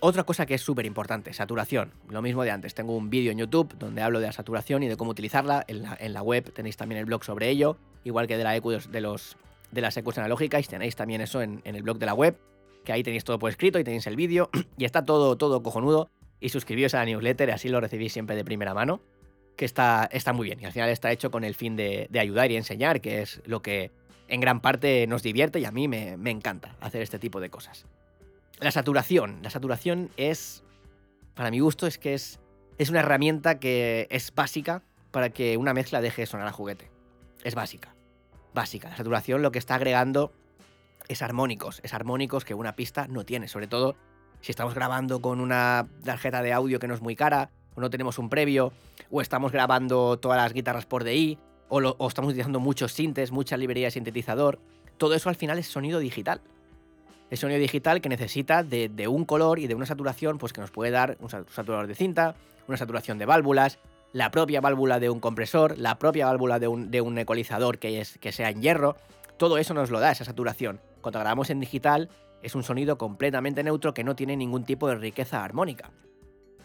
otra 0.00 0.24
cosa 0.24 0.46
que 0.46 0.54
es 0.54 0.62
súper 0.62 0.86
importante, 0.86 1.32
saturación. 1.32 1.92
Lo 2.08 2.22
mismo 2.22 2.42
de 2.42 2.50
antes. 2.50 2.74
Tengo 2.74 2.96
un 2.96 3.10
vídeo 3.10 3.32
en 3.32 3.38
YouTube 3.38 3.74
donde 3.78 4.00
hablo 4.00 4.20
de 4.20 4.26
la 4.26 4.32
saturación 4.32 4.82
y 4.82 4.88
de 4.88 4.96
cómo 4.96 5.10
utilizarla. 5.10 5.64
En 5.68 6.12
la, 6.12 6.22
web 6.22 6.52
tenéis 6.52 6.76
también 6.76 6.98
el 6.98 7.04
blog 7.04 7.24
sobre 7.24 7.50
ello, 7.50 7.76
igual 8.04 8.26
que 8.26 8.36
de, 8.36 8.44
la 8.44 8.52
de, 8.52 9.00
los, 9.00 9.36
de 9.72 9.80
las 9.80 9.96
EQs 9.96 10.18
analógicas. 10.18 10.66
Tenéis 10.68 10.96
también 10.96 11.20
eso 11.20 11.42
en, 11.42 11.60
el 11.64 11.82
blog 11.82 11.98
de 11.98 12.06
la 12.06 12.14
web, 12.14 12.38
que 12.84 12.92
ahí 12.92 13.02
tenéis 13.02 13.24
todo 13.24 13.38
por 13.38 13.50
escrito 13.50 13.78
y 13.78 13.84
tenéis 13.84 14.06
el 14.06 14.16
vídeo. 14.16 14.48
y 14.78 14.84
está 14.86 15.04
todo, 15.04 15.36
todo 15.36 15.62
cojonudo. 15.62 16.08
Y 16.40 16.48
suscribíos 16.48 16.94
a 16.94 16.98
la 16.98 17.04
newsletter, 17.06 17.50
así 17.50 17.68
lo 17.68 17.80
recibís 17.80 18.12
siempre 18.12 18.36
de 18.36 18.44
primera 18.44 18.72
mano. 18.72 19.00
Que 19.56 19.66
está, 19.66 20.08
está 20.12 20.32
muy 20.32 20.46
bien. 20.46 20.60
Y 20.60 20.64
al 20.64 20.72
final 20.72 20.88
está 20.88 21.12
hecho 21.12 21.30
con 21.30 21.44
el 21.44 21.54
fin 21.54 21.76
de, 21.76 22.08
ayudar 22.18 22.50
y 22.50 22.56
enseñar, 22.56 23.00
que 23.00 23.22
es 23.22 23.42
lo 23.44 23.60
que 23.60 23.90
en 24.28 24.40
gran 24.40 24.60
parte 24.60 25.06
nos 25.06 25.22
divierte 25.22 25.60
y 25.60 25.64
a 25.64 25.70
mí 25.70 25.88
me, 25.88 26.14
encanta 26.30 26.76
hacer 26.80 27.02
este 27.02 27.18
tipo 27.18 27.40
de 27.40 27.50
cosas. 27.50 27.86
La 28.60 28.70
saturación. 28.70 29.38
La 29.42 29.50
saturación 29.50 30.10
es, 30.16 30.64
para 31.34 31.50
mi 31.50 31.60
gusto, 31.60 31.86
es 31.86 31.98
que 31.98 32.14
es, 32.14 32.40
es 32.78 32.90
una 32.90 33.00
herramienta 33.00 33.58
que 33.58 34.06
es 34.10 34.34
básica 34.34 34.82
para 35.10 35.30
que 35.30 35.56
una 35.56 35.74
mezcla 35.74 36.00
deje 36.00 36.22
de 36.22 36.26
sonar 36.26 36.46
a 36.46 36.52
juguete. 36.52 36.90
Es 37.44 37.54
básica. 37.54 37.94
Básica. 38.54 38.88
La 38.88 38.96
saturación 38.96 39.42
lo 39.42 39.52
que 39.52 39.58
está 39.58 39.74
agregando 39.74 40.32
es 41.08 41.22
armónicos. 41.22 41.80
Es 41.82 41.94
armónicos 41.94 42.44
que 42.44 42.54
una 42.54 42.74
pista 42.74 43.06
no 43.08 43.24
tiene. 43.24 43.48
Sobre 43.48 43.68
todo 43.68 43.96
si 44.40 44.52
estamos 44.52 44.74
grabando 44.74 45.20
con 45.20 45.40
una 45.40 45.86
tarjeta 46.04 46.42
de 46.42 46.52
audio 46.52 46.78
que 46.78 46.88
no 46.88 46.94
es 46.94 47.00
muy 47.00 47.16
cara, 47.16 47.50
o 47.74 47.80
no 47.80 47.90
tenemos 47.90 48.18
un 48.18 48.28
previo, 48.28 48.72
o 49.10 49.20
estamos 49.20 49.52
grabando 49.52 50.18
todas 50.18 50.38
las 50.38 50.52
guitarras 50.52 50.86
por 50.86 51.04
DI, 51.04 51.38
o, 51.68 51.78
o 51.78 52.08
estamos 52.08 52.30
utilizando 52.30 52.60
muchos 52.60 52.92
sintes, 52.92 53.32
mucha 53.32 53.56
librería 53.56 53.86
de 53.86 53.92
sintetizador. 53.92 54.58
Todo 54.96 55.14
eso 55.14 55.28
al 55.28 55.36
final 55.36 55.58
es 55.58 55.66
sonido 55.66 55.98
digital 55.98 56.40
es 57.30 57.40
sonido 57.40 57.58
digital 57.58 58.00
que 58.00 58.08
necesita 58.08 58.62
de, 58.62 59.08
un 59.08 59.24
color 59.24 59.58
y 59.58 59.66
de 59.66 59.74
una 59.74 59.86
saturación 59.86 60.38
pues 60.38 60.52
que 60.52 60.60
nos 60.60 60.70
puede 60.70 60.90
dar 60.90 61.16
un 61.20 61.28
saturador 61.28 61.86
de 61.86 61.94
cinta, 61.94 62.36
una 62.68 62.76
saturación 62.76 63.18
de 63.18 63.26
válvulas, 63.26 63.78
la 64.12 64.30
propia 64.30 64.60
válvula 64.60 65.00
de 65.00 65.10
un 65.10 65.20
compresor, 65.20 65.76
la 65.78 65.98
propia 65.98 66.26
válvula 66.26 66.58
de 66.58 66.68
un, 66.68 67.18
ecualizador 67.18 67.78
que, 67.78 68.00
es, 68.00 68.18
que 68.18 68.32
sea 68.32 68.50
en 68.50 68.62
hierro. 68.62 68.96
Todo 69.36 69.58
eso 69.58 69.74
nos 69.74 69.90
lo 69.90 70.00
da 70.00 70.12
esa 70.12 70.24
saturación. 70.24 70.80
Cuando 71.00 71.18
grabamos 71.18 71.50
en 71.50 71.60
digital 71.60 72.08
es 72.42 72.54
un 72.54 72.62
sonido 72.62 72.96
completamente 72.96 73.62
neutro 73.64 73.92
que 73.92 74.04
no 74.04 74.14
tiene 74.14 74.36
ningún 74.36 74.64
tipo 74.64 74.88
de 74.88 74.94
riqueza 74.94 75.42
armónica. 75.42 75.90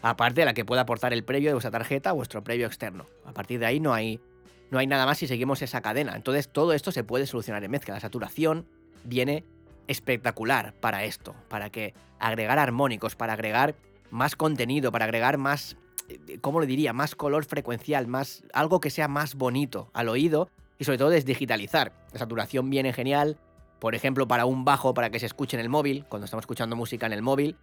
aparte 0.00 0.42
de 0.42 0.44
la 0.44 0.54
que 0.54 0.64
pueda 0.64 0.82
aportar 0.82 1.12
el 1.12 1.24
previo 1.24 1.50
de 1.50 1.54
vuestra 1.54 1.72
tarjeta, 1.72 2.12
vuestro 2.12 2.44
previo 2.44 2.66
externo. 2.66 3.06
A 3.24 3.32
partir 3.32 3.58
de 3.58 3.66
ahí 3.66 3.80
no 3.80 3.92
hay, 3.92 4.20
no 4.72 4.78
hay 4.78 4.86
nada 4.86 5.04
más 5.04 5.18
si 5.18 5.26
seguimos 5.26 5.60
esa 5.60 5.82
cadena. 5.82 6.16
Entonces 6.16 6.48
todo 6.48 6.72
esto 6.72 6.92
se 6.92 7.04
puede 7.04 7.26
solucionar 7.26 7.62
en 7.62 7.70
mezcla. 7.70 7.92
La 7.92 8.00
saturación 8.00 8.66
viene 9.04 9.44
espectacular 9.86 10.72
para 10.72 11.04
esto, 11.04 11.34
para 11.50 11.68
que 11.68 11.92
agregar 12.18 12.58
armónicos, 12.58 13.14
para 13.14 13.34
agregar 13.34 13.74
más 14.10 14.34
contenido, 14.34 14.90
para 14.90 15.04
agregar 15.04 15.36
más, 15.36 15.76
eh, 16.08 16.38
¿cómo 16.40 16.58
lo 16.58 16.64
diría? 16.64 16.94
Más 16.94 17.14
color 17.14 17.44
frecuencial, 17.44 18.06
más 18.06 18.44
algo 18.54 18.80
que 18.80 18.88
sea 18.88 19.08
más 19.08 19.34
bonito 19.34 19.90
al 19.92 20.08
oído 20.08 20.48
y 20.78 20.84
sobre 20.84 20.96
todo 20.96 21.10
desdigitalizar. 21.10 21.92
La 22.14 22.20
saturación 22.20 22.70
viene 22.70 22.94
genial, 22.94 23.36
por 23.78 23.94
ejemplo, 23.94 24.26
para 24.26 24.46
un 24.46 24.64
bajo 24.64 24.94
para 24.94 25.10
que 25.10 25.20
se 25.20 25.26
escuche 25.26 25.54
en 25.54 25.60
el 25.60 25.68
móvil, 25.68 26.06
cuando 26.08 26.24
estamos 26.24 26.44
escuchando 26.44 26.76
música 26.76 27.04
en 27.04 27.12
el 27.12 27.20
móvil, 27.20 27.58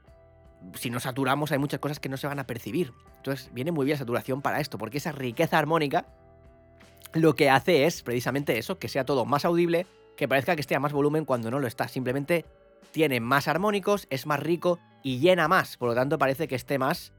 si 0.75 0.91
no 0.91 0.99
saturamos 0.99 1.51
hay 1.51 1.57
muchas 1.57 1.79
cosas 1.79 1.99
que 1.99 2.09
no 2.09 2.17
se 2.17 2.27
van 2.27 2.37
a 2.37 2.45
percibir. 2.45 2.93
Entonces 3.17 3.49
viene 3.51 3.71
muy 3.71 3.85
bien 3.85 3.95
la 3.95 3.99
saturación 3.99 4.43
para 4.43 4.59
esto, 4.59 4.77
porque 4.77 4.99
esa 4.99 5.11
riqueza 5.11 5.57
armónica 5.57 6.05
lo 7.13 7.35
que 7.35 7.49
hace 7.49 7.85
es 7.85 8.03
precisamente 8.03 8.57
eso, 8.57 8.79
que 8.79 8.87
sea 8.87 9.05
todo 9.05 9.25
más 9.25 9.45
audible, 9.45 9.87
que 10.15 10.27
parezca 10.27 10.55
que 10.55 10.61
esté 10.61 10.75
a 10.75 10.79
más 10.79 10.93
volumen 10.93 11.25
cuando 11.25 11.49
no 11.49 11.59
lo 11.59 11.67
está. 11.67 11.87
Simplemente 11.87 12.45
tiene 12.91 13.19
más 13.19 13.47
armónicos, 13.47 14.07
es 14.09 14.25
más 14.25 14.39
rico 14.39 14.79
y 15.03 15.19
llena 15.19 15.47
más. 15.47 15.77
Por 15.77 15.89
lo 15.89 15.95
tanto, 15.95 16.17
parece 16.17 16.47
que 16.47 16.55
esté 16.55 16.77
más 16.77 17.13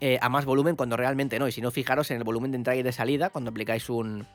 eh, 0.00 0.18
a 0.20 0.28
más 0.28 0.44
volumen 0.44 0.76
cuando 0.76 0.96
realmente 0.96 1.38
no. 1.38 1.48
Y 1.48 1.52
si 1.52 1.60
no, 1.60 1.70
fijaros 1.70 2.10
en 2.10 2.18
el 2.18 2.24
volumen 2.24 2.50
de 2.50 2.56
entrada 2.56 2.76
y 2.76 2.82
de 2.82 2.92
salida 2.92 3.30
cuando 3.30 3.50
aplicáis 3.50 3.88
un. 3.88 4.26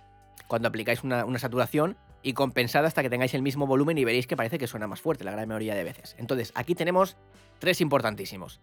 Cuando 0.47 0.67
aplicáis 0.67 1.03
una, 1.03 1.39
saturación 1.39 1.95
y 2.23 2.33
compensad 2.33 2.85
hasta 2.85 3.01
que 3.01 3.09
tengáis 3.09 3.33
el 3.33 3.41
mismo 3.41 3.67
volumen 3.67 3.97
y 3.97 4.03
veréis 4.03 4.27
que 4.27 4.35
parece 4.35 4.57
que 4.57 4.67
suena 4.67 4.85
más 4.85 4.99
fuerte 4.99 5.23
la 5.23 5.31
gran 5.31 5.47
mayoría 5.47 5.75
de 5.75 5.83
veces. 5.83 6.15
Entonces, 6.19 6.51
aquí 6.55 6.75
tenemos 6.75 7.15
tres 7.59 7.79
importantísimos. 7.79 8.59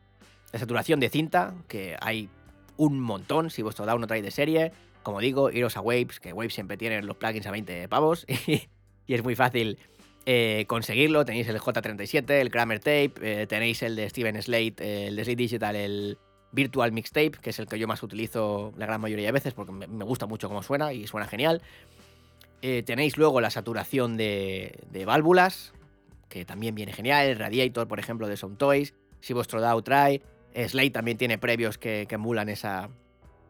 La 0.53 0.59
saturación 0.59 1.01
de 1.01 1.09
cinta, 1.09 1.55
que 1.67 1.97
hay 2.01 2.29
un 2.77 3.01
montón 3.01 3.51
si 3.51 3.63
vuestro 3.63 3.87
DAW 3.87 3.99
no 3.99 4.07
trae 4.07 4.23
de 4.23 4.31
serie. 4.31 4.73
Como 5.03 5.21
digo, 5.21 5.51
iros 5.51 5.77
a 5.77 5.81
Waves, 5.81 6.21
que 6.21 6.33
Waves 6.33 6.55
siempre 6.55 6.77
tiene 6.77 7.03
los 7.03 7.17
plugins 7.17 7.47
a 7.47 7.51
20 7.51 7.89
pavos 7.89 8.27
y, 8.47 8.69
es 9.07 9.23
muy 9.23 9.35
fácil 9.35 9.79
eh, 10.27 10.65
conseguirlo. 10.67 11.25
Tenéis 11.25 11.49
el 11.49 11.59
J37, 11.59 12.31
el 12.31 12.51
Kramer 12.51 12.79
Tape, 12.79 13.13
eh, 13.23 13.47
tenéis 13.47 13.83
el 13.83 13.97
de 13.97 14.09
Steven 14.11 14.41
Slate, 14.43 15.07
el 15.07 15.17
de 15.17 15.25
Slate 15.25 15.37
Digital, 15.37 15.77
el 15.77 16.19
Virtual 16.53 16.93
Mixtape, 16.93 17.33
que 17.43 17.51
es 17.51 17.59
el 17.59 17.67
que 17.67 17.79
yo 17.79 17.87
más 17.87 18.03
utilizo 18.03 18.73
la 18.77 18.87
gran 18.87 19.01
mayoría 19.01 19.27
de 19.27 19.33
veces 19.33 19.55
porque 19.55 19.73
me 19.73 20.05
gusta 20.05 20.27
mucho 20.27 20.49
cómo 20.49 20.63
suena 20.63 20.93
y 20.93 21.07
suena 21.07 21.27
genial. 21.27 21.63
Eh, 22.61 22.83
tenéis 22.83 23.17
luego 23.17 23.41
la 23.41 23.51
saturación 23.51 24.17
de, 24.17 25.05
válvulas, 25.07 25.73
que 26.29 26.45
también 26.45 26.75
viene 26.75 26.93
genial. 26.93 27.27
El 27.27 27.39
Radiator, 27.39 27.87
por 27.87 28.01
ejemplo, 28.01 28.27
de 28.29 28.37
Sound 28.37 28.59
Toys. 28.59 28.95
Si 29.21 29.33
vuestro 29.33 29.61
DAO 29.61 29.83
trae. 29.83 30.23
Slate 30.55 30.91
también 30.91 31.19
tiene 31.19 31.39
previos 31.39 31.79
que, 31.79 32.07
emulan 32.11 32.49
esa, 32.49 32.89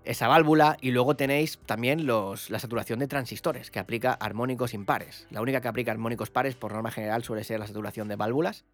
esa 0.04 0.28
válvula. 0.28 0.76
Y 0.80 0.90
luego 0.90 1.16
tenéis 1.16 1.58
también 1.66 2.06
los, 2.06 2.50
la 2.50 2.58
saturación 2.58 2.98
de 2.98 3.08
transistores, 3.08 3.70
que 3.70 3.78
aplica 3.78 4.12
armónicos 4.12 4.74
impares. 4.74 5.26
La 5.30 5.40
única 5.40 5.60
que 5.60 5.68
aplica 5.68 5.92
armónicos 5.92 6.30
pares, 6.30 6.54
por 6.54 6.72
norma 6.72 6.90
general, 6.90 7.24
suele 7.24 7.44
ser 7.44 7.60
la 7.60 7.66
saturación 7.66 8.08
de 8.08 8.16
válvulas. 8.16 8.64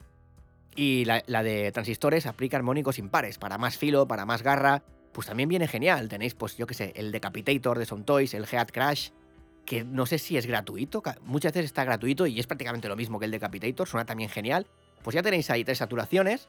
Y 0.76 1.04
la, 1.04 1.22
la 1.26 1.42
de 1.42 1.70
transistores 1.72 2.26
aplica 2.26 2.56
armónicos 2.56 2.98
impares, 2.98 3.38
para 3.38 3.58
más 3.58 3.76
filo, 3.76 4.06
para 4.08 4.26
más 4.26 4.42
garra. 4.42 4.82
Pues 5.12 5.26
también 5.28 5.48
viene 5.48 5.68
genial. 5.68 6.08
Tenéis, 6.08 6.34
pues 6.34 6.56
yo 6.56 6.66
qué 6.66 6.74
sé, 6.74 6.92
el 6.96 7.12
Decapitator 7.12 7.78
de 7.78 7.86
Sound 7.86 8.04
Toys, 8.04 8.34
el 8.34 8.46
Head 8.50 8.68
Crash 8.68 9.10
que 9.64 9.84
no 9.84 10.06
sé 10.06 10.18
si 10.18 10.36
es 10.36 10.46
gratuito, 10.46 11.02
muchas 11.22 11.52
veces 11.52 11.66
está 11.66 11.84
gratuito 11.84 12.26
y 12.26 12.38
es 12.38 12.46
prácticamente 12.46 12.88
lo 12.88 12.96
mismo 12.96 13.18
que 13.18 13.24
el 13.24 13.30
Decapitator, 13.30 13.88
suena 13.88 14.04
también 14.04 14.30
genial. 14.30 14.66
Pues 15.02 15.14
ya 15.14 15.22
tenéis 15.22 15.50
ahí 15.50 15.64
tres 15.64 15.78
saturaciones, 15.78 16.48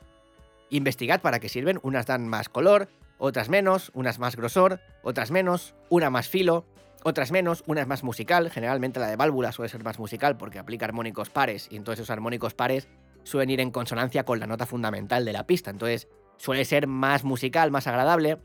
investigad 0.70 1.22
para 1.22 1.40
qué 1.40 1.50
sirven, 1.50 1.80
unas 1.82 2.06
dan 2.06 2.28
más 2.28 2.50
color, 2.50 2.90
otras 3.18 3.50
menos, 3.50 3.92
unas 3.94 4.20
más 4.20 4.36
grosor, 4.36 4.80
otras 5.04 5.32
menos, 5.32 5.76
una 5.90 6.10
más 6.10 6.28
filo, 6.28 6.66
otras 7.04 7.32
menos, 7.32 7.64
una 7.68 7.82
es 7.82 7.88
más 7.88 8.04
musical, 8.04 8.50
generalmente 8.50 9.00
la 9.00 9.08
de 9.08 9.16
válvula 9.16 9.52
suele 9.52 9.70
ser 9.70 9.84
más 9.84 10.00
musical 10.00 10.38
porque 10.38 10.58
aplica 10.58 10.86
armónicos 10.86 11.30
pares 11.30 11.68
y 11.70 11.76
entonces 11.76 12.00
esos 12.00 12.10
armónicos 12.10 12.56
pares 12.56 12.88
suelen 13.24 13.52
ir 13.52 13.60
en 13.60 13.70
consonancia 13.70 14.24
con 14.24 14.40
la 14.40 14.48
nota 14.48 14.66
fundamental 14.66 15.24
de 15.24 15.32
la 15.32 15.46
pista, 15.46 15.70
entonces 15.70 16.08
suele 16.38 16.66
ser 16.66 16.88
más 16.88 17.24
musical, 17.24 17.70
más 17.70 17.86
agradable, 17.86 18.40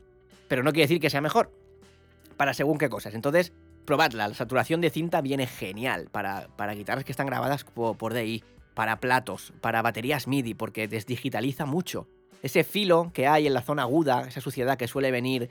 pero 0.47 0.61
no 0.61 0.71
quiere 0.73 0.83
decir 0.83 0.99
que 0.99 1.09
sea 1.09 1.21
mejor, 1.21 1.51
para 2.37 2.53
según 2.53 2.77
qué 2.77 2.87
cosas. 2.87 3.15
Entonces, 3.15 3.51
probadla, 3.85 4.27
la 4.27 4.35
saturación 4.35 4.79
de 4.79 4.91
cinta 4.91 5.21
viene 5.21 5.47
genial 5.47 6.09
para, 6.11 6.47
para 6.55 6.73
guitarras 6.73 7.03
que 7.03 7.11
están 7.11 7.27
grabadas 7.27 7.63
por, 7.63 7.97
por 7.97 8.13
DI, 8.13 8.43
para 8.75 8.99
platos, 8.99 9.53
para 9.61 9.81
baterías 9.81 10.27
MIDI, 10.27 10.53
porque 10.53 10.87
desdigitaliza 10.87 11.65
mucho. 11.65 12.07
Ese 12.41 12.63
filo 12.63 13.11
que 13.13 13.27
hay 13.27 13.47
en 13.47 13.53
la 13.53 13.61
zona 13.61 13.83
aguda, 13.83 14.27
esa 14.27 14.41
suciedad 14.41 14.77
que 14.77 14.87
suele 14.87 15.11
venir 15.11 15.49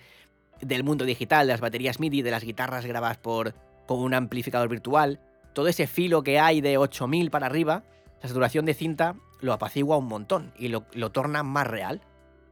del 0.60 0.84
mundo 0.84 1.04
digital, 1.04 1.46
de 1.46 1.52
las 1.52 1.60
baterías 1.60 2.00
MIDI, 2.00 2.22
de 2.22 2.30
las 2.30 2.44
guitarras 2.44 2.84
grabadas 2.86 3.18
por, 3.18 3.54
con 3.86 4.00
un 4.00 4.14
amplificador 4.14 4.68
virtual, 4.68 5.20
todo 5.54 5.68
ese 5.68 5.86
filo 5.86 6.22
que 6.22 6.38
hay 6.38 6.60
de 6.60 6.78
8000 6.78 7.30
para 7.30 7.46
arriba, 7.46 7.84
la 8.22 8.28
saturación 8.28 8.66
de 8.66 8.74
cinta 8.74 9.14
lo 9.40 9.52
apacigua 9.52 9.96
un 9.96 10.06
montón 10.06 10.52
y 10.58 10.68
lo, 10.68 10.84
lo 10.92 11.10
torna 11.10 11.42
más 11.42 11.66
real 11.66 12.02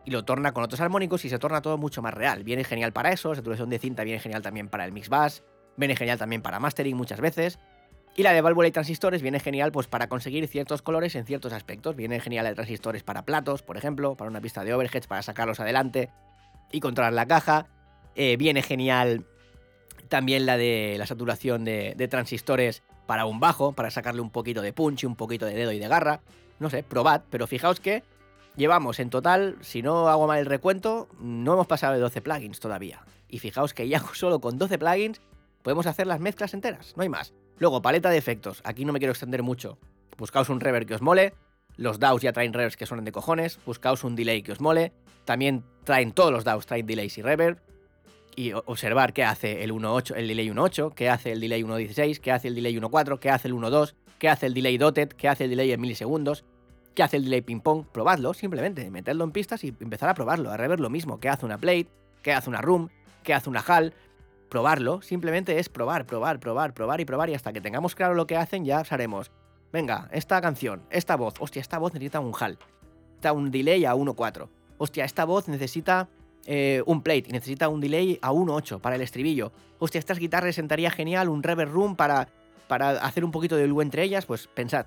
y 0.05 0.11
lo 0.11 0.25
torna 0.25 0.53
con 0.53 0.65
otros 0.65 0.81
armónicos 0.81 1.25
y 1.25 1.29
se 1.29 1.39
torna 1.39 1.61
todo 1.61 1.77
mucho 1.77 2.01
más 2.01 2.15
real. 2.15 2.43
Viene 2.43 2.65
genial 2.65 2.93
para 2.93 3.13
eso, 3.13 3.35
saturación 3.35 3.69
de 3.69 3.79
cinta 3.79 4.05
viene 4.05 4.21
genial 4.21 4.43
también 4.43 4.69
para 4.69 4.87
el 4.87 4.93
mix 4.93 5.09
bass, 5.09 5.45
viene 5.77 5.97
genial 5.97 6.19
también 6.19 6.41
para 6.41 6.59
mastering 6.59 6.97
muchas 6.97 7.21
veces. 7.21 7.59
Y 8.19 8.25
la 8.25 8.33
de 8.33 8.41
válvula 8.41 8.67
y 8.67 8.73
transistores 8.73 9.23
viene 9.23 9.39
genial 9.39 9.71
pues 9.71 9.87
para 9.87 10.09
conseguir 10.09 10.49
ciertos 10.49 10.83
colores 10.83 11.15
en 11.15 11.25
ciertos 11.25 11.53
aspectos. 11.53 11.95
Viene 11.95 12.19
genial 12.19 12.47
de 12.47 12.55
transistores 12.57 13.05
para 13.05 13.25
platos, 13.25 13.63
por 13.63 13.77
ejemplo, 13.77 14.17
para 14.17 14.29
una 14.29 14.41
pista 14.41 14.65
de 14.65 14.75
overheads, 14.75 15.07
para 15.07 15.23
sacarlos 15.23 15.61
adelante 15.61 16.11
y 16.73 16.81
controlar 16.81 17.13
la 17.13 17.27
caja. 17.27 17.69
Eh, 18.17 18.37
viene 18.37 18.63
genial 18.63 19.25
también 20.09 20.47
la 20.47 20.57
de 20.57 20.97
la 20.99 21.07
saturación 21.07 21.65
de, 21.65 21.95
de, 21.97 22.09
transistores 22.09 22.83
para 23.07 23.25
un 23.25 23.39
bajo, 23.39 23.75
para 23.75 23.89
sacarle 23.89 24.21
un 24.21 24.31
poquito 24.31 24.63
de 24.63 24.73
punch 24.73 25.05
un 25.05 25.15
poquito 25.15 25.47
de 25.47 25.55
dedo 25.55 25.71
y 25.71 25.79
de 25.79 25.87
garra. 25.87 26.21
No 26.59 26.71
sé, 26.71 26.83
probad, 26.83 27.23
pero 27.31 27.47
fijaos 27.47 27.79
que 27.79 28.03
llevamos 28.57 28.99
en 28.99 29.11
total, 29.11 29.59
si 29.61 29.81
no 29.81 30.09
hago 30.09 30.27
mal 30.27 30.41
el 30.41 30.47
recuento, 30.47 31.07
no 31.21 31.53
hemos 31.53 31.69
pasado 31.69 31.95
de 31.95 32.01
12 32.01 32.21
plugins 32.21 32.59
todavía. 32.59 33.01
Y 33.29 33.39
fijaos 33.39 33.75
que 33.75 33.87
ya 33.87 34.01
solo 34.15 34.41
con 34.41 34.59
12 34.59 34.77
plugins 34.77 35.21
podemos 35.63 35.87
hacer 35.87 36.09
las 36.09 36.19
mezclas 36.19 36.53
enteras, 36.53 36.95
no 36.97 37.05
hay 37.05 37.09
más. 37.09 37.33
Luego, 37.59 37.83
paleta 37.83 38.11
de 38.11 38.19
efectos, 38.19 38.61
aquí 38.65 38.85
no 38.85 38.93
me 38.93 39.01
quiero 39.01 39.13
extender 39.13 39.43
mucho. 39.43 39.79
Buscaos 40.17 40.49
un 40.49 40.61
reverb 40.61 40.87
que 40.87 40.95
os 40.95 41.03
mole, 41.03 41.35
los 41.77 41.99
DAWs 41.99 42.23
ya 42.23 42.33
traen 42.33 42.53
reverbs 42.53 42.77
que 42.77 42.87
suenan 42.87 43.05
de 43.05 43.13
cojones, 43.13 43.59
buscaos 43.65 44.05
un 44.05 44.17
delay 44.17 44.43
que 44.43 44.53
os 44.53 44.61
mole, 44.61 44.93
también 45.25 45.65
traen 45.85 46.13
todos 46.13 46.33
los 46.33 46.45
DAWs, 46.45 46.67
traen 46.67 46.87
delays 46.87 47.19
y 47.19 47.23
reverb, 47.23 47.59
y 48.37 48.53
observar 48.53 49.13
qué 49.13 49.25
hace 49.25 49.65
el 49.65 49.73
1.8, 49.73 50.15
el 50.17 50.29
delay 50.29 50.49
1.8, 50.49 50.95
qué 50.95 51.09
hace 51.09 51.33
el 51.33 51.41
delay 51.41 51.63
1.16, 51.63 52.21
qué 52.21 52.31
hace 52.31 52.49
el 52.49 52.55
delay 52.55 52.77
1.4, 52.77 53.19
qué 53.19 53.31
hace 53.31 53.49
el 53.49 53.55
1.2, 53.55 53.95
qué 54.21 54.29
hace 54.29 54.47
el 54.47 54.55
delay 54.55 54.79
dotted, 54.79 55.09
qué 55.09 55.29
hace 55.29 55.45
el 55.45 55.51
delay 55.51 55.73
en 55.73 55.81
milisegundos, 55.81 56.45
qué 56.95 57.03
hace 57.03 57.17
el 57.17 57.25
delay 57.25 57.43
ping 57.43 57.61
pong, 57.61 57.85
probadlo 57.91 58.35
simplemente, 58.35 58.91
metedlo 58.91 59.25
en 59.25 59.33
pistas 59.33 59.65
y 59.65 59.69
empezar 59.81 60.09
a 60.09 60.15
probarlo, 60.15 60.53
a 60.53 60.57
rever 60.57 60.79
lo 60.79 60.91
mismo, 60.91 61.19
qué 61.19 61.29
hace 61.29 61.47
una 61.47 61.59
plate, 61.59 61.89
qué 62.23 62.33
hace 62.33 62.49
una 62.49 62.61
room, 62.61 62.91
qué 63.25 63.35
hace 63.35 63.51
una 63.51 63.61
hall, 63.61 63.93
probarlo, 64.49 65.03
simplemente 65.03 65.59
es 65.59 65.69
probar, 65.69 66.07
probar, 66.07 66.41
probar, 66.41 66.75
probar 66.75 67.01
y 67.01 67.05
probar 67.05 67.31
y 67.31 67.35
hasta 67.35 67.53
que 67.53 67.61
tengamos 67.61 67.95
claro 67.95 68.15
lo 68.15 68.27
que 68.27 68.37
hacen 68.37 68.65
ya 68.65 68.83
haremos. 68.89 69.31
Venga, 69.73 70.09
esta 70.13 70.41
canción, 70.41 70.83
esta 70.91 71.17
voz, 71.17 71.35
hostia, 71.41 71.61
esta 71.61 71.79
voz 71.79 71.93
necesita 71.93 72.21
un 72.21 72.33
HAL, 72.39 72.59
necesita 73.09 73.33
un 73.33 73.51
delay 73.51 73.85
a 73.85 73.95
1.4. 73.95 74.49
Hostia, 74.79 75.05
esta 75.05 75.25
voz 75.25 75.49
necesita 75.49 76.09
eh, 76.47 76.83
un 76.87 77.03
plate 77.03 77.25
y 77.29 77.33
necesita 77.33 77.69
un 77.69 77.81
delay 77.81 78.19
a 78.23 78.33
1.8 78.33 78.81
para 78.81 78.97
el 78.97 79.03
estribillo. 79.03 79.53
Hostia, 79.79 79.99
estas 79.99 80.19
guitarras 80.19 80.55
sentaría 80.55 80.91
genial 80.91 81.29
un 81.29 81.43
reverb 81.43 81.71
room 81.71 81.97
para, 81.97 82.29
para 82.69 82.91
hacer 82.91 83.25
un 83.25 83.31
poquito 83.31 83.57
de 83.57 83.67
luz 83.67 83.83
entre 83.83 84.05
ellas, 84.05 84.25
pues 84.25 84.47
pensad. 84.47 84.87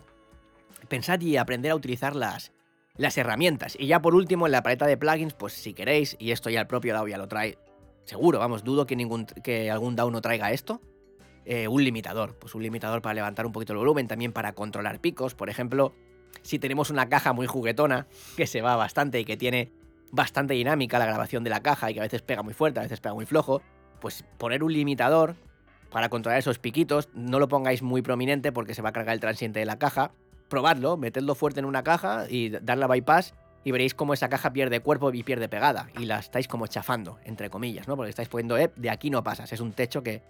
Pensad 0.88 1.22
y 1.22 1.38
aprender 1.38 1.72
a 1.72 1.76
utilizar 1.76 2.16
las, 2.16 2.52
las 2.96 3.18
herramientas. 3.18 3.76
Y 3.78 3.88
ya 3.88 4.02
por 4.02 4.16
último, 4.16 4.48
en 4.48 4.54
la 4.54 4.64
paleta 4.64 4.88
de 4.88 4.98
plugins, 4.98 5.34
pues 5.34 5.54
si 5.54 5.74
queréis, 5.74 6.16
y 6.20 6.32
esto 6.32 6.50
ya 6.50 6.62
el 6.62 6.68
propio 6.68 6.94
DAO 6.94 7.08
ya 7.08 7.18
lo 7.18 7.28
trae, 7.28 7.58
Seguro, 8.12 8.40
vamos, 8.40 8.66
dudo 8.66 8.86
que, 8.86 8.98
ningún, 8.98 9.26
que 9.26 9.72
algún 9.72 9.96
DAO 9.96 10.12
no 10.12 10.20
traiga 10.20 10.52
esto. 10.52 10.82
Eh, 11.46 11.70
un 11.70 11.82
limitador, 11.82 12.36
pues 12.36 12.54
un 12.56 12.62
limitador 12.62 13.02
para 13.02 13.14
levantar 13.14 13.46
un 13.46 13.54
poquito 13.54 13.72
el 13.72 13.80
volumen, 13.80 14.10
también 14.10 14.34
para 14.34 14.52
controlar 14.52 15.00
picos. 15.00 15.34
Por 15.34 15.50
ejemplo, 15.50 15.94
si 16.42 16.60
tenemos 16.60 16.90
una 16.90 17.08
caja 17.08 17.32
muy 17.32 17.48
juguetona, 17.48 18.08
que 18.36 18.48
se 18.48 18.60
va 18.60 18.76
bastante 18.76 19.22
y 19.22 19.24
que 19.24 19.38
tiene 19.38 19.72
bastante 20.12 20.56
dinámica 20.56 21.00
la 21.00 21.06
grabación 21.06 21.46
de 21.46 21.52
la 21.52 21.62
caja 21.62 21.90
y 21.90 21.94
que 21.94 22.02
a 22.02 22.04
veces 22.04 22.22
pega 22.22 22.44
muy 22.44 22.54
fuerte, 22.54 22.82
a 22.82 22.84
veces 22.84 23.00
pega 23.00 23.16
muy 23.16 23.26
flojo, 23.26 23.62
pues 24.02 24.26
poner 24.38 24.62
un 24.62 24.74
limitador 24.74 25.38
para 25.90 26.10
controlar 26.10 26.38
esos 26.38 26.60
piquitos, 26.60 27.08
no 27.14 27.40
lo 27.40 27.48
pongáis 27.48 27.82
muy 27.82 28.02
prominente 28.02 28.52
porque 28.52 28.74
se 28.74 28.82
va 28.82 28.90
a 28.90 28.92
cargar 28.92 29.14
el 29.14 29.22
transiente 29.22 29.60
de 29.60 29.66
la 29.66 29.80
caja. 29.80 30.12
Probadlo, 30.50 30.98
metedlo 30.98 31.34
fuerte 31.34 31.62
en 31.62 31.66
una 31.66 31.86
caja 31.86 32.26
y 32.28 32.50
darle 32.50 32.84
a 32.84 32.88
bypass 32.88 33.34
y 33.64 33.72
veréis 33.72 33.94
cómo 33.94 34.14
esa 34.14 34.30
caja 34.30 34.52
pierde 34.54 34.80
cuerpo 34.80 35.12
y 35.14 35.24
pierde 35.24 35.48
pegada. 35.48 35.88
Y 36.00 36.06
la 36.06 36.20
estáis 36.20 36.48
como 36.48 36.68
chafando, 36.68 37.20
entre 37.26 37.50
comillas, 37.50 37.88
¿no? 37.88 37.96
Porque 37.96 38.10
estáis 38.10 38.30
poniendo, 38.30 38.58
eh, 38.58 38.72
de 38.76 38.90
aquí 38.90 39.10
no 39.10 39.24
pasas, 39.24 39.52
es 39.54 39.60
un 39.60 39.74
techo 39.74 40.04
que, 40.04 40.22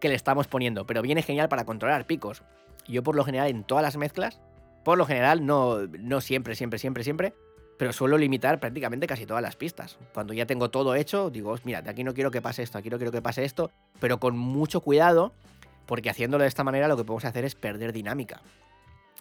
que 0.00 0.08
le 0.08 0.14
estamos 0.14 0.46
poniendo. 0.46 0.86
Pero 0.86 1.02
viene 1.02 1.22
genial 1.22 1.48
para 1.48 1.64
controlar 1.64 2.06
picos. 2.06 2.42
Yo 2.86 3.02
por 3.02 3.16
lo 3.16 3.24
general 3.24 3.48
en 3.48 3.64
todas 3.64 3.82
las 3.82 3.96
mezclas, 3.96 4.40
por 4.84 4.98
lo 4.98 5.06
general, 5.06 5.44
no, 5.44 5.86
no 5.86 6.20
siempre, 6.20 6.54
siempre, 6.54 6.78
siempre, 6.78 7.02
siempre, 7.02 7.34
pero 7.78 7.92
suelo 7.92 8.16
limitar 8.16 8.60
prácticamente 8.60 9.06
casi 9.06 9.26
todas 9.26 9.42
las 9.42 9.56
pistas. 9.56 9.98
Cuando 10.14 10.32
ya 10.32 10.46
tengo 10.46 10.70
todo 10.70 10.94
hecho, 10.94 11.30
digo, 11.30 11.56
mira, 11.64 11.82
de 11.82 11.90
aquí 11.90 12.04
no 12.04 12.14
quiero 12.14 12.30
que 12.30 12.40
pase 12.40 12.62
esto, 12.62 12.78
aquí 12.78 12.88
no 12.88 12.96
quiero 12.96 13.12
que 13.12 13.20
pase 13.20 13.44
esto, 13.44 13.70
pero 14.00 14.18
con 14.18 14.38
mucho 14.38 14.80
cuidado, 14.80 15.32
porque 15.86 16.08
haciéndolo 16.10 16.42
de 16.42 16.48
esta 16.48 16.64
manera 16.64 16.88
lo 16.88 16.96
que 16.96 17.04
podemos 17.04 17.24
hacer 17.24 17.44
es 17.44 17.54
perder 17.54 17.92
dinámica. 17.92 18.42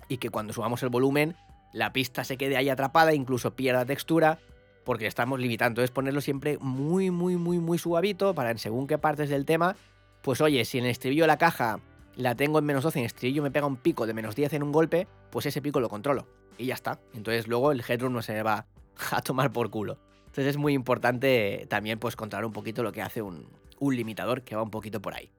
Y 0.07 0.17
que 0.17 0.29
cuando 0.29 0.53
subamos 0.53 0.83
el 0.83 0.89
volumen, 0.89 1.35
la 1.75 1.91
pista 1.91 2.23
se 2.23 2.37
quede 2.37 2.55
ahí 2.55 2.69
atrapada, 2.69 3.13
incluso 3.13 3.53
pierda 3.53 3.85
textura, 3.85 4.39
porque 4.85 5.07
estamos 5.07 5.41
limitando. 5.41 5.81
Entonces 5.81 5.91
ponerlo 5.91 6.21
siempre 6.21 6.57
muy, 6.59 7.11
muy, 7.11 7.35
muy, 7.35 7.59
muy 7.59 7.77
suavito 7.77 8.33
para 8.33 8.51
en 8.51 8.59
según 8.59 8.87
qué 8.87 8.97
partes 8.97 9.29
del 9.29 9.45
tema, 9.45 9.75
pues 10.21 10.39
oye, 10.39 10.63
si 10.63 10.77
en 10.77 10.85
el 10.85 10.91
estribillo 10.91 11.23
de 11.23 11.27
la 11.27 11.37
caja 11.37 11.81
la 12.15 12.33
tengo 12.33 12.59
en 12.59 12.65
menos 12.65 12.83
12, 12.83 12.99
en 12.99 13.03
el 13.03 13.07
estribillo 13.07 13.43
me 13.43 13.51
pega 13.51 13.67
un 13.67 13.75
pico 13.75 14.07
de 14.07 14.13
menos 14.13 14.35
10 14.37 14.53
en 14.53 14.63
un 14.63 14.71
golpe, 14.71 15.05
pues 15.29 15.47
ese 15.47 15.61
pico 15.61 15.81
lo 15.81 15.89
controlo. 15.89 16.25
Y 16.57 16.67
ya 16.67 16.75
está. 16.75 16.97
Entonces 17.13 17.45
luego 17.49 17.73
el 17.73 17.83
headroom 17.85 18.13
no 18.13 18.21
se 18.21 18.41
va 18.41 18.65
a 19.11 19.21
tomar 19.21 19.51
por 19.51 19.69
culo. 19.69 19.97
Entonces 20.27 20.47
es 20.47 20.57
muy 20.57 20.73
importante 20.73 21.65
también 21.67 21.99
pues 21.99 22.15
controlar 22.15 22.45
un 22.45 22.53
poquito 22.53 22.83
lo 22.83 22.93
que 22.93 23.01
hace 23.01 23.21
un, 23.21 23.49
un 23.79 23.95
limitador 23.95 24.43
que 24.43 24.55
va 24.55 24.63
un 24.63 24.71
poquito 24.71 25.01
por 25.01 25.13
ahí. 25.13 25.29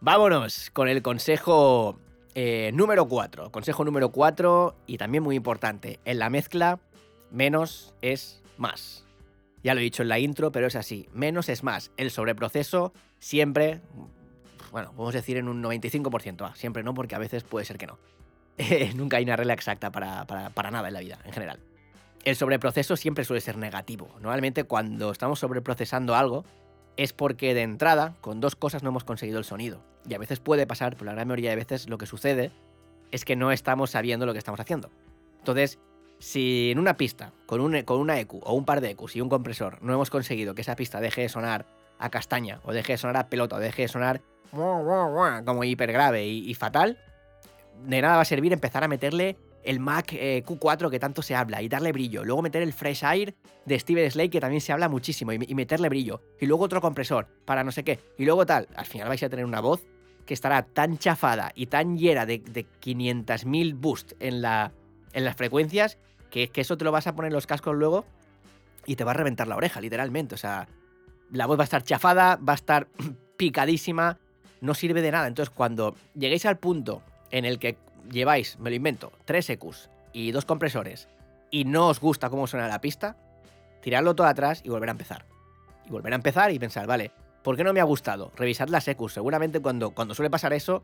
Vámonos 0.00 0.70
con 0.70 0.88
el 0.88 1.02
consejo 1.02 1.98
eh, 2.34 2.70
número 2.74 3.06
4. 3.06 3.50
Consejo 3.50 3.84
número 3.84 4.10
4 4.10 4.76
y 4.86 4.98
también 4.98 5.22
muy 5.22 5.36
importante. 5.36 5.98
En 6.04 6.18
la 6.18 6.30
mezcla, 6.30 6.78
menos 7.30 7.94
es 8.02 8.42
más. 8.56 9.04
Ya 9.62 9.74
lo 9.74 9.80
he 9.80 9.82
dicho 9.82 10.02
en 10.02 10.08
la 10.08 10.18
intro, 10.18 10.52
pero 10.52 10.66
es 10.66 10.76
así. 10.76 11.08
Menos 11.12 11.48
es 11.48 11.62
más. 11.62 11.90
El 11.96 12.10
sobreproceso 12.10 12.92
siempre, 13.18 13.80
bueno, 14.70 14.92
podemos 14.92 15.14
decir 15.14 15.36
en 15.36 15.48
un 15.48 15.62
95%. 15.62 16.42
Ah, 16.42 16.52
siempre 16.54 16.82
no, 16.82 16.94
porque 16.94 17.14
a 17.14 17.18
veces 17.18 17.42
puede 17.44 17.64
ser 17.64 17.78
que 17.78 17.86
no. 17.86 17.98
nunca 18.94 19.16
hay 19.16 19.24
una 19.24 19.36
regla 19.36 19.54
exacta 19.54 19.90
para, 19.90 20.26
para 20.26 20.70
nada 20.70 20.88
en 20.88 20.94
la 20.94 21.00
vida, 21.00 21.18
en 21.24 21.32
general. 21.32 21.60
El 22.24 22.36
sobreproceso 22.36 22.96
siempre 22.96 23.24
suele 23.24 23.40
ser 23.40 23.56
negativo. 23.56 24.08
Normalmente 24.20 24.64
cuando 24.64 25.10
estamos 25.10 25.38
sobreprocesando 25.38 26.14
algo, 26.14 26.44
es 26.98 27.12
porque 27.12 27.54
de 27.54 27.62
entrada, 27.62 28.16
con 28.20 28.40
dos 28.40 28.56
cosas 28.56 28.82
no 28.82 28.90
hemos 28.90 29.04
conseguido 29.04 29.38
el 29.38 29.44
sonido. 29.44 29.80
Y 30.08 30.14
a 30.14 30.18
veces 30.18 30.40
puede 30.40 30.66
pasar, 30.66 30.94
pero 30.94 31.06
la 31.06 31.12
gran 31.12 31.28
mayoría 31.28 31.50
de 31.50 31.56
veces 31.56 31.88
lo 31.88 31.96
que 31.96 32.06
sucede 32.06 32.50
es 33.12 33.24
que 33.24 33.36
no 33.36 33.52
estamos 33.52 33.90
sabiendo 33.90 34.26
lo 34.26 34.32
que 34.32 34.40
estamos 34.40 34.58
haciendo. 34.58 34.90
Entonces, 35.38 35.78
si 36.18 36.72
en 36.72 36.78
una 36.80 36.96
pista, 36.96 37.32
con, 37.46 37.60
un, 37.60 37.82
con 37.82 38.00
una 38.00 38.18
EQ 38.18 38.40
o 38.42 38.52
un 38.52 38.64
par 38.64 38.80
de 38.80 38.90
EQs 38.90 39.14
y 39.14 39.20
un 39.20 39.28
compresor, 39.28 39.80
no 39.80 39.94
hemos 39.94 40.10
conseguido 40.10 40.56
que 40.56 40.62
esa 40.62 40.74
pista 40.74 41.00
deje 41.00 41.20
de 41.22 41.28
sonar 41.28 41.66
a 42.00 42.10
castaña, 42.10 42.60
o 42.64 42.72
deje 42.72 42.94
de 42.94 42.98
sonar 42.98 43.16
a 43.16 43.28
pelota, 43.28 43.56
o 43.56 43.60
deje 43.60 43.82
de 43.82 43.88
sonar 43.88 44.20
como 44.50 45.62
hiper 45.62 45.92
grave 45.92 46.26
y, 46.26 46.50
y 46.50 46.54
fatal, 46.54 46.98
de 47.86 48.02
nada 48.02 48.16
va 48.16 48.22
a 48.22 48.24
servir 48.24 48.52
empezar 48.52 48.82
a 48.82 48.88
meterle 48.88 49.36
el 49.64 49.80
Mac 49.80 50.12
eh, 50.12 50.42
Q4 50.46 50.90
que 50.90 50.98
tanto 50.98 51.22
se 51.22 51.34
habla 51.34 51.62
y 51.62 51.68
darle 51.68 51.92
brillo. 51.92 52.24
Luego 52.24 52.42
meter 52.42 52.62
el 52.62 52.72
Fresh 52.72 53.04
Air 53.04 53.34
de 53.66 53.78
Steven 53.78 54.10
Slade 54.10 54.30
que 54.30 54.40
también 54.40 54.60
se 54.60 54.72
habla 54.72 54.88
muchísimo 54.88 55.32
y, 55.32 55.54
meterle 55.54 55.88
brillo. 55.88 56.20
Y 56.40 56.46
luego 56.46 56.64
otro 56.64 56.80
compresor 56.80 57.26
para 57.44 57.64
no 57.64 57.72
sé 57.72 57.84
qué. 57.84 57.98
Y 58.16 58.24
luego 58.24 58.46
tal. 58.46 58.68
Al 58.76 58.86
final 58.86 59.08
vais 59.08 59.22
a 59.22 59.28
tener 59.28 59.44
una 59.44 59.60
voz 59.60 59.86
que 60.26 60.34
estará 60.34 60.62
tan 60.62 60.98
chafada 60.98 61.52
y 61.54 61.66
tan 61.66 61.96
llena 61.96 62.26
de, 62.26 62.38
de 62.38 62.66
500.000 62.82 63.74
boost 63.76 64.12
en, 64.20 64.42
la, 64.42 64.72
en 65.12 65.24
las 65.24 65.36
frecuencias 65.36 65.98
que, 66.30 66.48
que 66.48 66.60
eso 66.60 66.76
te 66.76 66.84
lo 66.84 66.92
vas 66.92 67.06
a 67.06 67.14
poner 67.14 67.30
en 67.30 67.34
los 67.34 67.46
cascos 67.46 67.74
luego 67.74 68.04
y 68.86 68.96
te 68.96 69.04
va 69.04 69.12
a 69.12 69.14
reventar 69.14 69.48
la 69.48 69.56
oreja, 69.56 69.80
literalmente. 69.80 70.34
O 70.34 70.38
sea, 70.38 70.68
la 71.30 71.46
voz 71.46 71.58
va 71.58 71.62
a 71.62 71.64
estar 71.64 71.82
chafada, 71.82 72.36
va 72.36 72.52
a 72.52 72.56
estar 72.56 72.88
picadísima, 73.36 74.18
no 74.60 74.74
sirve 74.74 75.02
de 75.02 75.10
nada. 75.10 75.26
Entonces, 75.26 75.54
cuando 75.54 75.94
lleguéis 76.14 76.46
al 76.46 76.58
punto 76.58 77.02
en 77.30 77.44
el 77.44 77.58
que 77.58 77.76
lleváis, 78.10 78.58
me 78.58 78.70
lo 78.70 78.76
invento, 78.76 79.12
tres 79.24 79.50
EQs 79.50 79.90
y 80.12 80.30
dos 80.30 80.44
compresores 80.44 81.08
y 81.50 81.64
no 81.64 81.88
os 81.88 82.00
gusta 82.00 82.30
cómo 82.30 82.46
suena 82.46 82.68
la 82.68 82.80
pista, 82.80 83.16
tirarlo 83.80 84.14
todo 84.14 84.26
atrás 84.26 84.60
y 84.64 84.68
volver 84.68 84.88
a 84.88 84.92
empezar. 84.92 85.24
Y 85.86 85.90
volver 85.90 86.12
a 86.12 86.16
empezar 86.16 86.50
y 86.50 86.58
pensar, 86.58 86.86
vale, 86.86 87.10
¿por 87.42 87.56
qué 87.56 87.64
no 87.64 87.72
me 87.72 87.80
ha 87.80 87.84
gustado? 87.84 88.32
Revisad 88.36 88.68
las 88.68 88.88
EQs. 88.88 89.12
Seguramente 89.12 89.60
cuando, 89.60 89.90
cuando 89.90 90.14
suele 90.14 90.30
pasar 90.30 90.52
eso 90.52 90.82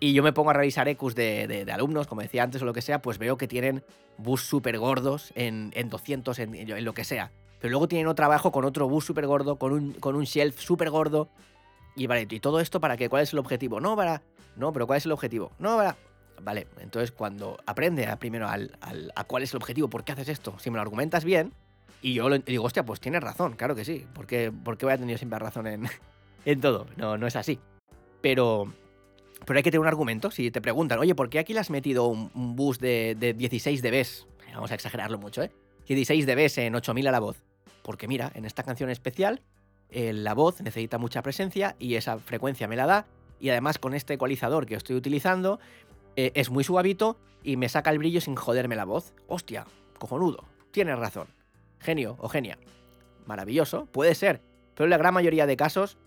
y 0.00 0.14
yo 0.14 0.22
me 0.22 0.32
pongo 0.32 0.50
a 0.50 0.54
revisar 0.54 0.88
EQs 0.88 1.14
de, 1.14 1.66
alumnos, 1.72 2.06
como 2.06 2.22
decía 2.22 2.42
antes 2.42 2.62
o 2.62 2.64
lo 2.64 2.72
que 2.72 2.82
sea, 2.82 3.02
pues 3.02 3.18
veo 3.18 3.36
que 3.36 3.48
tienen 3.48 3.84
bus 4.18 4.42
súper 4.42 4.78
gordos 4.78 5.32
en, 5.34 5.70
200, 5.88 6.38
en, 6.38 6.84
lo 6.84 6.94
que 6.94 7.04
sea. 7.04 7.30
Pero 7.60 7.70
luego 7.70 7.86
tienen 7.86 8.06
otro 8.06 8.16
trabajo 8.16 8.50
con 8.50 8.64
otro 8.64 8.88
bus 8.88 9.04
súper 9.04 9.26
gordo, 9.26 9.56
con 9.56 9.72
un, 9.72 9.92
con 9.92 10.16
un 10.16 10.24
shelf 10.24 10.58
súper 10.58 10.90
gordo. 10.90 11.28
Y 11.94 12.06
vale, 12.06 12.26
¿y 12.28 12.40
todo 12.40 12.58
esto 12.58 12.80
para 12.80 12.96
qué? 12.96 13.08
¿Cuál 13.08 13.22
es 13.22 13.32
el 13.32 13.38
objetivo? 13.38 13.80
No, 13.80 13.94
para... 13.94 14.22
No, 14.56 14.72
pero 14.72 14.86
¿cuál 14.86 14.96
es 14.96 15.06
el 15.06 15.12
objetivo? 15.12 15.52
No, 15.58 15.76
para... 15.76 15.96
Vale, 16.40 16.66
entonces 16.80 17.12
cuando 17.12 17.58
aprende 17.66 18.08
primero 18.18 18.48
al, 18.48 18.72
a 19.14 19.24
cuál 19.24 19.42
es 19.42 19.52
el 19.52 19.58
objetivo, 19.58 19.88
por 19.88 20.04
qué 20.04 20.12
haces 20.12 20.28
esto, 20.28 20.58
si 20.58 20.70
me 20.70 20.76
lo 20.76 20.82
argumentas 20.82 21.24
bien, 21.24 21.52
y 22.00 22.14
yo 22.14 22.28
lo, 22.28 22.38
digo, 22.38 22.64
hostia, 22.64 22.84
pues 22.84 23.00
tienes 23.00 23.22
razón, 23.22 23.54
claro 23.54 23.74
que 23.74 23.84
sí, 23.84 24.06
¿por 24.12 24.26
qué, 24.26 24.50
voy 24.50 24.92
a 24.92 24.98
tener 24.98 25.18
siempre 25.18 25.38
razón 25.38 25.66
en, 25.66 25.88
en 26.44 26.60
todo? 26.60 26.86
No, 26.96 27.16
no 27.16 27.26
es 27.26 27.36
así. 27.36 27.60
Pero, 28.20 28.72
pero 29.46 29.56
hay 29.56 29.62
que 29.62 29.70
tener 29.70 29.80
un 29.80 29.86
argumento. 29.86 30.30
Si 30.30 30.50
te 30.50 30.60
preguntan, 30.60 30.98
oye, 30.98 31.14
¿por 31.14 31.28
qué 31.28 31.38
aquí 31.38 31.52
le 31.52 31.60
has 31.60 31.70
metido 31.70 32.06
un, 32.06 32.56
bus 32.56 32.78
de, 32.78 33.16
de 33.18 33.34
16 33.34 33.82
dBs? 33.82 34.26
Vamos 34.54 34.70
a 34.70 34.74
exagerarlo 34.74 35.18
mucho, 35.18 35.42
¿eh? 35.42 35.50
16 35.86 36.26
dBs 36.26 36.58
en 36.58 36.74
8000 36.74 37.06
a 37.08 37.12
la 37.12 37.20
voz. 37.20 37.42
Porque 37.82 38.08
mira, 38.08 38.30
en 38.34 38.44
esta 38.44 38.62
canción 38.62 38.90
especial, 38.90 39.42
eh, 39.90 40.12
la 40.12 40.34
voz 40.34 40.60
necesita 40.60 40.98
mucha 40.98 41.22
presencia 41.22 41.76
y 41.78 41.96
esa 41.96 42.18
frecuencia 42.18 42.68
me 42.68 42.76
la 42.76 42.86
da. 42.86 43.06
Y 43.40 43.50
además 43.50 43.78
con 43.78 43.94
este 43.94 44.14
ecualizador 44.14 44.66
que 44.66 44.74
estoy 44.74 44.96
utilizando, 44.96 45.58
eh, 46.16 46.32
es 46.34 46.50
muy 46.50 46.64
suavito 46.64 47.18
y 47.42 47.56
me 47.56 47.68
saca 47.68 47.90
el 47.90 47.98
brillo 47.98 48.20
sin 48.20 48.36
joderme 48.36 48.76
la 48.76 48.84
voz. 48.84 49.14
Hostia, 49.28 49.66
cojonudo, 49.98 50.44
tienes 50.70 50.98
razón. 50.98 51.28
Genio 51.80 52.16
o 52.20 52.28
genia. 52.28 52.58
Maravilloso, 53.26 53.86
puede 53.86 54.14
ser, 54.14 54.40
pero 54.74 54.86
en 54.86 54.90
la 54.90 54.98
gran 54.98 55.14
mayoría 55.14 55.46
de 55.46 55.56
casos, 55.56 55.98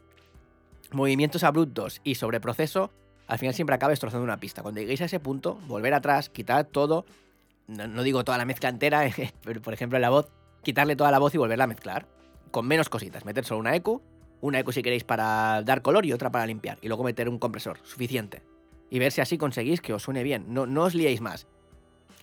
movimientos 0.92 1.44
abruptos 1.44 2.02
y 2.04 2.16
sobreproceso, 2.16 2.92
al 3.28 3.40
final 3.40 3.56
siempre 3.56 3.76
acaba 3.76 3.92
destrozando 3.92 4.24
una 4.24 4.40
pista. 4.40 4.62
Cuando 4.62 4.82
lleguéis 4.82 5.02
a 5.02 5.06
ese 5.06 5.20
punto, 5.20 5.56
volver 5.68 5.94
atrás, 5.94 6.30
quitar 6.30 6.66
todo, 6.66 7.06
no, 7.68 8.04
digo 8.04 8.24
toda 8.24 8.38
la 8.38 8.46
mezcla 8.46 8.70
entera, 8.70 9.04
pero 9.44 9.62
por 9.62 9.74
ejemplo 9.74 9.98
la 10.00 10.10
voz, 10.10 10.30
quitarle 10.64 10.96
toda 10.96 11.12
la 11.12 11.20
voz 11.20 11.34
y 11.36 11.38
volverla 11.38 11.64
a 11.66 11.68
mezclar, 11.68 12.06
con 12.52 12.68
menos 12.68 12.90
cositas, 12.90 13.26
meter 13.26 13.46
solo 13.46 13.60
una 13.60 13.76
EQ, 13.76 14.02
una 14.42 14.60
EQ 14.60 14.72
si 14.72 14.84
queréis 14.84 15.04
para 15.04 15.64
dar 15.64 15.82
color 15.82 16.06
y 16.06 16.14
otra 16.14 16.32
para 16.32 16.46
limpiar, 16.46 16.78
y 16.82 16.88
luego 16.88 17.04
meter 17.04 17.28
un 17.28 17.40
compresor, 17.40 17.80
suficiente 17.84 18.44
y 18.90 19.00
ver 19.00 19.12
si 19.12 19.22
así 19.22 19.38
conseguís 19.38 19.82
que 19.82 19.94
os 19.94 20.04
suene 20.04 20.24
bien. 20.24 20.46
No, 20.50 20.66
no 20.66 20.84
os 20.84 20.96
liéis 20.96 21.22
más. 21.22 21.48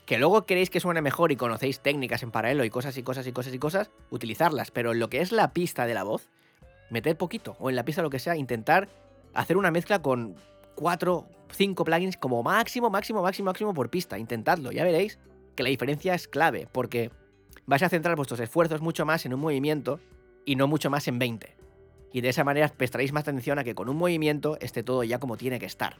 Que 0.07 0.19
luego 0.19 0.47
queréis 0.47 0.71
que 0.71 0.81
suene 0.81 1.01
mejor 1.01 1.33
y 1.33 1.37
conocéis 1.37 1.81
técnicas 1.81 2.23
en 2.23 2.31
paralelo 2.31 2.65
y 2.65 2.71
cosas 2.71 2.97
y 2.97 3.03
cosas 3.03 3.27
y 3.27 3.33
cosas 3.33 3.55
y 3.55 3.59
cosas, 3.59 3.91
utilizarlas. 4.11 4.71
Pero 4.71 4.93
en 4.93 4.99
lo 4.99 5.09
que 5.09 5.21
es 5.21 5.33
la 5.33 5.53
pista 5.53 5.87
de 5.87 5.95
la 5.95 6.03
voz, 6.03 6.29
meter 6.91 7.17
poquito. 7.17 7.57
O 7.59 7.71
en 7.71 7.77
la 7.77 7.85
pista 7.85 8.03
lo 8.03 8.11
que 8.11 8.19
sea, 8.19 8.37
intentar 8.37 8.89
hacer 9.35 9.57
una 9.57 9.71
mezcla 9.71 10.03
con 10.03 10.37
4, 10.75 11.27
5 11.53 11.85
plugins 11.85 12.17
como 12.17 12.43
máximo, 12.43 12.91
máximo, 12.91 13.23
máximo, 13.23 13.47
máximo 13.47 13.75
por 13.75 13.91
pista. 13.91 14.19
Intentadlo, 14.19 14.73
ya 14.73 14.85
veréis 14.85 15.19
que 15.57 15.63
la 15.63 15.69
diferencia 15.69 16.15
es 16.15 16.29
clave. 16.29 16.69
Porque 16.71 17.11
vais 17.67 17.83
a 17.83 17.89
centrar 17.89 18.17
vuestros 18.17 18.41
esfuerzos 18.41 18.81
mucho 18.81 19.07
más 19.07 19.25
en 19.25 19.35
un 19.35 19.41
movimiento 19.41 20.01
y 20.45 20.57
no 20.57 20.67
mucho 20.67 20.91
más 20.91 21.07
en 21.09 21.19
20. 21.19 21.57
Y 22.13 22.21
de 22.21 22.29
esa 22.29 22.45
manera 22.45 22.69
prestaréis 22.69 23.13
más 23.13 23.23
atención 23.23 23.59
a 23.59 23.65
que 23.65 23.75
con 23.75 23.89
un 23.89 23.97
movimiento 23.97 24.59
esté 24.61 24.83
todo 24.83 25.03
ya 25.05 25.19
como 25.19 25.37
tiene 25.37 25.59
que 25.59 25.67
estar. 25.67 25.97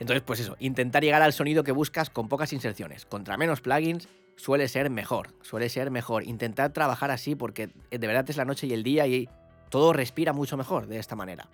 Entonces, 0.00 0.22
pues 0.26 0.40
eso, 0.40 0.56
intentar 0.58 1.04
llegar 1.04 1.22
al 1.22 1.34
sonido 1.34 1.62
que 1.62 1.72
buscas 1.72 2.08
con 2.08 2.28
pocas 2.28 2.52
inserciones. 2.54 3.04
Contra 3.04 3.36
menos 3.36 3.60
plugins 3.60 4.08
suele 4.36 4.66
ser 4.66 4.88
mejor, 4.88 5.34
suele 5.42 5.68
ser 5.68 5.90
mejor. 5.90 6.24
Intentar 6.24 6.72
trabajar 6.72 7.10
así 7.10 7.34
porque 7.34 7.68
de 7.90 8.06
verdad 8.06 8.28
es 8.28 8.38
la 8.38 8.46
noche 8.46 8.66
y 8.66 8.72
el 8.72 8.82
día 8.82 9.06
y 9.06 9.28
todo 9.68 9.92
respira 9.92 10.32
mucho 10.32 10.56
mejor 10.56 10.86
de 10.86 10.98
esta 10.98 11.16
manera. 11.16 11.48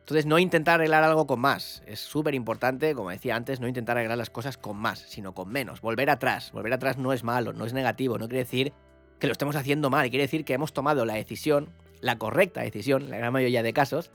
Entonces, 0.00 0.26
no 0.26 0.38
intentar 0.38 0.74
arreglar 0.74 1.02
algo 1.02 1.26
con 1.26 1.40
más. 1.40 1.82
Es 1.86 1.98
súper 1.98 2.34
importante, 2.34 2.94
como 2.94 3.10
decía 3.10 3.34
antes, 3.34 3.60
no 3.60 3.66
intentar 3.66 3.96
arreglar 3.96 4.18
las 4.18 4.30
cosas 4.30 4.58
con 4.58 4.76
más, 4.76 5.00
sino 5.00 5.34
con 5.34 5.48
menos. 5.48 5.80
Volver 5.80 6.10
atrás. 6.10 6.52
Volver 6.52 6.74
atrás 6.74 6.98
no 6.98 7.12
es 7.12 7.24
malo, 7.24 7.54
no 7.54 7.64
es 7.64 7.72
negativo, 7.72 8.18
no 8.18 8.28
quiere 8.28 8.44
decir 8.44 8.72
que 9.18 9.26
lo 9.26 9.32
estemos 9.32 9.56
haciendo 9.56 9.88
mal, 9.88 10.10
quiere 10.10 10.24
decir 10.24 10.44
que 10.44 10.52
hemos 10.52 10.74
tomado 10.74 11.06
la 11.06 11.14
decisión, 11.14 11.70
la 12.00 12.18
correcta 12.18 12.60
decisión, 12.60 13.04
en 13.04 13.10
la 13.10 13.16
gran 13.16 13.32
mayoría 13.32 13.62
de 13.62 13.72
casos, 13.72 14.10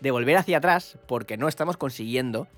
de 0.00 0.10
volver 0.10 0.36
hacia 0.36 0.56
atrás 0.56 0.98
porque 1.06 1.36
no 1.36 1.48
estamos 1.48 1.76
consiguiendo 1.76 2.48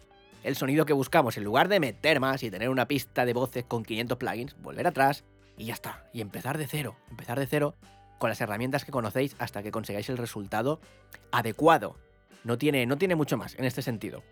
el 0.49 0.57
sonido 0.57 0.87
que 0.87 0.93
buscamos. 0.93 1.37
En 1.37 1.45
lugar 1.45 1.69
de 1.69 1.79
meter 1.79 2.21
más 2.21 2.43
y 2.43 2.51
tener 2.51 2.71
una 2.71 2.89
pista 2.89 3.25
de 3.25 3.35
voces 3.35 3.65
con 3.65 3.85
500 3.85 4.19
plugins, 4.19 4.57
volver 4.61 4.87
atrás 4.87 5.25
y 5.57 5.67
ya 5.67 5.75
está. 5.75 6.05
Y 6.13 6.21
empezar 6.21 6.59
de 6.59 6.67
cero. 6.67 6.97
Empezar 7.11 7.39
de 7.39 7.47
cero 7.47 7.75
con 8.19 8.31
las 8.31 8.41
herramientas 8.41 8.85
que 8.85 8.91
conocéis 8.91 9.37
hasta 9.39 9.63
que 9.63 9.71
consigáis 9.71 10.09
el 10.09 10.17
resultado 10.17 10.81
adecuado. 11.31 11.97
No 12.45 12.59
tiene, 12.59 12.87
no 12.87 12.97
tiene 12.97 13.15
mucho 13.15 13.37
más 13.37 13.55
en 13.57 13.65
este 13.65 13.83
sentido. 13.83 14.23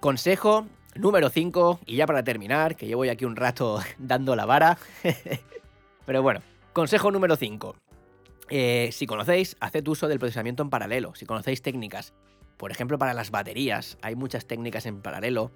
Consejo 0.00 0.66
número 0.96 1.30
5, 1.30 1.80
y 1.86 1.96
ya 1.96 2.06
para 2.06 2.22
terminar, 2.22 2.76
que 2.76 2.86
llevo 2.86 3.04
aquí 3.10 3.24
un 3.24 3.36
rato 3.36 3.80
dando 3.98 4.36
la 4.36 4.46
vara. 4.46 4.76
Pero 6.06 6.22
bueno, 6.22 6.42
consejo 6.72 7.10
número 7.10 7.36
5. 7.36 7.76
Eh, 8.50 8.90
si 8.92 9.06
conocéis, 9.06 9.56
haced 9.60 9.86
uso 9.88 10.08
del 10.08 10.18
procesamiento 10.18 10.62
en 10.62 10.70
paralelo. 10.70 11.14
Si 11.14 11.24
conocéis 11.24 11.62
técnicas 11.62 12.12
por 12.56 12.70
ejemplo, 12.70 12.98
para 12.98 13.14
las 13.14 13.30
baterías 13.30 13.98
hay 14.02 14.14
muchas 14.14 14.46
técnicas 14.46 14.86
en 14.86 15.02
paralelo 15.02 15.50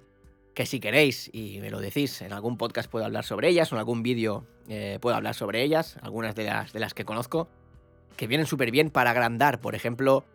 que 0.53 0.65
si 0.65 0.79
queréis 0.79 1.29
y 1.33 1.59
me 1.61 1.69
lo 1.69 1.79
decís, 1.79 2.21
en 2.21 2.33
algún 2.33 2.57
podcast 2.57 2.89
puedo 2.89 3.05
hablar 3.05 3.23
sobre 3.23 3.49
ellas 3.49 3.71
o 3.71 3.75
en 3.75 3.79
algún 3.79 4.03
vídeo 4.03 4.45
eh, 4.67 4.99
puedo 5.01 5.15
hablar 5.15 5.33
sobre 5.33 5.63
ellas, 5.63 5.97
algunas 6.01 6.35
de 6.35 6.45
las, 6.45 6.73
de 6.73 6.79
las 6.79 6.93
que 6.93 7.05
conozco, 7.05 7.47
que 8.17 8.27
vienen 8.27 8.45
súper 8.45 8.71
bien 8.71 8.89
para 8.89 9.11
agrandar, 9.11 9.61
por 9.61 9.73
ejemplo, 9.73 10.25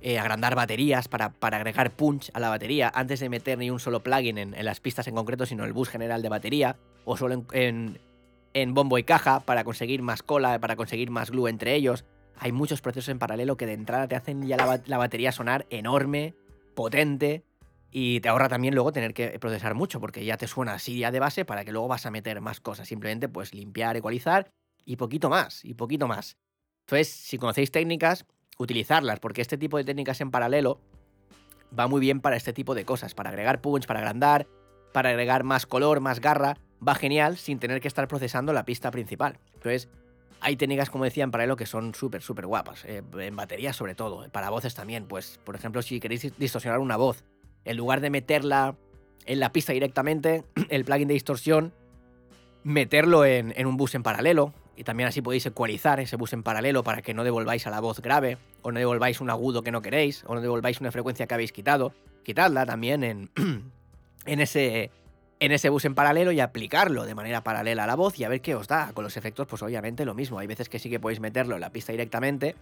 eh, 0.00 0.18
agrandar 0.18 0.54
baterías, 0.54 1.08
para, 1.08 1.30
para, 1.30 1.58
agregar 1.58 1.90
punch 1.90 2.30
a 2.34 2.40
la 2.40 2.48
batería, 2.48 2.90
antes 2.94 3.20
de 3.20 3.28
meter 3.28 3.58
ni 3.58 3.70
un 3.70 3.80
solo 3.80 4.02
plugin 4.02 4.38
en, 4.38 4.54
en, 4.54 4.64
las 4.64 4.80
pistas 4.80 5.06
en 5.06 5.14
concreto, 5.14 5.46
sino 5.46 5.64
el 5.64 5.72
bus 5.72 5.88
general 5.88 6.22
de 6.22 6.28
batería, 6.28 6.76
o 7.04 7.16
solo 7.16 7.34
en, 7.34 7.46
en, 7.52 7.98
en 8.54 8.74
bombo 8.74 8.98
y 8.98 9.04
caja, 9.04 9.40
para 9.40 9.64
conseguir 9.64 10.02
más 10.02 10.22
cola, 10.22 10.58
para 10.58 10.76
conseguir 10.76 11.10
más 11.10 11.30
glue 11.30 11.48
entre 11.48 11.74
ellos. 11.74 12.04
Hay 12.38 12.52
muchos 12.52 12.80
procesos 12.80 13.08
en 13.08 13.18
paralelo 13.18 13.56
que 13.56 13.66
de 13.66 13.74
entrada 13.74 14.08
te 14.08 14.16
hacen 14.16 14.46
ya 14.46 14.56
la, 14.86 14.98
batería 14.98 15.32
sonar 15.32 15.66
enorme, 15.70 16.34
potente, 16.74 17.44
y 17.90 18.20
te 18.20 18.28
ahorra 18.28 18.48
también 18.48 18.74
luego 18.74 18.90
tener 18.90 19.14
que 19.14 19.38
procesar 19.38 19.74
mucho, 19.74 20.00
porque 20.00 20.24
ya 20.24 20.36
te 20.36 20.48
suena 20.48 20.74
así 20.74 20.98
ya 20.98 21.12
de 21.12 21.20
base 21.20 21.44
para 21.44 21.64
que 21.64 21.70
luego 21.70 21.86
vas 21.86 22.06
a 22.06 22.10
meter 22.10 22.40
más 22.40 22.60
cosas. 22.60 22.88
Simplemente 22.88 23.28
pues 23.28 23.54
limpiar, 23.54 23.96
ecualizar 23.96 24.50
y 24.84 24.96
poquito 24.96 25.30
más, 25.30 25.64
y 25.64 25.74
poquito 25.74 26.08
más. 26.08 26.36
Entonces, 26.86 27.08
si 27.08 27.38
conocéis 27.38 27.70
técnicas, 27.70 28.26
utilizarlas, 28.58 29.20
porque 29.20 29.42
este 29.42 29.56
tipo 29.56 29.76
de 29.76 29.84
técnicas 29.84 30.20
en 30.20 30.30
paralelo 30.30 30.80
va 31.78 31.86
muy 31.86 32.00
bien 32.00 32.20
para 32.20 32.36
este 32.36 32.52
tipo 32.52 32.74
de 32.74 32.84
cosas, 32.84 33.14
para 33.14 33.30
agregar 33.30 33.60
punch, 33.60 33.86
para 33.86 34.00
agrandar, 34.00 34.46
para 34.92 35.10
agregar 35.10 35.44
más 35.44 35.66
color, 35.66 36.00
más 36.00 36.20
garra, 36.20 36.56
va 36.86 36.94
genial 36.94 37.36
sin 37.36 37.58
tener 37.58 37.80
que 37.80 37.88
estar 37.88 38.06
procesando 38.08 38.52
la 38.52 38.64
pista 38.64 38.90
principal. 38.90 39.38
Entonces, 39.54 39.88
hay 40.40 40.56
técnicas, 40.56 40.90
como 40.90 41.04
decía, 41.04 41.24
en 41.24 41.30
paralelo 41.30 41.56
que 41.56 41.66
son 41.66 41.94
súper, 41.94 42.22
súper 42.22 42.46
guapas, 42.46 42.84
eh, 42.84 43.02
en 43.18 43.36
baterías 43.36 43.76
sobre 43.76 43.94
todo, 43.94 44.28
para 44.30 44.50
voces 44.50 44.74
también, 44.74 45.06
pues, 45.06 45.40
por 45.44 45.54
ejemplo, 45.54 45.82
si 45.82 46.00
queréis 46.00 46.36
distorsionar 46.38 46.80
una 46.80 46.96
voz, 46.96 47.24
en 47.64 47.76
lugar 47.76 48.00
de 48.00 48.10
meterla 48.10 48.76
en 49.26 49.40
la 49.40 49.52
pista 49.52 49.72
directamente, 49.72 50.44
el 50.68 50.84
plugin 50.84 51.08
de 51.08 51.14
distorsión, 51.14 51.72
meterlo 52.62 53.24
en, 53.24 53.52
en, 53.56 53.66
un 53.66 53.76
bus 53.76 53.94
en 53.94 54.02
paralelo. 54.02 54.52
Y 54.76 54.82
también 54.82 55.08
así 55.08 55.22
podéis 55.22 55.46
ecualizar 55.46 56.00
ese 56.00 56.16
bus 56.16 56.32
en 56.32 56.42
paralelo 56.42 56.82
para 56.82 57.00
que 57.00 57.14
no 57.14 57.22
devolváis 57.22 57.66
a 57.68 57.70
la 57.70 57.80
voz 57.80 58.00
grave, 58.00 58.38
o 58.62 58.72
no 58.72 58.78
devolváis 58.80 59.20
un 59.20 59.30
agudo 59.30 59.62
que 59.62 59.70
no 59.70 59.82
queréis, 59.82 60.24
o 60.26 60.34
no 60.34 60.40
devolváis 60.40 60.80
una 60.80 60.90
frecuencia 60.90 61.26
que 61.26 61.34
habéis 61.34 61.52
quitado. 61.52 61.94
Quitadla 62.24 62.66
también 62.66 63.04
en, 63.04 63.30
en, 64.26 64.40
ese, 64.40 64.90
en 65.44 65.52
ese 65.52 65.68
bus 65.68 65.84
en 65.84 65.94
paralelo 65.94 66.32
y 66.32 66.40
aplicarlo 66.40 67.04
de 67.04 67.14
manera 67.14 67.42
paralela 67.42 67.84
a 67.84 67.86
la 67.86 67.96
voz 67.96 68.18
y 68.18 68.24
a 68.24 68.28
ver 68.28 68.40
qué 68.40 68.54
os 68.54 68.68
da. 68.68 68.92
Con 68.92 69.04
los 69.04 69.16
efectos, 69.16 69.46
pues 69.46 69.62
obviamente 69.62 70.04
lo 70.04 70.14
mismo. 70.14 70.38
Hay 70.38 70.46
veces 70.46 70.68
que 70.68 70.78
sí 70.78 70.90
que 70.90 71.00
podéis 71.00 71.20
meterlo 71.20 71.54
en 71.54 71.60
la 71.60 71.70
pista 71.70 71.92
directamente, 71.92 72.54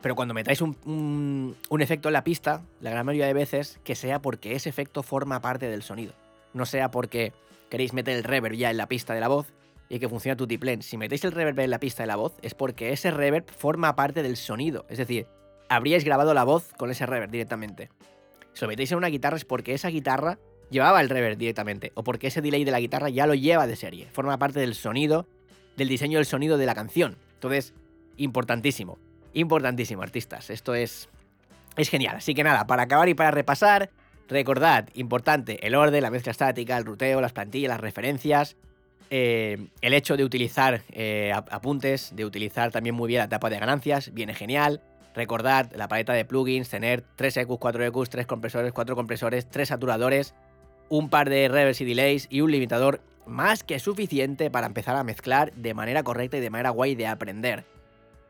pero 0.00 0.14
cuando 0.14 0.34
metáis 0.34 0.60
un, 0.60 1.56
un, 1.68 1.82
efecto 1.82 2.08
en 2.08 2.12
la 2.12 2.24
pista, 2.24 2.62
la 2.80 2.90
gran 2.90 3.06
mayoría 3.06 3.26
de 3.26 3.32
veces, 3.32 3.80
que 3.84 3.94
sea 3.94 4.20
porque 4.20 4.54
ese 4.54 4.68
efecto 4.68 5.02
forma 5.02 5.40
parte 5.40 5.68
del 5.68 5.82
sonido. 5.82 6.12
No 6.52 6.66
sea 6.66 6.90
porque 6.90 7.32
queréis 7.70 7.92
meter 7.92 8.16
el 8.16 8.24
reverb 8.24 8.54
ya 8.54 8.70
en 8.70 8.76
la 8.76 8.86
pista 8.86 9.14
de 9.14 9.20
la 9.20 9.28
voz 9.28 9.52
y 9.88 9.98
que 9.98 10.08
funciona 10.08 10.36
tu 10.36 10.46
tiplén. 10.46 10.82
Si 10.82 10.96
metéis 10.96 11.24
el 11.24 11.32
reverb 11.32 11.58
en 11.58 11.70
la 11.70 11.80
pista 11.80 12.02
de 12.02 12.06
la 12.06 12.16
voz, 12.16 12.34
es 12.42 12.54
porque 12.54 12.92
ese 12.92 13.10
reverb 13.10 13.50
forma 13.50 13.96
parte 13.96 14.22
del 14.22 14.36
sonido. 14.36 14.86
Es 14.88 14.98
decir, 14.98 15.26
habríais 15.68 16.04
grabado 16.04 16.34
la 16.34 16.44
voz 16.44 16.72
con 16.76 16.90
ese 16.90 17.06
reverb 17.06 17.30
directamente. 17.30 17.90
Si 18.52 18.60
lo 18.60 18.68
metéis 18.68 18.92
en 18.92 18.98
una 18.98 19.08
guitarra 19.08 19.36
es 19.36 19.44
porque 19.44 19.74
esa 19.74 19.88
guitarra 19.88 20.38
llevaba 20.70 21.00
el 21.00 21.08
reverb 21.08 21.36
directamente, 21.36 21.92
o 21.94 22.04
porque 22.04 22.28
ese 22.28 22.42
delay 22.42 22.64
de 22.64 22.70
la 22.70 22.80
guitarra 22.80 23.08
ya 23.08 23.26
lo 23.26 23.34
lleva 23.34 23.66
de 23.66 23.76
serie. 23.76 24.08
Forma 24.12 24.38
parte 24.38 24.60
del 24.60 24.74
sonido, 24.74 25.26
del 25.76 25.88
diseño 25.88 26.18
del 26.18 26.26
sonido 26.26 26.58
de 26.58 26.66
la 26.66 26.74
canción. 26.74 27.16
Entonces, 27.34 27.74
importantísimo. 28.16 28.98
Importantísimo, 29.32 30.02
artistas. 30.02 30.50
Esto 30.50 30.74
es, 30.74 31.08
es 31.76 31.88
genial. 31.88 32.16
Así 32.16 32.34
que 32.34 32.44
nada, 32.44 32.66
para 32.66 32.84
acabar 32.84 33.08
y 33.08 33.14
para 33.14 33.30
repasar, 33.30 33.90
recordad, 34.28 34.88
importante, 34.94 35.66
el 35.66 35.74
orden, 35.74 36.02
la 36.02 36.10
mezcla 36.10 36.32
estática, 36.32 36.76
el 36.76 36.84
ruteo, 36.84 37.20
las 37.20 37.32
plantillas, 37.32 37.68
las 37.68 37.80
referencias, 37.80 38.56
eh, 39.10 39.68
el 39.80 39.94
hecho 39.94 40.16
de 40.16 40.24
utilizar 40.24 40.82
eh, 40.90 41.32
apuntes, 41.34 42.14
de 42.16 42.24
utilizar 42.24 42.70
también 42.70 42.94
muy 42.94 43.08
bien 43.08 43.20
la 43.20 43.28
tapa 43.28 43.50
de 43.50 43.58
ganancias, 43.58 44.12
viene 44.14 44.34
genial. 44.34 44.80
Recordad 45.14 45.70
la 45.74 45.86
paleta 45.86 46.12
de 46.12 46.24
plugins, 46.24 46.68
tener 46.68 47.04
3 47.16 47.36
EQs, 47.38 47.58
4 47.58 47.84
EQs, 47.84 48.10
3 48.10 48.26
compresores, 48.26 48.72
4 48.72 48.96
compresores, 48.96 49.48
3 49.48 49.68
saturadores, 49.68 50.34
un 50.88 51.08
par 51.08 51.30
de 51.30 51.48
reverbs 51.48 51.80
y 51.80 51.84
delays 51.84 52.26
y 52.30 52.40
un 52.40 52.50
limitador 52.50 53.00
más 53.26 53.64
que 53.64 53.78
suficiente 53.78 54.50
para 54.50 54.66
empezar 54.66 54.96
a 54.96 55.04
mezclar 55.04 55.52
de 55.54 55.74
manera 55.74 56.02
correcta 56.02 56.36
y 56.36 56.40
de 56.40 56.50
manera 56.50 56.70
guay 56.70 56.94
de 56.94 57.06
aprender. 57.06 57.64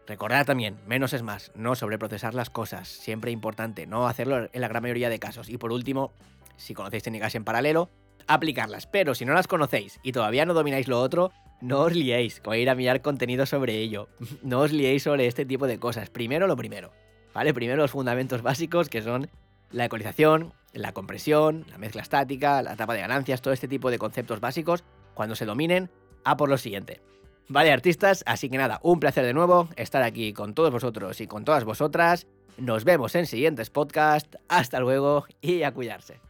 Recordad 0.07 0.45
también, 0.45 0.77
menos 0.87 1.15
es 1.15 1.23
más, 1.23 1.51
no 1.55 1.75
sobreprocesar 1.75 2.35
las 2.35 2.51
cosas, 2.51 2.89
siempre 2.89 3.31
importante, 3.31 3.87
no 3.87 4.07
hacerlo 4.07 4.49
en 4.53 4.61
la 4.61 4.69
gran 4.69 4.83
mayoría 4.83 5.09
de 5.09 5.19
casos. 5.19 5.49
Y 5.49 5.57
por 5.57 5.73
último, 5.73 6.13
si 6.57 6.75
conocéis 6.75 7.03
técnicas 7.03 7.35
en 7.35 7.45
paralelo, 7.45 7.91
aplicarlas. 8.27 8.87
Pero 8.87 9.15
si 9.15 9.25
no 9.25 9.33
las 9.33 9.49
conocéis 9.49 10.01
y 10.03 10.13
todavía 10.13 10.45
no 10.45 10.55
domináis 10.55 10.89
lo 10.89 11.01
otro, 11.01 11.33
no 11.61 11.81
os 11.81 11.95
liéis 11.95 12.41
con 12.41 12.57
ir 12.57 12.69
a 12.69 12.75
mirar 12.75 13.01
contenido 13.01 13.47
sobre 13.47 13.79
ello. 13.79 14.09
No 14.43 14.61
os 14.61 14.73
liéis 14.73 15.03
sobre 15.03 15.27
este 15.27 15.47
tipo 15.47 15.67
de 15.67 15.79
cosas. 15.79 16.11
Primero 16.11 16.47
lo 16.47 16.57
primero, 16.57 16.93
¿vale? 17.33 17.55
Primero 17.55 17.81
los 17.81 17.91
fundamentos 17.91 18.43
básicos 18.43 18.89
que 18.89 19.01
son 19.01 19.31
la 19.75 19.87
ecualización, 19.87 20.53
la 20.73 20.93
compresión, 20.93 21.67
la 21.71 21.79
mezcla 21.79 22.03
estática, 22.03 22.63
la 22.63 22.77
tapa 22.77 22.95
de 22.95 23.01
ganancias, 23.01 23.43
todo 23.43 23.53
este 23.53 23.69
tipo 23.69 23.91
de 23.91 23.99
conceptos 23.99 24.41
básicos. 24.41 24.85
Cuando 25.15 25.35
se 25.35 25.45
dominen, 25.45 25.91
a 26.25 26.37
por 26.37 26.49
lo 26.49 26.59
siguiente. 26.59 27.01
Vale, 27.49 27.73
artistas, 27.73 28.23
así 28.27 28.49
que 28.49 28.57
nada, 28.57 28.81
un 28.83 29.01
placer 29.01 29.25
de 29.27 29.35
nuevo 29.35 29.69
estar 29.77 30.03
aquí 30.03 30.33
con 30.33 30.55
todos 30.55 30.71
vosotros 30.71 31.21
y 31.21 31.27
con 31.27 31.45
todas 31.45 31.65
vosotras. 31.65 32.27
Nos 32.57 32.85
vemos 32.85 33.15
en 33.17 33.27
siguientes 33.27 33.71
podcasts. 33.71 34.39
Hasta 34.49 34.81
luego 34.81 35.27
y 35.43 35.65
a 35.65 35.73
cuidarse. 35.73 36.21